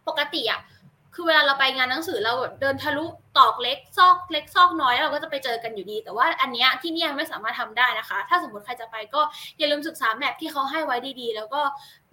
[0.07, 0.61] ปกติอะ
[1.15, 3.05] คือเวลาเราไปงานหนังสือเราเดินทะลุ
[3.37, 9.21] ตอกเล็กซอกเล็กซอกน้อยเราก็จะไปเจอกันอยู่ดี แต่ว่าอันเนี้ยที่นี่ยังไม่สามารถทำได้นะคะ ถ้าสมมติใครจะไปก็
[9.57, 11.61] อย่าลืมศึกษาแมพที่เขาให้ไว้ดีๆ แล้วก็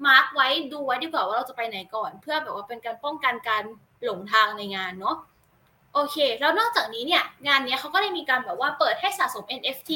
[0.06, 3.64] มาร์กไว้ดูไว้ดีกว่าว่าเราจะไปไหนก่อน เพื่อแบบว่าเป็นการป้องกันการ
[4.04, 5.16] หลงทางในงานเนาะ
[5.94, 9.90] โอเค แล้วนอกจากนี้เนี่ยงานนี้เขาก็ได้มีการแบบว่าเปิดให้สะสม NFT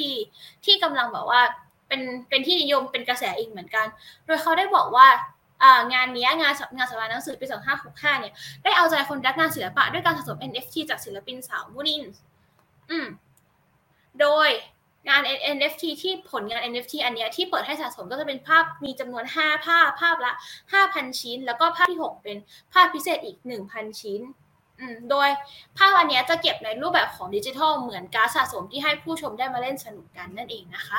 [0.65, 1.41] ที่กำลังแบบว่า
[1.89, 3.87] เป็นเป็นที่นิยมเป็นกระแสอีกเหมือนกัน
[4.27, 5.07] โดยเขาได้บอกว่า
[5.93, 7.47] งานนี้งานงานสัปดาห์หนังสือปี
[7.85, 8.35] 2565 เนี่ย
[8.65, 12.03] ได้เอาใจคนรักงานศิลปะด้วยการสะสม NFT จากศิลปินสาวมูนิน
[12.91, 13.07] อืม
[14.21, 14.49] โดย
[15.09, 15.23] งาน
[15.57, 20.33] NFT ที่ผลงาน NFT อันนี้ที่เปิดให้สะสมก็จะเป็นภาพมีจำนวน 5 ภาพภาพละ
[20.73, 22.37] 5,000 ชิ้น แล้วก็ภาพที่ 6 เป็น
[22.73, 23.37] ภาพพิเศษอีก
[23.69, 24.21] 1,000 ชิ้น
[25.11, 25.29] โดย
[25.79, 30.99] ภาพอันนี้จะเก็บในรูปแบบของดิจิทัลเหมือนการสะสมที่ให้ผู้ชมได้มาเล่นสนุกกันนั่นเองนะคะ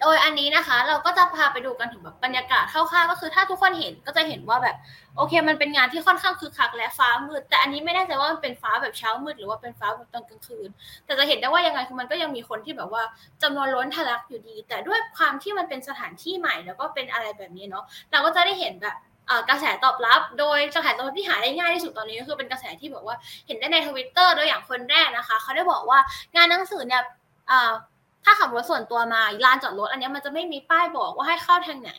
[0.00, 4.76] โดยอันนี้นะคะเราก็จะพาไปดูกันถึงแบบบรรยากาศคร่าวๆก็คือถ้าทุกคนเห็นก็จะเห็นว่าแบบ
[5.16, 10.68] โอเค มันเป็นงานที่ค่อนข้างคึกคักและฟ้ามืด แต่อันนี้ไม่แน่ใจว่ามันเป็นฟ้าแบบเช้ามืดหรือว่าเป็นฟ้าแบบตอนกลางคืน
[11.04, 13.02] แต่จะเห็นได้ว่ายังไงคือมันก็ยังมีคนที่แบบว่า
[13.42, 18.96] จำนวนล้นทะลักอยู่ดี แต่ด้วยความที่มันเป็นสถานที่ใหม่แล้วก็เป็นอะไรแบบนี้เนาะเราก็จะได้เห็นแบบ
[19.48, 25.98] กระแสตอบรับ โดยกระแสตอบรับที่หาได้ง่ายที่สุดตอนนี้ก็คือเป็นกระแสที่แบบว่าเห็นได้ในทวิตเตอร์โดยอย่างคนแรกนะคะ เขาได้บอกว่า
[26.36, 27.02] งานหนังสือเนี่ย
[28.24, 31.92] ถ้าขับรถส่วนตัวมาลานจอดรถอันนี้มันจะไม่มีป้ายบอกว่าให้เข้าทางไหน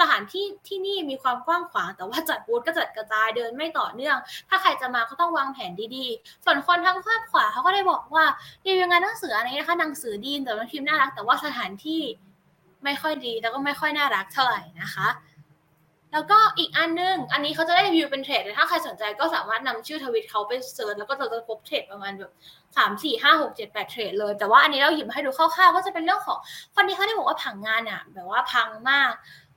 [0.00, 4.16] สถานที่ที่นี่มีความกว้างขวาง แต่ว่าจัดบูธก็จัดกระจายเดินไม่ต่อเนื่อง
[4.48, 8.24] ถ้าใครจะมาก็ต้องวางแผนดีๆ ส่วนคนทางภาคขวาเขาก็ได้บอกว่า
[8.66, 12.02] รีวิวงานหนังสืออันนี้นะคะหนังสือดีแต่มันพิมพ์น่ารักแต่ว่าสถานที่
[12.84, 15.08] ไม่ค่อยดีแล้วก็ไม่ค่อยน่ารักเท่าไหร่นะคะ
[16.16, 22.32] แล้วก็อีกอันนึง อันนี้เขาจะได้รีวิวเป็น thread ถ้าใครสนใจก็สามารถนำชื่อทวิตเขาไป search แล้วก็จะพบ thread ประมาณแบบ
[22.76, 26.38] สามสี่ห้าหกเจ็ดแปด thread เลย แต่ว่าอันนี้เราหยิบให้ดูคร่าวๆก็จะเป็นเรื่องของ
[26.74, 29.12] คนที่เขาได้บอกว่าผังงานอะ แบบว่าพังมาก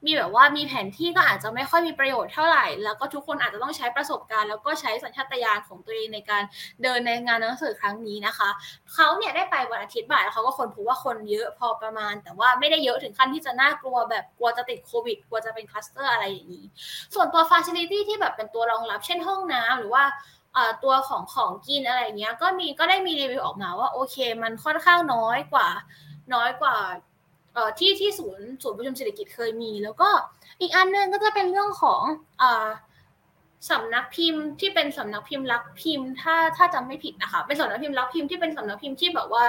[0.06, 6.44] มีแบบว่ามีแผนที่ก็อาจจะไม่ค่อยมีประโยชน์เท่าไหร่ แล้วก็ทุกคนอาจจะต้องใช้ประสบการณ์ แล้วก็ใช้สัญชาตญาณของตัวเองในการ
[6.84, 8.50] เดินในงานหนังสือครั้งนี้นะคะ
[8.94, 16.66] เขาเนี่ยได้ไปวันอาทิตย์บ่ายแล้วเขาก็ค้นพบว่าคนเยอะพอประมาณ แต่ว่าไม่ได้เยอะถึงขั้นที่จะน่ากลัวแบบกลัวจะติดโควิดกลัวจะเป็นคลัสเตอร์อะไรอย่างนี้
[17.14, 20.04] ส่วนตัว facility ที่แบบเป็นตัวรองรับ เช่นห้องน้ำหรือว่า
[20.84, 25.68] ตัวของของกินอะไรเงี้ยก็มีก็ได้มีรีวิวออกมาว่าโอเค มันค่อนข้างน้อยกว่า
[26.34, 26.76] น้อยกว่า
[27.80, 30.10] ที่ที่ศูนย์ศูนย์ประชุมสิริกิติ์เคยมี แล้วก็
[30.62, 32.02] อีกอันนึงก็จะเป็นเรื่องของ
[32.42, 32.44] อ
[33.70, 39.46] สำนักพิมพ์ที่เป็นสำนักพิมพ์รักพิมพ์ ถ้าถ้าจำไม่ผิดนะคะเป็นสำนักพิมพ์รักพิมพ์ที่เป็นสำนักพิมพ์ที่แบบว่า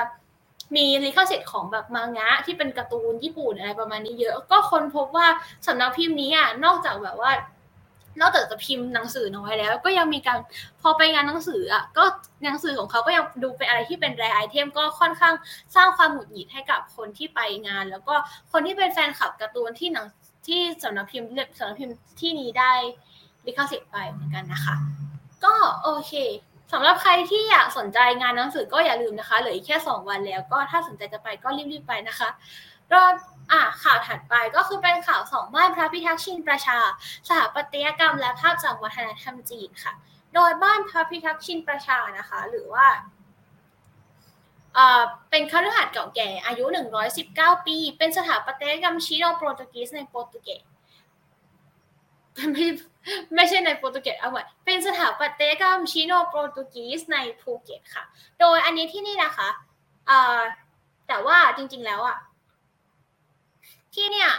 [0.77, 5.27] มีลิขสิทธิ์ของแบบมังงะที่เป็นการ์ตูนญี่ปุ่นอะไรประมาณนี้เยอะ ก็คนพบว่า
[5.67, 7.31] สำนักพิมพ์นี้อะนอกจากแบบว่า
[8.21, 10.39] นอกจากจะพิมพ์หนังสือน้อยแล้ว ก็ยังมีการ
[10.83, 12.05] พอไปงานหนังสืออะก็
[12.45, 15.35] หนังสือของเขาก็ยังดูเป็นอะไรที่เป็นแรไอเทมก็ค่อนข้าง
[15.77, 18.15] สร้างความหงุดหงิดให้กับคนที่ไปงาน แล้วก็
[18.53, 20.07] คนที่เป็นแฟนคลับการ์ตูนที่หนัง
[20.47, 22.73] ที่สำนักพิมพ์สำนักพิมพ์ที่นี้ได้
[23.47, 24.75] ลิขสิทธิ์ไปเหมือนกันนะคะ
[25.45, 26.13] ก็โอเค
[26.73, 32.29] สำหรับใครที่อยากสนใจงานหนังสือก็อย่าลืมนะคะเหลืออีกแค่ 2 วันแล้ว ก็ถ้าสนใจจะไปก็รีบๆไปนะคะ
[32.93, 33.15] รอบ
[33.53, 36.79] อะข่าวถัดไปก็คือเป็นข่าวสองบ้านพระพิทักษ์ชินประชา
[37.29, 39.93] สถาปัตยกรรมและภาพจากวัฒนธรรมจีนค่ะ
[40.35, 42.87] โดยบ้านพระพิทักษ์ชินประชานะคะ หรือว่า
[45.31, 46.65] เป็นคฤหาสน์เก่าแก่อายุ
[47.17, 50.63] 119 ปี เป็นสถาปัตยกรรมชิโนโปรตุกีสในโปรตุเกส
[52.53, 52.67] ไม่
[53.35, 58.05] ไม่ใช่ในโปรตุเกสเอาไว้เป็นสถาปัตยกรรมชิโนโปรตุกีสในภูเก็ตค่ะ
[58.41, 59.49] โดยอันนี้ที่นี่นะคะ
[61.09, 62.17] แต่ว่าจริงๆแล้วอะ
[63.95, 64.31] ที่เนี่ย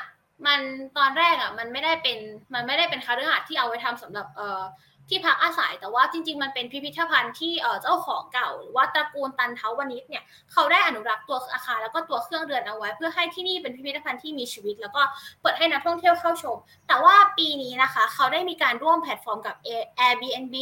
[0.45, 0.59] มัน
[0.97, 2.19] ตอนแรกอะมันไม่ได้เป็น
[2.53, 4.63] มันไม่ได้เป็นคาฤหาสน์ที่เอาไว้ทำสำหรับเอ่อ
[5.09, 15.01] ที่พักอาศัยแต่ว่าจริง ๆ มันเป็นพิพิธภัณฑ์ที่เอ่อเจ้าของเก่าหรือว่าตระกูลตันเทาวนิชเนี่ยเขาได้อนุรักษ์ตัวอาคารแล้วก็ตัวเครื่องเรือนเอาไว้ เพื่อให้ที่นี่เป็นพิพิธภัณฑ์ที่มีชีวิต แล้วก็
[15.41, 19.55] เปิดให้นักท่องเที่ยวเข้าชม แต่ว่าปีนี้นะคะ เขาได้มีการร่วมแพลตฟอร์มกับ
[19.99, 20.55] Airbnb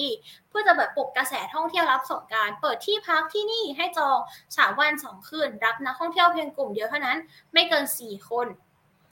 [0.50, 4.18] เพื่อจะแบบปลุกกระแสท่องเที่ยวรับสงการเปิดที่พักที่นี่ให้จอง
[4.50, 7.18] 3วัน2คืนรับนักท่องเที่ยวเพียงกลุ่มเดียวเท่านั้น
[7.54, 8.48] ไม่เกิน 4 คน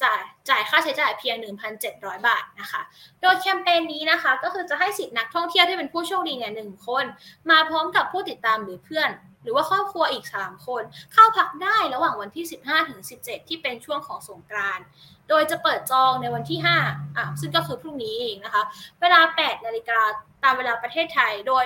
[0.03, 1.35] จ่ายจ่ายค่าใช้จ่ายเพียง
[1.81, 2.81] 1,700 บาทนะคะ
[3.21, 7.05] โดยแคมเปญนี้นะคะก็คือจะให้สิทธินักท่องเที่ยวที่เป็นผู้โชคดีเนี่ยหนึ่งคน
[7.49, 9.09] มาพร้อมกับผู้ติดตามหรือเพื่อน
[9.43, 10.83] หรือว่าครอบครัวอีก 3 คน
[11.13, 14.85] เข้าพักได้ระหว่างวันที่ 15 ถึง 17 ที่เป็นช่วงของสงกรานต์
[15.29, 18.63] โดยจะเปิดจองในวันที่ 5 อะ ซึ่งก็คือพรุ่งนี้เองนะคะ
[19.01, 19.99] เวลา 8 นาฬิกา
[20.43, 21.65] ตามเวลาประเทศไทย โดย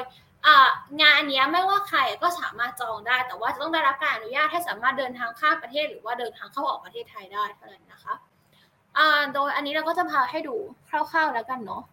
[1.02, 8.14] งานอันนี้ไม่ว่าใครก็สามารถจองได้ แต่ว่าจะต้องได้รับการอนุญาตให้สามารถเดินทางข้ามประเทศ หรือว่าเดินทางเข้าออกประเทศไทยได้เท่านั้นนะคะ
[9.34, 10.56] โดยอันนี้เราก็จะพาให้ดู
[10.90, 11.84] คร่าวๆแล้วกันเนาะ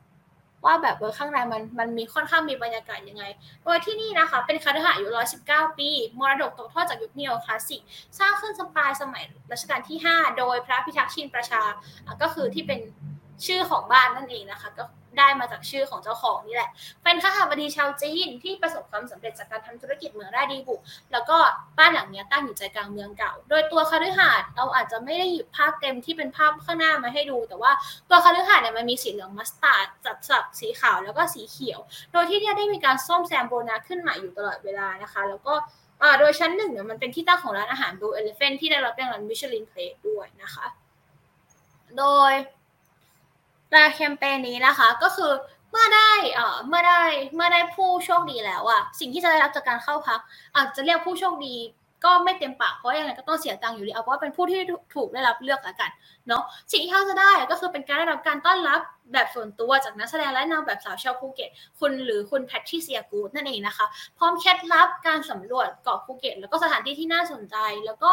[0.65, 3.25] ว่าแบบเออข้างในมันมันมีค่อนข้างมีบรรยากาศยังไง
[3.65, 5.09] โดยที่นี่นะคะ เป็นคาถาอายุ
[5.45, 5.89] 119 ปี
[6.19, 7.83] มรดกตกทอดจากยุคเนียคลาสสิก
[8.19, 11.63] สร้างขึ้นสปายสมัยรัชกาลที่ 5 โดยพระพิทักษ์ชินประชา
[12.23, 12.81] ก็คือที่เป็น
[13.47, 14.85] ชื่อของบ้านนั่นเองนะคะก็
[15.19, 16.71] ได้มาจากชื่อของเจ้าของนี่แหละ
[17.05, 20.81] เป็นข้าราบดีชาวจีนที่ประสบความสำเร็จจากการทำธุรกิจเมืองราดีบุก
[21.13, 21.37] แล้วก็
[21.79, 27.73] บ้านหลังนี้ตั้งอยู่ใจกลางเมืองเก่า โดยตัวคฤหาสน์เราอาจจะไม่ได้หยิบภาพเต็มที่เป็นภาพข้างหน้ามาให้ดู แต่ว่า
[28.09, 31.81] ตัวคฤหาสน์เนี่ยมันมีสีเหลืองมัสตาร์ดจัดสับสีขาวแล้วก็สีเขียว
[32.13, 35.55] โดยที่เนี่ยได้มีการซ่อมแซมโบนาขึ้นใหม่อยู่ตลอดเวลานะคะ แล้วก็
[36.19, 40.67] โดยชั้นหนึ่งเนี่ยมันเป็นที่ตั้งของร้านอาหาร Blue Elephant ที่ได้รับรางวัลมิชลินเพลทด้วยนะคะ
[41.99, 42.33] โดย
[43.75, 45.33] รายแคมเปญนี้นะคะ ก็คือ
[45.71, 47.03] เมื่อได้เอ่อเมื่อได้
[47.35, 50.21] เมื่อได้ผู้โชคดีแล้วอะสิ่งที่จะได้รับจากการเข้าพัก
[50.57, 51.57] อาจจะเรียกผู้โชคดี
[52.05, 54.61] ก็ไม่เต็มปากเพราะยังไงก็ต้องเสียตังค์อยู่ดีเอาเพราะเป็นผู้ที่
[54.95, 55.91] ถูกได้รับเลือกละกัน
[56.29, 56.43] เนาะ
[56.73, 58.81] สิ่งที่เขาจะได้ก็คือเป็นการได้รับการต้อนรับ
[59.13, 63.87] แบบส่วนตัวจากนักแสดงและนางแบบสาวชาวภูเก็ตคุณหรือคุณแพทริเซียกูดนั่นเองนะคะ
[64.19, 68.11] พร้อมเคล็ดลับการสำรวจเกาะภูเก็ต แล้วก็สถานที่ที่น่าสนใจ แล้วก็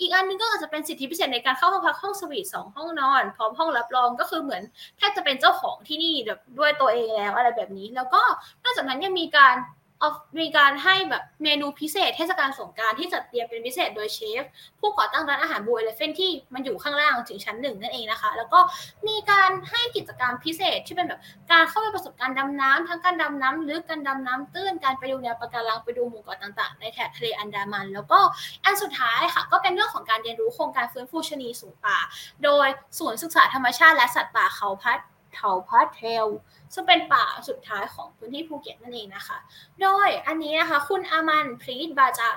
[0.00, 4.62] อีกอันนึงก็อาจจะเป็นสิทธิพิเศษในการเข้าห้องพักห้องสวีทสองห้องนอน พร้อมห้องรับรองก็คือเหมือน
[4.98, 8.22] แทบจะเป็นเจ้าของที่นี่แบบด้วยตัวเองแล้วอะไรแบบนี้ แล้วก็
[8.64, 9.56] นอกจากนั้นยังมีการ
[10.40, 14.42] มีการให้แบบเมนูพิเศษเทศกาลสงกรานต์ที่จัดเตรียมเป็นพิเศษโดยเชฟ
[14.80, 18.60] ผู้ก่อตั้งร้านอาหาร Blue Elephant ที่มันอยู่ข้างล่างถึงชั้นหนึ่งนั่นเองนะคะ แล้วก็
[19.08, 21.20] มีการให้กิจกรรมพิเศษที่เป็นแบบ
[21.52, 28.18] การเข้าไปประสบการณ์ดำน้ำทั้งการดำน้ำลึกการดำน้ำตื้นการไปดูแนวปะการังไปดูหมู่เกาะต่างๆ ในแถบทะเลอันดามัน แล้วก็
[28.64, 31.98] อันสุดท้ายค่ะ ก็เป็นเรื่องของการเรียนรู้โครงการฟื้นฟูชนีสูงป่า
[32.44, 32.66] โดย
[32.98, 34.98] ศูนย์ศึกษาธรรมชาติและสัตว์ป่าเขาพัด
[35.34, 36.26] เถาพัดเทล
[36.74, 39.38] ซึ่งเป็นป่าสุดท้ายของพื้นที่ภูเก็ตนั่นเองนะคะ
[39.80, 42.30] โดยอันนี้นะคะ คุณอามันพรีดบาจา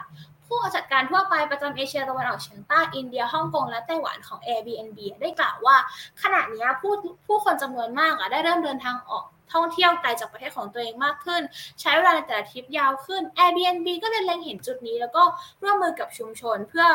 [0.47, 5.75] ผู้จัดการทั่วไปประจำเอเชียตะวันออกเฉียงใต้อินเดียฮ่องกงและไต้หวันของ Airbnb ได้กล่าวว่า
[6.21, 6.93] ขณะนี้ผู้
[7.27, 9.23] ผู้คนจำนวนมากอะได้เริ่มเดินทางออก
[9.53, 11.41] ท่องเที่ยวไกลจากประเทศของตัวเองมากขึ้น
[11.81, 15.23] ใช้เวลาในแต่ละทริปยาวขึ้น Airbnb ก็เลยเล็งเห็นจุดนี้ แล้วก็
[15.63, 16.85] ร่วมมือกับชุมชนเพื่อ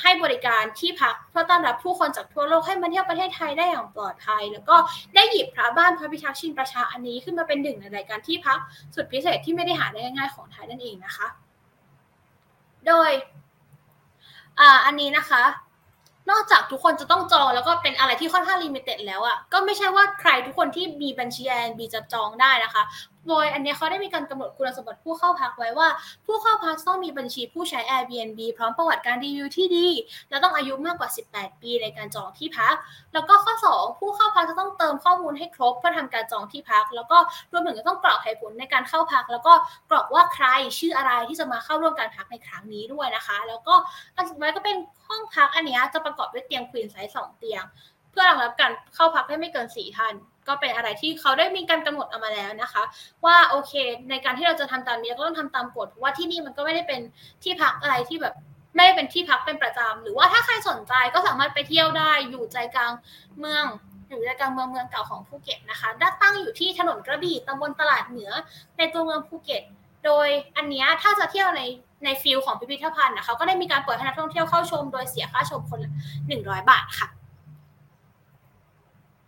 [0.00, 4.76] ให้บริการที่พักเพื่อต้อนรับผู้คนจากทั่วโลกให้มาเที่ยวประเทศไทยได้อย่างปลอดภัย แล้วก็
[5.14, 8.58] ได้หยิบพระบ้านพระพิทักษ์ชินประชาอันนี้ขึ้นมาเป็นหนึ่งในรายการที่พัก
[8.94, 11.26] สุดพิเศษที่ไม่ได้หาได้ง่ายๆของไทยนั่นเองนะคะ
[12.86, 13.10] โดย
[14.60, 15.42] อ่าอันนี้นะคะ
[16.30, 22.82] นอกจากทุกคนจะต้องจองแล้วก็เป็นอะไรที่ค่อนข้าง limited แล้วอะ่ะก็ไม่ใช่ว่าใครทุกคนที่มีบัญชี Airbnb จะจองได้นะคะ
[23.28, 25.88] โดยอันนี้เขาได้มีการกำหนดคุณสมบัติผู้เข้าพักไว้ว่า
[26.26, 29.86] ผู้เข้าพักต้องมีบัญชีผู้ใช้ Airbnb พร้อมประวัติการรีวิวที่ดี
[30.30, 32.74] และต้องอายุมากกว่า 18 ปีในการจองที่พัก
[33.14, 37.18] แล้วก็ข้อ 2 ผู้เข้าพักจะต้องเติมข้อมูลให้ครบเพื่อทำการจองที่พัก แล้วก็
[37.52, 39.52] รวมถึงจะต้องกรอกเหตุผลในการเข้าพัก แล้วก็
[39.90, 40.46] กรอกว่าใคร
[40.78, 43.74] ชื่ออะไรที่จะมาเข้าร่วมการพักในครั้งนี้ด้วยนะคะ แล้วก็
[44.16, 47.64] อันสุดท้ายก็เป็นห้องพักอันนี้จะประกอบด้วยเตียงควีนไซส์2เตียง
[48.10, 50.14] เพื่อรองรับการเข้าพักได้ไม่เกิน4ท่าน
[50.48, 52.82] ก็เป็นอะไรที่เขาได้มีการกำหนดออกมาแล้วนะคะ
[53.24, 53.72] ว่าโอเค
[54.10, 57.00] ในการที่เราจะทำตามนี้ก็ต้องทำตามกฎเพราะว่าที่นี่มันก็ไม่ได้เป็น
[57.42, 58.34] ที่พักอะไรที่แบบ
[58.74, 62.92] ไม่ได้เป็นที่พักเป็นประจำหรือว่าถ้าใครสนใจก็สามารถไปเที่ยวได้อยู่ใจกลาง
[63.38, 63.64] เมือง
[64.08, 68.30] อยู่ใจกลางเมืองเมืองเก่าของภูเก็ตนะคะด้านตั้งอยู่ที่ถนนกระบี่ตำบลตลาดเหนือ
[68.78, 69.62] ในตัวเมืองภูเก็ต
[70.04, 71.62] โดยอันนี้ถ้าจะเที่ยวใน
[72.04, 75.92] ในฟีลของพิพิธภัณฑ์นะเขาก็ได้มีการเปิดให้นักท่องเที่ยวเข้าชม โดยเสียค่าชมคนละ
[76.28, 77.08] หนึ่งร้อยบาทค่ะ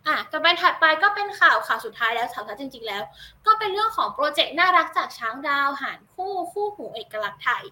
[0.07, 3.03] อะต่อไปถัดไปก็เป็นข่าวข่าวสุดท้ายแล้วข่าวท้ายจริง ๆ แล้ว
[3.45, 7.63] ก็เป็นเรื่องของโปรเจกต์น่ารักจากช้างดาวห่านคู่คู่หูเอกลักษณ์ไทย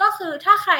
[0.00, 0.72] ก็คือถ้าใคร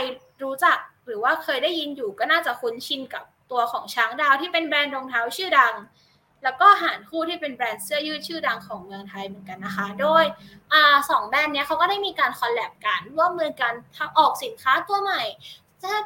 [0.43, 5.75] รู้จักหรือว่าเคยได้ยินอยู่ก็น่าจะคุ้นชินกับตัวของช้างดาวที่เป็นแบรนด์รองเท้าชื่อดัง
[6.45, 10.25] แล้วก็ห่านคู่ที่เป็นแบรนด์เสื้อยืดชื่อดังของเมืองไทยเหมือนกันนะคะ โดย
[10.73, 13.73] อ่าสองแบรนด์เนี้ยเขาก็ได้มีการ collab กันร่วมมือกัน
[14.19, 15.23] ออกสินค้าตัวใหม่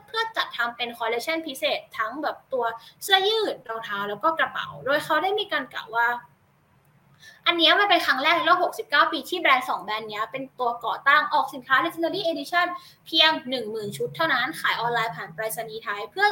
[0.06, 2.64] เพื่อจัดทำเป็นคอลเลคชันพิเศษทั้งแบบตัว
[3.02, 6.08] เสื้อยืดรองเท้าแล้วก็กระเป๋า โดยเขาได้มีการกล่าวว่า
[7.46, 12.66] อันนี้มันเป็นครั้งแรกในรอบ 69 ปีที่แบรนด์ 2 แบรนด์นี้เป็นตัวก่อตั้งออกสินค้า Legendary Edition
[13.06, 13.30] เพียง
[13.64, 16.26] 10,000 ชุดเท่านั้นขายออนไลน์ผ่านไปรษณีย์ไทยเพื่อ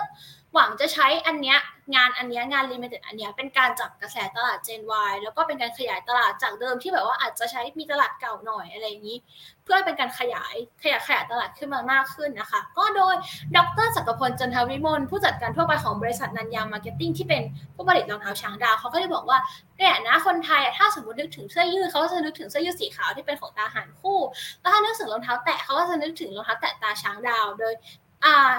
[0.55, 1.59] หวังจะใช้อันเนี้ย
[1.94, 9.18] งานอันเนี้ยงาน limited อันเนี้ยเป็นการจับกระแสตลาด Gen Y แล้วก็เป็นการขยายตลาดจากเดิมที่แบบว่าอาจจะใช้มีตลาดเก่าหน่อยอะไรอย่างนี้
[9.64, 13.14] เพื่อเป็นการขยายขยายขยายตลาดขึ้นมามากขึ้นนะคะ ก็โดย
[13.57, 17.42] ดรจักรพลจันทวิมลผู้จัดการทั่วไปของบริษัทนันยางมาร์เก็ตติ้งที่เป็น
[17.74, 19.38] ผู้ผลิตรองเท้าช้างดาวเขาก็ได้บอกว่า
[19.78, 24.18] เนี่ยนะคนไทยถ้าสมมตินึกถึงเสื้อยืดเขาก็จะนึกถึงเสื้อยืดสีขาวที่เป็นของตราห่านคู่
[24.61, 27.74] แล้วถ้านึกถึงรองเท้าแตะเขาก็จะนึกถึงรองเท้าแตะตราช้างดาวโดย
[28.26, 28.53] อ่า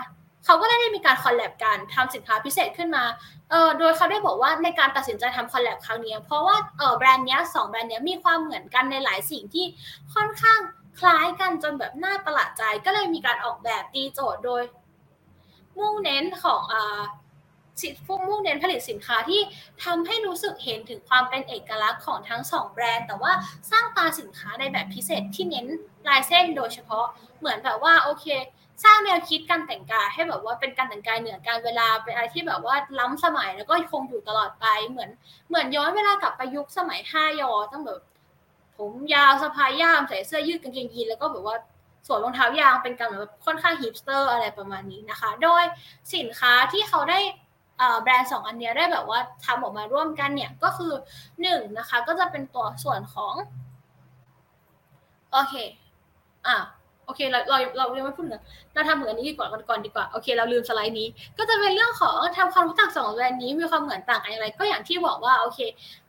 [0.46, 3.04] เขาก็ได้มีการ collab กันทำสินค้าพิเศษขึ้นมา
[3.50, 9.66] เออโดยเขาได้บอกว่าในการตัดสินใจทำ collab ครั้งนี้ เพราะว่าเออแบรนด์เนี้ยสองแบรนด์เนี้ยมีความเหมือนกันในหลายสิ่งที่
[10.14, 10.60] ค่อนข้าง
[11.00, 14.64] คล้ายกันจนแบบน่าประหลาดใจก็เลยมีการออกแบบตีโจทย์โดย
[15.78, 17.02] มุ่งเน้นของอ่า
[18.06, 19.42] ฟุ้งมุ่งเน้นผลิตสินค้าที่
[19.84, 23.32] ทำให้รู้สึกเห็นถึงความเป็นเอกลักษณ์ของทั้งสองแบรนด์ แต่ว่า
[23.72, 25.68] สร้างตราสินค้าในแบบพิเศษที่เน้น
[26.08, 27.06] ลายเส้นโดยเฉพาะ
[27.39, 28.26] เหมือนแบบว่าโอเค
[28.84, 35.10] สร้างแนวคิดการแต่งกายให้แบบว่าเป็นการแต่งกายเหนือการเวลาเป็นอะไรที่แบบว่าล้ำสมัยแล้วก็คงอยู่ตลอดไปเหมือน
[35.50, 38.00] เหมือนย้อนเวลากลับไปยุคสมัยห้ายอตั้งแบบ
[38.78, 41.56] ผมยาวสะพายย่ามใส่เสื้อยืดกางเกงยีนแล้วก็แบบว่า
[42.08, 45.64] สวมรองเท้ายางเป็นการแบบค่อนข้างฮิปสเตอร์อะไรประมาณนี้นะคะ โดย
[46.16, 47.20] สินค้าที่เขาได้
[48.02, 50.94] แบรนด์สองอันนี้ได้แบบว่าทำออกมาร่วมกันเนี่ยก็คือ
[51.42, 53.34] หนึ่งนะคะก็จะเป็นตัวส่วนของ
[55.32, 55.54] โอเค
[56.48, 56.58] อะ
[57.12, 58.41] อเคเราเราเรายังไม่พูดถึง
[58.74, 61.07] เราทำเหมือนนี้ดีกว่าก่อนดีกว่าโอเค เราลืมสไลด์นี้
[61.38, 65.59] ก็จะเป็นเรื่องของทำความรู้จักสองแบรนด์นี้มีความเหมือนต่างกันอย่างไร ก็อย่างที่บอกว่าโอเค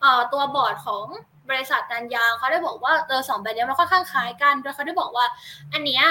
[0.01, 1.05] เอ่อตัวบอร์ดของ
[1.51, 5.25] บริษัทนันยางเขาได้บอกว่าเออสองแบรนด์นี้มันค่อนข้างคล้ายกันโดยเขาได้บอกว่า
[5.73, 6.05] อันเนี้ย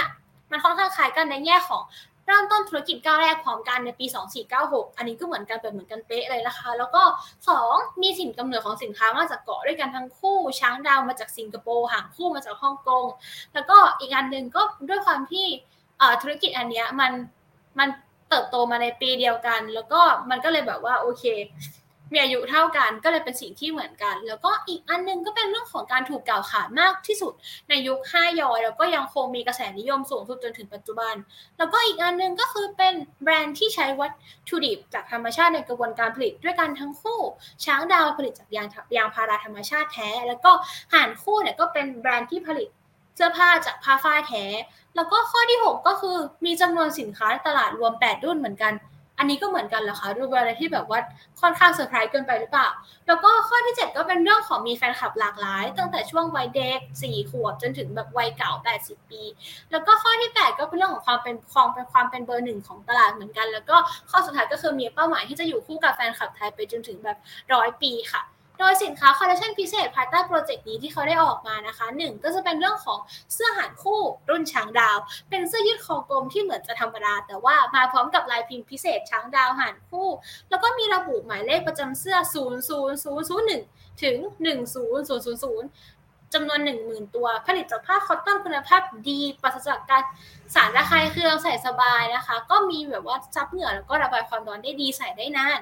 [0.52, 1.82] มันค่อนข้างคล้ายกันในแง่ของ
[2.32, 4.06] เริ่มต้นธุรกิจก้าวแรกพร้อมกันในปี
[4.52, 7.02] 2496 อันนี้ก็เหมือนกันเป็นเหมือนกันเป๊ะเลยนะคะ แล้วก็
[7.52, 13.06] 2 มีสินกำเนิดของสินค้ามาจากเกาะด้วยกันทั้งคู่ ช้างดาวมาจากสิงคโปร์หางคู่มาจากฮ่องกง
[13.54, 15.46] แล้วก็อีกอันหนึ่งก็ด้วยความที่
[16.22, 17.12] ธุรกิจอันเนี้ยมัน
[17.80, 17.90] มัน
[18.30, 21.24] เติบโตมาในปีเดียวกัน แล้วก็มันก็เลยแบบว่าโอเค
[22.14, 27.34] มีอายุเท่ากันก็เลยเป็นสิ่งที่เหมือนกัน แล้วก็อีกอันนึงก็เป็นเรื่องของการถูกกล่าวขานมากที่สุด
[27.70, 31.14] ในยุค 5 ยอย แล้วก็ยังคงมีกระแสนิยมสูงสุดจนถึงปัจจุบัน
[31.58, 32.94] แล้วก็อีกอันนึงก็คือเป็น
[33.24, 34.12] แบรนด์ที่ใช้วัต
[34.50, 37.20] ถุดิบจากธรรมชาติในกระบวนการผลิตด้วยกันทั้งคู่
[37.66, 40.52] ช้างดาวผลิตจากยางยางพาราธรรมชาติแท้ แล้วก็
[40.94, 42.70] ห่านคู่เนี่ยก็เป็นแบรนด์ที่ผลิต
[43.16, 44.46] เสื้อผ้าจากผ้าฝ้ายแท้
[44.96, 48.74] แล้วก็ข้อที่ 6 ก็คือมีจำนวนสินค้าในตลาดรวม 8 รุ่นเหมือนกัน
[49.18, 51.00] อันนี้ก็เหมือนกันเหรอคะดูเป็นอะไรที่แบบว่า
[51.42, 52.68] ค่อนข้างเซอร์ไพรส์เกินไปหรือเปล่า
[53.08, 58.52] แล้วก็ข้อที่ 7 ก็เป็นเรื่องของมีแฟนคลับหลากหลาย ตั้งแต่ช่วงวัยเด็ก4ขวบจนถึงแบบวัยเก๋า
[58.84, 59.22] 80 ปี
[59.72, 63.76] แล้วก็ข้อที่ 8 ก็เป็นเรื่องของความเป็นคลองเป็นความเป็นเบอร์หนึ่งของตลาดเหมือนกัน แล้วก็
[64.10, 67.18] ข้อสุดท้ายก็คือมีเป้าหมายที่จะอยู่คู่กับแฟนคลับไทยไปจนถึงแบบ
[67.54, 68.22] ร้อยปีค่ะ
[68.64, 73.00] โดยสินค้าคอลเลคชันพิเศษภายใต้โปรเจกต์นี้ที่เขาได้ออกมานะคะหนึ่งก็จะเป็นเรื่องของ
[73.34, 74.98] เสื้อห่านคู่รุ่นช้างดาว
[75.30, 80.08] เป็นเสื้อยืดคอกลมที่เหมือนจะธรรมดา แต่ว่ามาพร้อมกับลายพิมพ์พิเศษช้างดาวห่านคู่
[80.50, 82.18] แล้วก็มีระบุหมายเลขประจำเสื้อ
[83.10, 84.16] 00001 ถึง
[84.86, 90.04] 10000จำนวน 10,000 ตัว ผลิตจากผ้าคอตตอนคุณภาพดีปราศจากการ
[90.56, 95.60] สารระคายเคืองใส่สบายนะคะ ก็มีแบบว่าซับเหงื่อแล้วก็ระบายความร้อนได้ดีใส่ได้นาน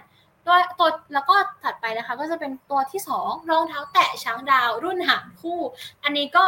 [0.50, 5.60] ตัวตัวแล้วก็ถัดไปนะคะ ก็จะเป็นตัวที่สองรองเท้าแตะช้างดาวรุ่นหางคู่
[6.04, 6.46] อันนี้ก็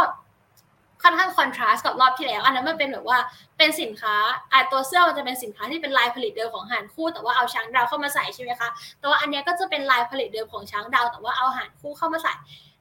[1.03, 3.17] ค่อนข้างคอนทราสต์กับรอบที่แล้ว อันนั้นมันเป็นแบบว่า
[3.57, 4.15] เป็นสินค้า
[4.51, 12.33] อ่าตัวเสื้อมันจะเป็นสินค้าที่เป็นลายผลิตเดิมของหานคู่ แต่ว่าเอาช้างดาวเข้ามาใส่ใช่ไหมคะแต่ว่าอันนี้ก็จะเป็นลายผลิตเดิมของช้างดาว แต่ว่าเอาหานคู่เข้ามาใส่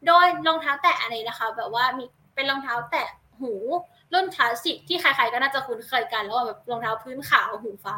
[0.07, 2.05] โดยรองเท้าแตะอันนี้นะคะ แบบว่ามี
[2.35, 3.09] เป็นรองเท้าแตะ
[3.41, 3.53] หู
[4.12, 7.97] รุ่นคลาสสิกที่ใครๆก็น่าจะคุ้นเคยกัน แล้วแบบรองเท้าพื้นขาวหูฟ้า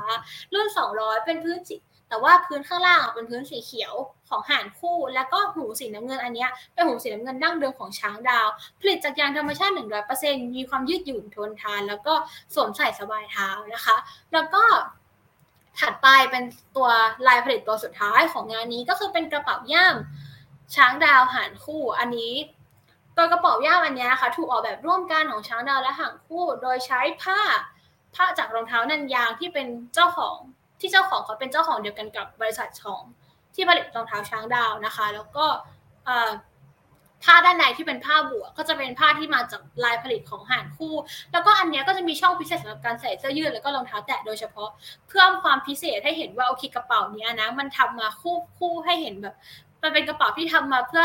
[0.54, 0.66] รุ่น
[0.96, 1.76] 200 เป็นพื้นสี
[2.12, 3.94] แต่ว่าพื้นข้างล่างเป็นพื้นสีเขียว
[4.28, 8.48] ของห่านคู่ แล้วก็หูสีน้ำเงินอันนี้เป็นหูสีน้ำเงินดั้งเดิมของช้างดาว
[8.80, 9.74] ผลิตจากยางธรรมชาติ
[10.14, 12.14] 100%มีความยืดหยุ่นทนทาน แล้วก็
[12.54, 13.96] สวมใส่สบายเท้านะคะ
[14.32, 14.62] แล้วก็
[15.80, 16.44] ถัดไปเป็น
[16.76, 16.88] ตัว
[17.28, 19.96] ลายผลิตตัวสุดท้ายของงานนี้ก็คือเป็นกระเป๋าย่าม
[20.74, 22.34] ช้างดาวห่านคู่ อันนี้
[23.14, 27.40] โดยกระเป๋าย่ามอันนี้นะคะถูกออกแบบร่วมกันของช้างดาวและหางคู่ โดยใช้ผ้า
[28.14, 30.36] ผ้าจากรองเท้านันยางที่เป็นเจ้าของ
[30.82, 33.02] ที่เจ้าของเขาเป็นเจ้าของเดียวกันกับบริษัทของ
[33.54, 35.44] ที่ผลิตรองเท้าช้างดาวนะคะ แล้วก็
[37.24, 40.94] ผ้าด้านในที่เป็นผ้าบัว ก็จะเป็นผ้าที่มาจากลายผลิตของหานคู่
[41.32, 44.68] แล้วก็อันนี้ก็จะมีช่องพิเศษสำหรับการใส่เสื้อยืดแล้วก็รองเท้าแตะโดยเฉพาะ
[45.08, 49.34] เพื่อความพิเศษให้เห็นว่าโอเคกระเป๋านี้นะมันทำมาคู่คู่ให้เห็นแบบ
[49.82, 51.04] มันเป็นกระเป๋าที่ทำมาเพื่อ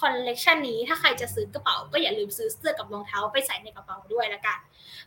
[0.00, 4.58] คอลเลกชันนี้ถ้าใครจะซื้อกระเป๋าก็อย่าลืมซื้อเสื้อกับรองเท้าไปใส่ในกระเป๋าด้วยละกัน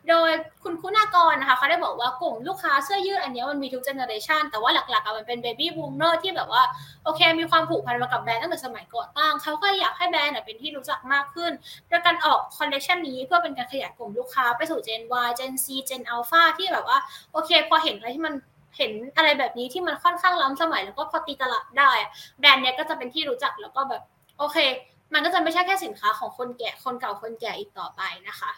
[0.10, 0.32] โดย
[0.64, 6.64] คุณคุณากรนะคะเขาได้บอกว่ากลุ่มลูกค้าเสื้อยืดอันนี้มันมีทุก generation แต่ว่าหลักๆมันเป็น baby boomer ที่แบบว่า
[7.04, 11.52] โอเค มีความผูกพันมากับแบรนด์ตั้งแต่สมัยก่อตั้งเขาก็อยากให้แบรนด์เป็นที่รู้จักมากขึ้น
[11.88, 16.98] โดยการออกคอลเลกชันนี้เพื่อเป็นการขยายกลุ่มลูกค้าไปสู่ Gen Y Gen C Gen Alpha ที่แบบว่า
[17.32, 18.34] โอเค พอเห็นอะไรที่มัน
[18.78, 21.92] เห็นอะไรแบบนี้ที่มันค่อนข้างล้ำสมัยแล้วก็พอตีตลาดได้
[22.40, 24.04] แบรนด์เนี้ยก็จะเป็นที่รู้จักแล้วก็แบบ
[24.42, 24.60] โอเค
[25.14, 28.52] มันก็จะไม่ใช่แค่สินค้าของคนแก่คนเก่าคนแก่อีกต่อไปนะคะ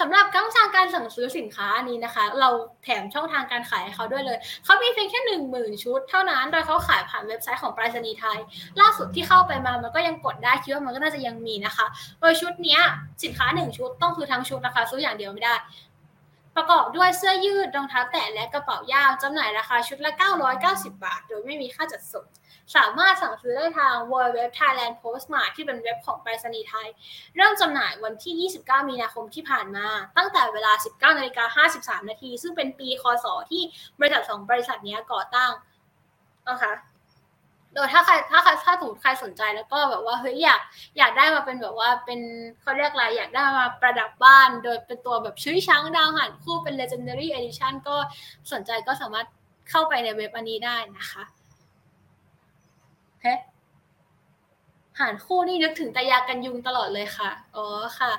[0.00, 2.48] สำหรับช่องทางการสั่งซื้อสินค้านี้นะคะ เรา
[2.84, 8.38] แถมช่องทางการขายให้เขาด้วยเลย เขามีเพียงแค่หนึ่งหมื่นชุด เท่านั้นโดยเขาขายผ่านเว็บไซต์ของไปรษณีย์ไทย
[8.80, 11.86] ล่าสุดที่เข้าไปมามันก็ยังกดได้คิดว่ามันก็น่าจะยังมีนะคะ
[12.20, 12.78] โดยชุดนี้
[13.22, 15.54] สินค้าหนึ่งชุดต้องซื้อทั้งชุดนะคะ ซื้ออย่างเดียวไม่ได้
[16.56, 20.12] ประกอบด้วยเสื้อยืดรองเท้าแตะและกระเป๋ายาวจำหน่ายราคาชุดละ
[20.58, 22.26] 990 บาท โดยไม่มีค่าจัดส่ง
[22.76, 26.88] สามารถสั่งซื้อได้ทาง w w w Thailand Postmart ที่เป็นเว็บของไปรษณีย์ไทย
[27.36, 29.86] เริ่มจำหน่ายวันที่ 29 มีนาคมที่ผ่านมา
[30.16, 30.72] ตั้งแต่เวลา
[31.10, 33.62] 19นาฬิกา53นาทีซึ่งเป็นปีคศที่
[33.98, 35.50] บริษัทสองบริษัทนี้ก่อตั้ง
[36.48, 36.72] นะคะ
[37.74, 40.60] โดยถ้าใครถ้าใครถ้าถูกใครสนใจแล้วก็แบบว่าเฮ้ยอยาก
[40.98, 42.20] อยากได้มาเป็นแบบว่าเป็น
[42.60, 47.96] เขาเรียกอะไรอยากได้มาประดับบ้าน โดยเป็นตัวแบบชื่อช้างดาวหันคู่เป็น legendary edition ก็
[48.52, 49.26] สนใจก็สามารถ
[49.70, 51.24] เข้าไปในเว็บอันนี้ได้นะคะ
[53.22, 53.34] เฮ้
[54.98, 57.66] หารคู่นี่นึกถึงตายากันยุงตลอดเลยค่ะ อ๋อ
[57.98, 58.12] ค่ะ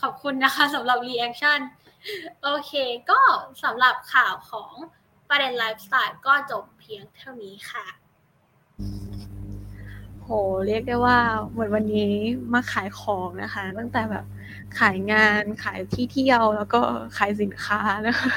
[0.00, 1.60] ขอบคุณนะคะสำหรับ reaction
[2.42, 2.72] โอเค
[3.10, 3.20] ก็
[3.64, 4.72] สำหรับข่าวของ
[5.28, 7.86] ประเด็นไลฟ์สไตล์ก็จบเพียงเท่านี้ค่ะ
[10.22, 10.28] โห
[10.66, 11.18] เรียกได้ว่า
[11.50, 12.12] เหมือนวันนี้
[12.54, 14.24] มาขายของนะคะ ตั้งแต่แบบ
[14.78, 16.80] ขายงานขายที่เที่ยวแล้วก็
[17.18, 18.32] ขายสินค้านะคะ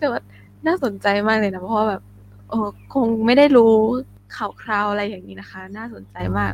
[0.00, 0.20] แต่ว่า
[0.66, 2.02] น่าสนใจมากเลยนะเพราะว่าแบบ
[2.50, 3.74] เออคงไม่ได้รู้
[4.36, 6.52] ข่าวคราวอะไรอย่างนี้นะคะ น่าสนใจมาก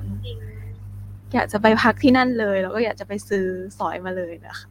[1.34, 3.46] อยากจะไปพักที่นั่นเลย แล้วก็อยากจะไปซื้อ
[3.78, 4.68] สอยมาเลยนะคะ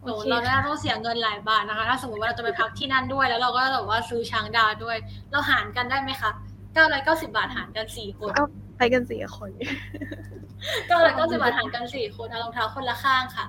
[0.00, 4.96] โอ้เราน่าต้องเสียเงินหลายบาทนะคะ ถ้าสมมติว่าเราจะไปพักที่นั่นด้วย แล้วเราก็แบบว่าซื้อช้างดาวด้วย
[5.30, 6.30] เราหารกันได้ไหมคะ
[6.78, 8.44] ก้าร้อยเก้าสิบาทหารกันสี่คนก็
[8.78, 9.50] ไปกันสี่คน
[10.86, 13.46] เก้าร้อยเก้าสิบาทหารกันสี่คนเอารองเท้าคนละข้างค่ะ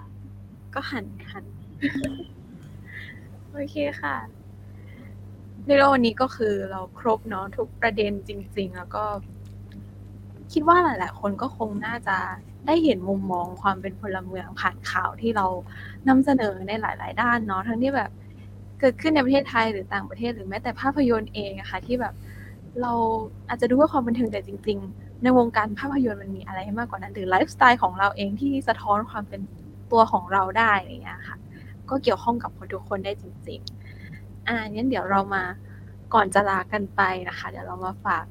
[0.74, 1.46] ก็หันหัน
[3.52, 4.16] โอเคค่ะ
[5.66, 9.04] ในโลกนี้ก็คือเราครบเนาะทุกประเด็นจริง ๆ แล้วก็
[10.52, 12.18] คิดว่าหลาย ๆ คนก็คงน่าจะ
[12.68, 15.46] ได้เห็นมุมมองความเป็นพลเมืองผ่านข่าวที่เรา
[16.08, 18.12] นำเสนอในหลาย ๆ ด้านเนาะทั้งที่แบบ
[18.80, 22.14] เกิดขึ้นในประเทศไทยหรือต่างประเทศหรือแม้แต่ภาพยนตร์เองอะค่ะที่แบบ
[22.82, 22.94] เรา
[23.50, 29.42] อาจจะดูว่าความบันเทิงแต่จริง ๆ ในวงการภาพยนตร์มันมีอะไรมากกว่านั้น หรือไลฟ์สไตล์ของเราเองที่สะท้อนความเป็น
[29.92, 31.38] ตัวของเราได้อะไรเงี้ยค่ะ
[31.90, 33.60] ก็เกี่ยวข้องกับคนทุกคนได้จริง
[34.06, 35.44] ๆ อ่างั้นเดี๋ยวเรามา
[36.14, 38.26] ก่อนจะลากันไปนะคะ เดี๋ยวเรามาฝาก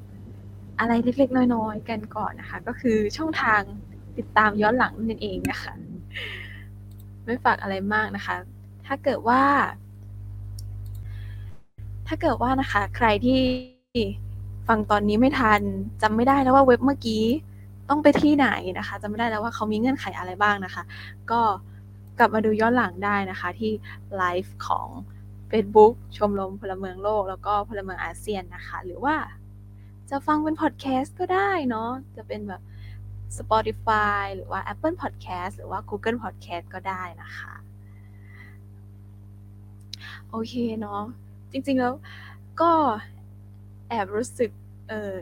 [0.79, 3.61] อะไรเล็กๆ น้อยๆ กันก่อนนะคะ ก็คือช่องทาง
[4.17, 5.73] ติดตามย้อนหลังนั่นเองนะคะ
[7.25, 8.35] ไม่ฝากอะไรมากนะคะ
[8.85, 9.43] ถ้าเกิดว่า
[12.07, 13.41] ถ้าเกิดว่านะคะ ใครที่
[14.69, 15.61] ฟังตอนนี้ไม่ทัน
[16.01, 17.23] จำไม่ได้แล้วว่าเว็บเมื่อกี้
[17.89, 18.47] ต้องไปที่ไหน
[18.77, 20.83] นะคะจำไม่ได้แล้วว่าเขามีเงื่อนไขอะไรบ้างนะคะ
[21.31, 21.41] ก็
[22.19, 23.71] กลับมาดูย้อนหลังได้นะคะที่
[24.17, 24.87] ไลฟ์ของ
[25.51, 29.15] Facebook ชมรมพลเมืองโลก แล้วก็พลเมืองอาเซียนนะคะ หรือว่า
[30.09, 32.61] จะฟังเป็นพอดแคสต์ก็ได้เนาะจะเป็นแบบ
[33.37, 37.53] Spotify หรือว่า Apple Podcast หรือว่า Google Podcast ก็ได้นะคะ
[40.29, 41.01] โอเคเนาะ
[41.51, 41.93] จริงๆแล้ว
[42.61, 42.71] ก็
[43.89, 44.49] แอบรู้สึก
[44.89, 45.13] เออ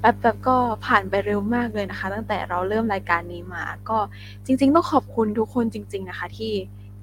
[0.00, 3.98] แป๊บๆก็ผ่านไปเร็วมากเลยนะคะ ตั้งแต่เราเริ่มรายการนี้มา ก็
[4.44, 6.52] จริง ๆ ต้องขอบคุณทุกคนจริง ๆ นะคะ ที่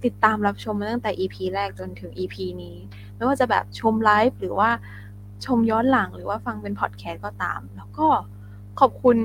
[0.04, 2.78] ติดตามรับชมมาตั้งแต่ EP แรกจนถึง EP นี้
[3.16, 4.70] ไม่ว่าจะแบบชมไลฟ์หรือว่า
[5.46, 8.08] ชมย้อนหลังหรือว่าฟังเป็นพอดแคสต์ก็ตาม แล้วก็
[8.80, 9.18] ขอบคุณ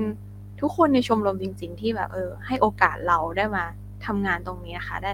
[0.61, 3.63] ทุกคนในชมรมจริง ๆ ที่แบบเออให้โอกาสเราได้มา
[4.05, 5.11] ทำงานตรงนี้นะคะ ได้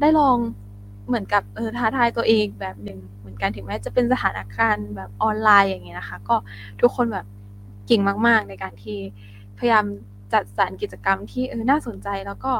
[0.00, 0.36] ได้ลอง
[1.06, 6.36] เหมือนกับเออท้าทายตัวเองแบบหนึ่งเหมือนกันถึงแม้จะเป็นสถานการณ์แบบออนไลน์อย่างเงี้ยนะคะ ก็
[6.80, 7.26] ทุกคนแบบ
[7.86, 8.98] เก่งมาก ๆ ในการที่
[9.58, 9.84] พยายาม
[10.32, 12.52] จัดสรรกิจกรรมที่เออน่าสนใจแล้วก็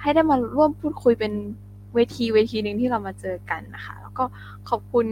[0.00, 1.32] ให้ได้มาร่วมพูดคุยเป็น
[1.94, 4.24] เวทีเวทีหนึ่งที่เรามาเจอกันนะคะ แล้วก็
[4.70, 5.06] ขอบคุณ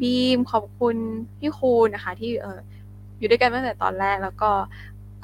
[0.00, 0.96] บีมขอบคุณ
[1.38, 2.58] พี่คูนะคะ ที่เออ
[3.18, 4.50] อยู่ด้วยกันตั้งแต่ตอนแรก แล้วก็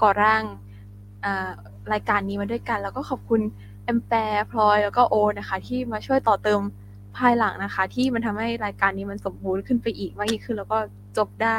[0.02, 0.42] ก่อร่าง
[1.92, 3.40] รายการนี้มาด้วยกัน แล้วก็ขอบคุณ
[3.84, 6.60] แอมแปร์พลอยแล้วก็โอนะคะ ที่มาช่วยต่อเติม
[7.18, 10.78] ภายหลังนะคะ ที่มันทำให้รายการนี้มันสมบูรณ์ขึ้นไปอีกมากยิ่งขึ้น แล้วก็
[11.18, 11.58] จบได้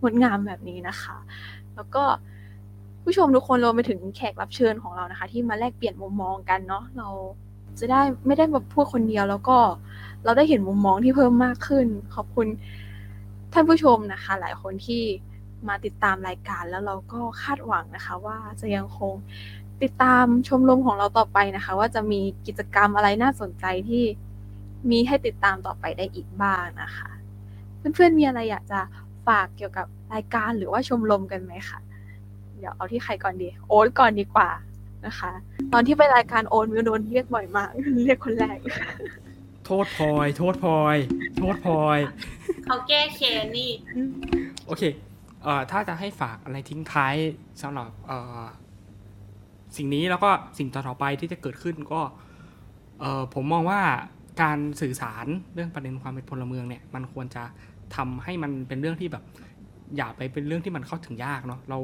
[0.00, 1.16] งดงามแบบนี้นะคะ
[1.74, 2.04] แล้วก็
[3.02, 7.08] ผู้ชมทุกคนรวมไปถึงแขกรับเชิญของเรานะคะ ที่มาแลกเปลี่ยนมุมมองกันเนาะเรา
[7.78, 9.58] จะได้ไม่ได้แบบพูดคนเดียว แล้วก็
[10.24, 12.46] เราได้เห็นมุมมองที่เพิ่มมากขึ้น ขอบคุณ
[13.52, 15.02] ท่านผู้ชมนะคะ หลายคนที่
[15.68, 19.14] มาติดตามรายการแล้วเราก็คาดหวังนะคะ ว่าจะยังคง
[19.82, 24.04] ติดตามชมรมของเราต่อไปนะคะ ว่าจะมีกิจกรรมอะไรน่าสนใจที่
[24.90, 27.10] มีให้ติดตามต่อไปได้อีกบ้างนะคะ
[27.94, 28.80] เพื่อนๆมีอะไรอยากจะ
[29.26, 31.80] ฝากเกี่ยวกับรายการหรือว่าชมรมกันไหมคะ
[32.58, 34.50] เดี๋ยวเอาที่ใครก่อนดี โอ๊ตก่อนดีกว่า
[35.06, 35.32] นะคะ
[35.72, 37.68] ตอนที่ไปรายการโอ๊ตมิวโดนเรียกบ่อยมาก
[38.04, 38.58] เรียกคนแรก
[39.64, 40.96] โทษพลอย โทษพลอย
[41.36, 41.98] โทษพลอย
[42.64, 43.70] เขาแก้แค้นนี่
[44.66, 44.82] โอเค
[45.42, 47.14] เอ่อถ้าจะให้ฝากอะไรทิ้งท้าย
[47.62, 48.42] สำหรับเอ่อ
[49.76, 52.00] สิ่งนี้แล้วก็สิ่งต่อๆไปที่จะเกิดขึ้นก็
[53.00, 53.80] เอ่อผมมองว่า
[54.40, 57.42] การสื่อสารเรื่องประเด็นความเป็นพลเมืองเนี่ยมันควรจะ
[57.96, 59.24] ทำให้มันเป็นเรื่องที่แบบ
[59.96, 61.78] อย่าไปเป็นเรื่องที่มันเข้าถึงยากเนาะเรา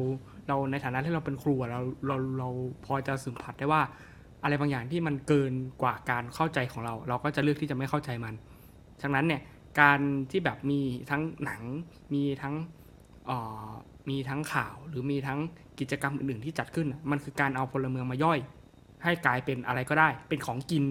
[0.48, 2.48] เราในฐานะที่เราเป็นครูเราเราเรา
[2.84, 3.82] พอจะสัมผัสได้ว่า
[4.42, 5.52] อะไรบางอย่างที่มันเกิน
[5.82, 8.34] กว่าการเข้าใจของเรา เราก็จะเลือกที่จะไม่เข้าใจมัน
[9.02, 9.42] ฉะนั้นเนี่ย
[9.80, 10.00] การ
[10.30, 10.80] ที่แบบมี
[11.10, 11.62] ทั้งหนัง
[12.14, 12.54] มีทั้ง
[14.08, 15.38] มีทั้งข่าวหรือมีทั้ง
[15.80, 18.38] กิจกรรมอื่นๆที่จัดขึ้น มันคือการเอาพลเมืองมาย่อย
[19.04, 20.84] ให้กลายเป็นอะไรก็ได้ เป็นของกิน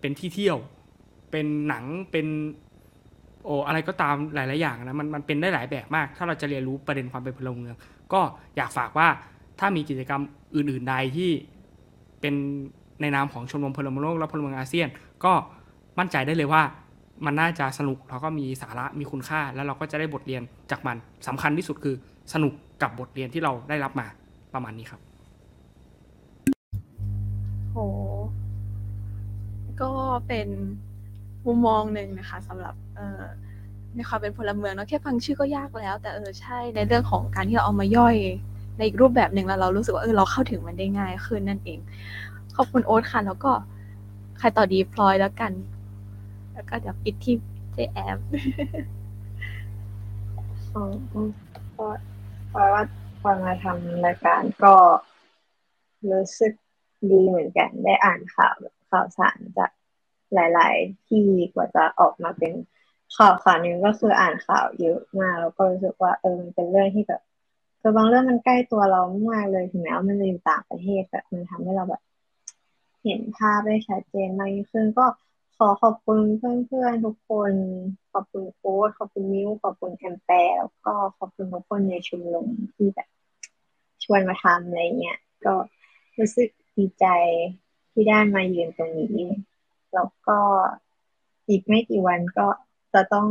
[0.00, 0.58] เป็นที่เที่ยว
[1.34, 2.26] เป็นหนังเป็น
[3.44, 7.74] โอ้อะไรก็ตามหลาย ๆ อย่างนะมันมันเป็นได้หลายแบบมาก ถ้าเราจะเรียนรู้ประเด็นความเป็นพลเมือง
[8.12, 8.20] ก็
[8.56, 9.08] อยากฝากว่า
[9.60, 10.22] ถ้ามีกิจกรรม
[10.54, 11.30] อื่น ๆ ใดที่
[12.20, 12.34] เป็น
[13.00, 14.88] ในนามของชมรมพลเมืองโลกและพลเมืองอาเซียน
[15.24, 15.32] ก็
[15.98, 16.62] มั่นใจได้เลยว่า
[17.24, 20.96] มันน่าจะสนุกแล้วก็มีสาระมีคุณค่า แล้วเราก็จะได้บทเรียนจากมัน
[21.26, 21.94] สำคัญที่สุดคือ
[22.32, 22.52] สนุก
[22.82, 24.06] กับบทเรียนที่เราได้รับมา
[24.54, 25.00] ประมาณนี้ครับ
[27.72, 27.78] โห
[29.82, 29.90] ก็
[30.28, 30.48] เป็น
[31.46, 33.22] มุมมองหนึ่งนะคะสำหรับเออ
[33.94, 38.16] ในความเป็นพลเมืองเนาะแค่ฟังชื่อก็ยากแล้ว แต่เออใช่ในเรื่องของการที่เราเอามาย่อย
[38.76, 41.78] ในอีกรูปแบบหนึ่งแล้วเรารู้สึกว่าเออเราเข้าถึงมันได้ง่ายขึ้นนั่นเอง
[42.56, 43.52] ขอบคุณโอ๊ตค่ะ แล้วก็
[44.38, 45.52] ใครต่อดีพลอยแล้วกัน
[46.54, 47.34] แล้วก็เดี๋ยวปิดที่
[47.74, 48.18] เจแอม
[50.74, 50.84] อ๋อ
[51.70, 52.82] เพราะว่า
[53.20, 54.74] พอมาทำรายการก็
[56.10, 56.52] รู้สึก
[57.10, 58.54] ดีเหมือนกันได้อ่านข่าว
[58.90, 59.70] ข่าวสารจาก
[60.34, 61.24] หลาย ๆ ที่
[61.54, 62.52] กว่าจะออกมาเป็น
[63.16, 67.22] ข่าวข่าวนึงก็คืออ่านข่าวเยอะมากแล้วก็รู้สึกว่าเออมันเป็นเรื่องที่แบบ
[67.80, 72.02] คือบางเรื่องมันใกล้ตัวเรามากเลยถึงแม้ว่ามันจะอยู่ต่างประเทศแบบมันทำให้เราแบบ
[73.04, 75.06] เห็นภาพได้ชัดเจนมากยิ่งขึ้นก็
[75.56, 77.52] ขอขอบคุณเพื่อนๆทุกคน
[78.12, 83.08] ขอบคุณโค้ดขอบคุณมิวขอบคุณแอมแปร์แล้วก็ขอบคุณทุกคนในชุมนุมที่แบบ
[84.04, 85.54] ชวนมาทำอะไรเงี้ยก็
[86.18, 87.06] รู้สึกดีใจ
[87.92, 89.28] ที่ได้มายืนตรงนี้
[89.94, 90.38] แล้วก็
[91.48, 92.46] อีกไม่กี่วันก็
[92.94, 93.26] จะต้อง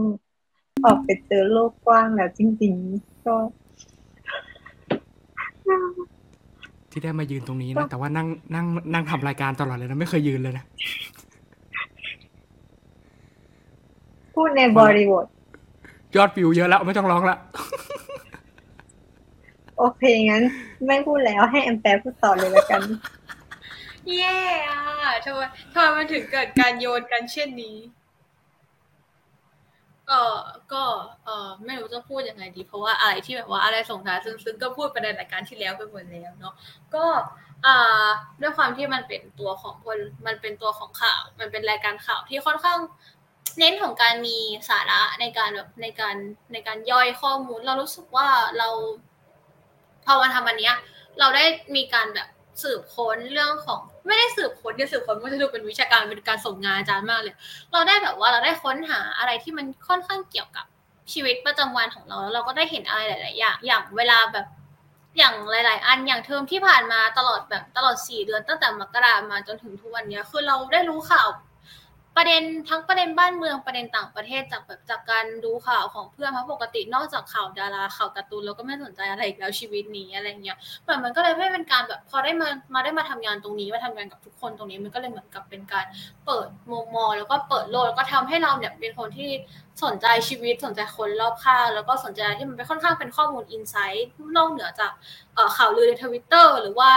[0.85, 3.35] ออกไปเจอโลกกว้างแล้วจริงๆ ก็
[6.91, 10.65] ที่ได้มายืนตรงนี้นะแต่ว่านั่งนั่งนั่งทำรายการตลอดเลยนะไม่เคยยืนเลยนะ
[14.35, 15.25] พูดในบริบท
[16.15, 17.37] ยอดวิวเยอะแล้ว ไม่ต้องร้องละ
[19.77, 20.43] โอเคงั้น
[20.87, 22.81] ไม่พูดแล้วให้แอมแปรพูดต่อเลยแล้วกัน
[24.07, 24.39] เย่
[24.69, 25.41] อะทำไม
[25.73, 27.77] ทำไมมันถึงเกิดการโยนกันเช่นนี้
[30.09, 30.21] ก็
[30.73, 30.83] ก็
[31.25, 36.53] เออไม่รู้จะพูดยังไงดี เพราะว่าอะไรที่แบบว่าอะไรส่งท้ายซึ้งๆก็พูดไปในรายการที่แล้วไปหมดแล้วเนาะ
[36.95, 37.05] ก็
[37.65, 38.07] อ่า
[38.41, 42.79] ด้วยความที่มันเป็นตัวของคนมันเป็นตัวของข่าว มันเป็นรายการข่าวที่ค่อนข้าง
[43.59, 44.37] เน้นของการมี
[44.69, 46.15] สาระในการแบบในการ
[46.53, 48.27] ในการย่อยข้อมูล เรารู้สึกว่า
[48.57, 48.69] เรา
[50.05, 50.75] พอมาทำอันเนี้ย
[51.19, 52.27] เราได้มีการแบบ
[52.61, 57.35] สืบค้นเรื่องของไม่ได้สืบค้นเนี่ยสืบค้นมันจะดูเป็นวิชาการเป็นการส่งงานอาจารย์มากเลย
[57.71, 60.65] เราได้แบบว่าเราได้ค้นหาอะไรที่มันค่อนข้างเกี่ยวกับ
[61.13, 64.45] ชีวิตประจำวันของเราแล้วเราก็ได้เห็นอะไรหลาย ๆ อย่างอย่างเวลาแบบ
[65.17, 71.27] อย่างหลาย ๆ อันอย่างเทอมที่ผ่านมาตลอดแบบตลอดสี่เดือนตั้งแต่มกรามาจนถึงทุกวันนี้คือเราได้รู้ข่าว
[72.17, 85.85] ประเด็นทั้งประเด็นบ้านเมืองประเด็นต่างประเทศจากแบบจากการดูข่าวของเพื่อนเพราะปกตินอกจากข่าวดาราข่าวการ์ตูนเราก็ไม่สนใจอะไรอีกแล้วชีวิตนี้อะไรเงี้ยเหมือนมันก็เลยไม่เป็นการแบบพอได้มามาได้มาทำงานตรงนี้มาทำงานกับทุกคนตรงนี้มันก็เลยเหมือนกับเป็นการ
[86.25, 89.31] เปิดมุมมองแล้วก็เปิดโลกแล้วก็ทำให้เราเนี่ยเป็นคนที่
[89.83, 94.91] สนใจชีวิตสนใจคนรอบข้างแล้วก็สนใจที่มันเป็นค่อนข้างเป็นข้อมูล insight นอกเหนือจาก
[95.55, 96.89] ข่าวลือในทวิตเตอร์หรือว่า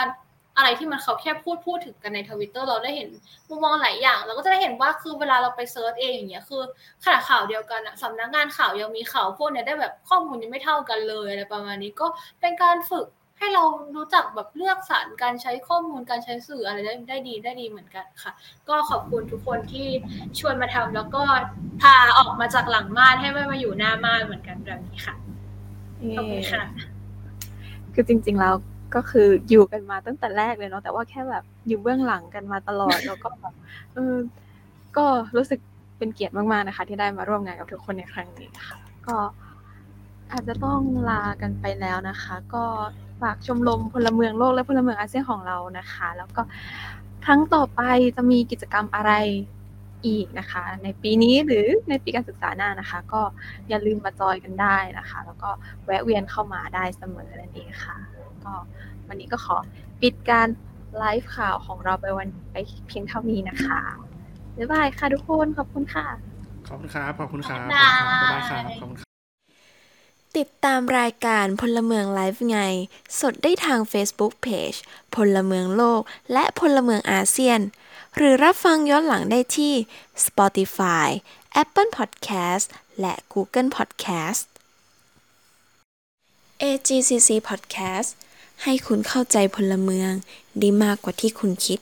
[0.57, 3.09] อะไรที่มันเขาแค่พูดพูดถึงกันในทวิตเตอร์เราได้เห็น
[3.49, 6.63] มุมมองหลายอย่าง เราก็จะได้เห็นว่าคือเวลาเราไป search เองอย่างเงี้ยคือ
[7.05, 12.07] ขนาดข่าวเดียวกันอะสำนักงานข่าวยังมีข่าวพวกเนี้ยได้แบบข้อมูลยังไม่เท่ากันเลยอะไรประมาณนี้ก็
[12.41, 13.07] เป็นการฝึก
[13.39, 13.65] ให้เรา
[13.97, 18.33] รู้จักแบบเลือกสรรการใช้ข้อมูลการใช้สื่ออะไรได้ได้ดีได้ดีเหมือนกันค่ะ
[18.69, 19.89] ก็ขอบคุณทุกคนที่
[20.39, 21.23] ชวนมาทำแล้วก็
[21.83, 25.15] พาออกมาจากหลังม่านให้ไม่มาอยู่หน้าม่านเหมือนกันแบบนี้ค่ะ
[26.17, 26.63] ขอบคุณค่ะ
[27.95, 28.55] คือจริง ๆ แล้ว
[28.97, 33.55] ก็คืออยู่กันมาตั้งแต่แรกเลยเนาะแต่ว่าแค่แบบอยู่เบื้องหลังกันมาตลอดแล้วก็แบบ
[33.95, 34.15] เออ
[34.97, 35.07] ก็
[35.37, 35.61] รู้สึก
[35.99, 39.17] เป็นเกียรติมากๆนะคะ ที่ได้มาร่วมงานกับทุกคนในครั้งนี้ค่ะก็
[40.33, 42.65] อาจจะต้องลากันไปแล้วนะคะ ก็
[43.23, 46.43] ฝากชมรมพลเมืองโลกและพลเมืองอาเซียนของเรานะคะ แล้วก็
[47.25, 47.81] ครั้งต่อไป
[48.17, 49.13] จะมีกิจกรรมอะไร
[50.07, 53.23] อีกนะคะ ในปีนี้หรือในปีการศึกษาหน้านะคะ ก็
[53.69, 55.51] อย่าลืมมาจอยกันได้นะคะ แล้วก็
[55.85, 57.97] แวะเวียนเข้ามาได้เสมอนั่นเองค่ะ
[58.47, 58.55] ก็
[59.09, 59.57] วันนี้ก็ขอ
[60.03, 60.49] ปิดการ
[60.99, 62.57] ไลฟ์ข่าวของเราไปวันไป
[62.89, 63.81] เพียงเท่านี้นะคะ
[64.57, 66.07] บ๊ายบายค่ะทุกคน ขอบคุณค่ะ
[66.69, 69.09] ขอบคุณครับขอบคุณครับบ๊ายบายขอบคุณครับ บ๊ายบายครับขอบคุณครับ
[70.39, 72.59] ติดตามรายการพลเมืองไลฟ์ไง
[73.21, 74.79] สดได้ทาง Facebook Page
[75.15, 76.01] พลเมืองโลก
[76.33, 77.61] และพลเมืองอาเซียน
[78.17, 79.75] หรือรับฟังย้อนหลังได้ที่
[80.27, 81.09] Spotify
[81.63, 82.67] Apple Podcast
[83.01, 84.43] และ Google Podcast
[86.63, 88.09] AGCC Podcast
[88.63, 90.13] ให้คุณเข้าใจพลเมือง
[90.59, 91.79] ได้มากกว่าที่คุณคิด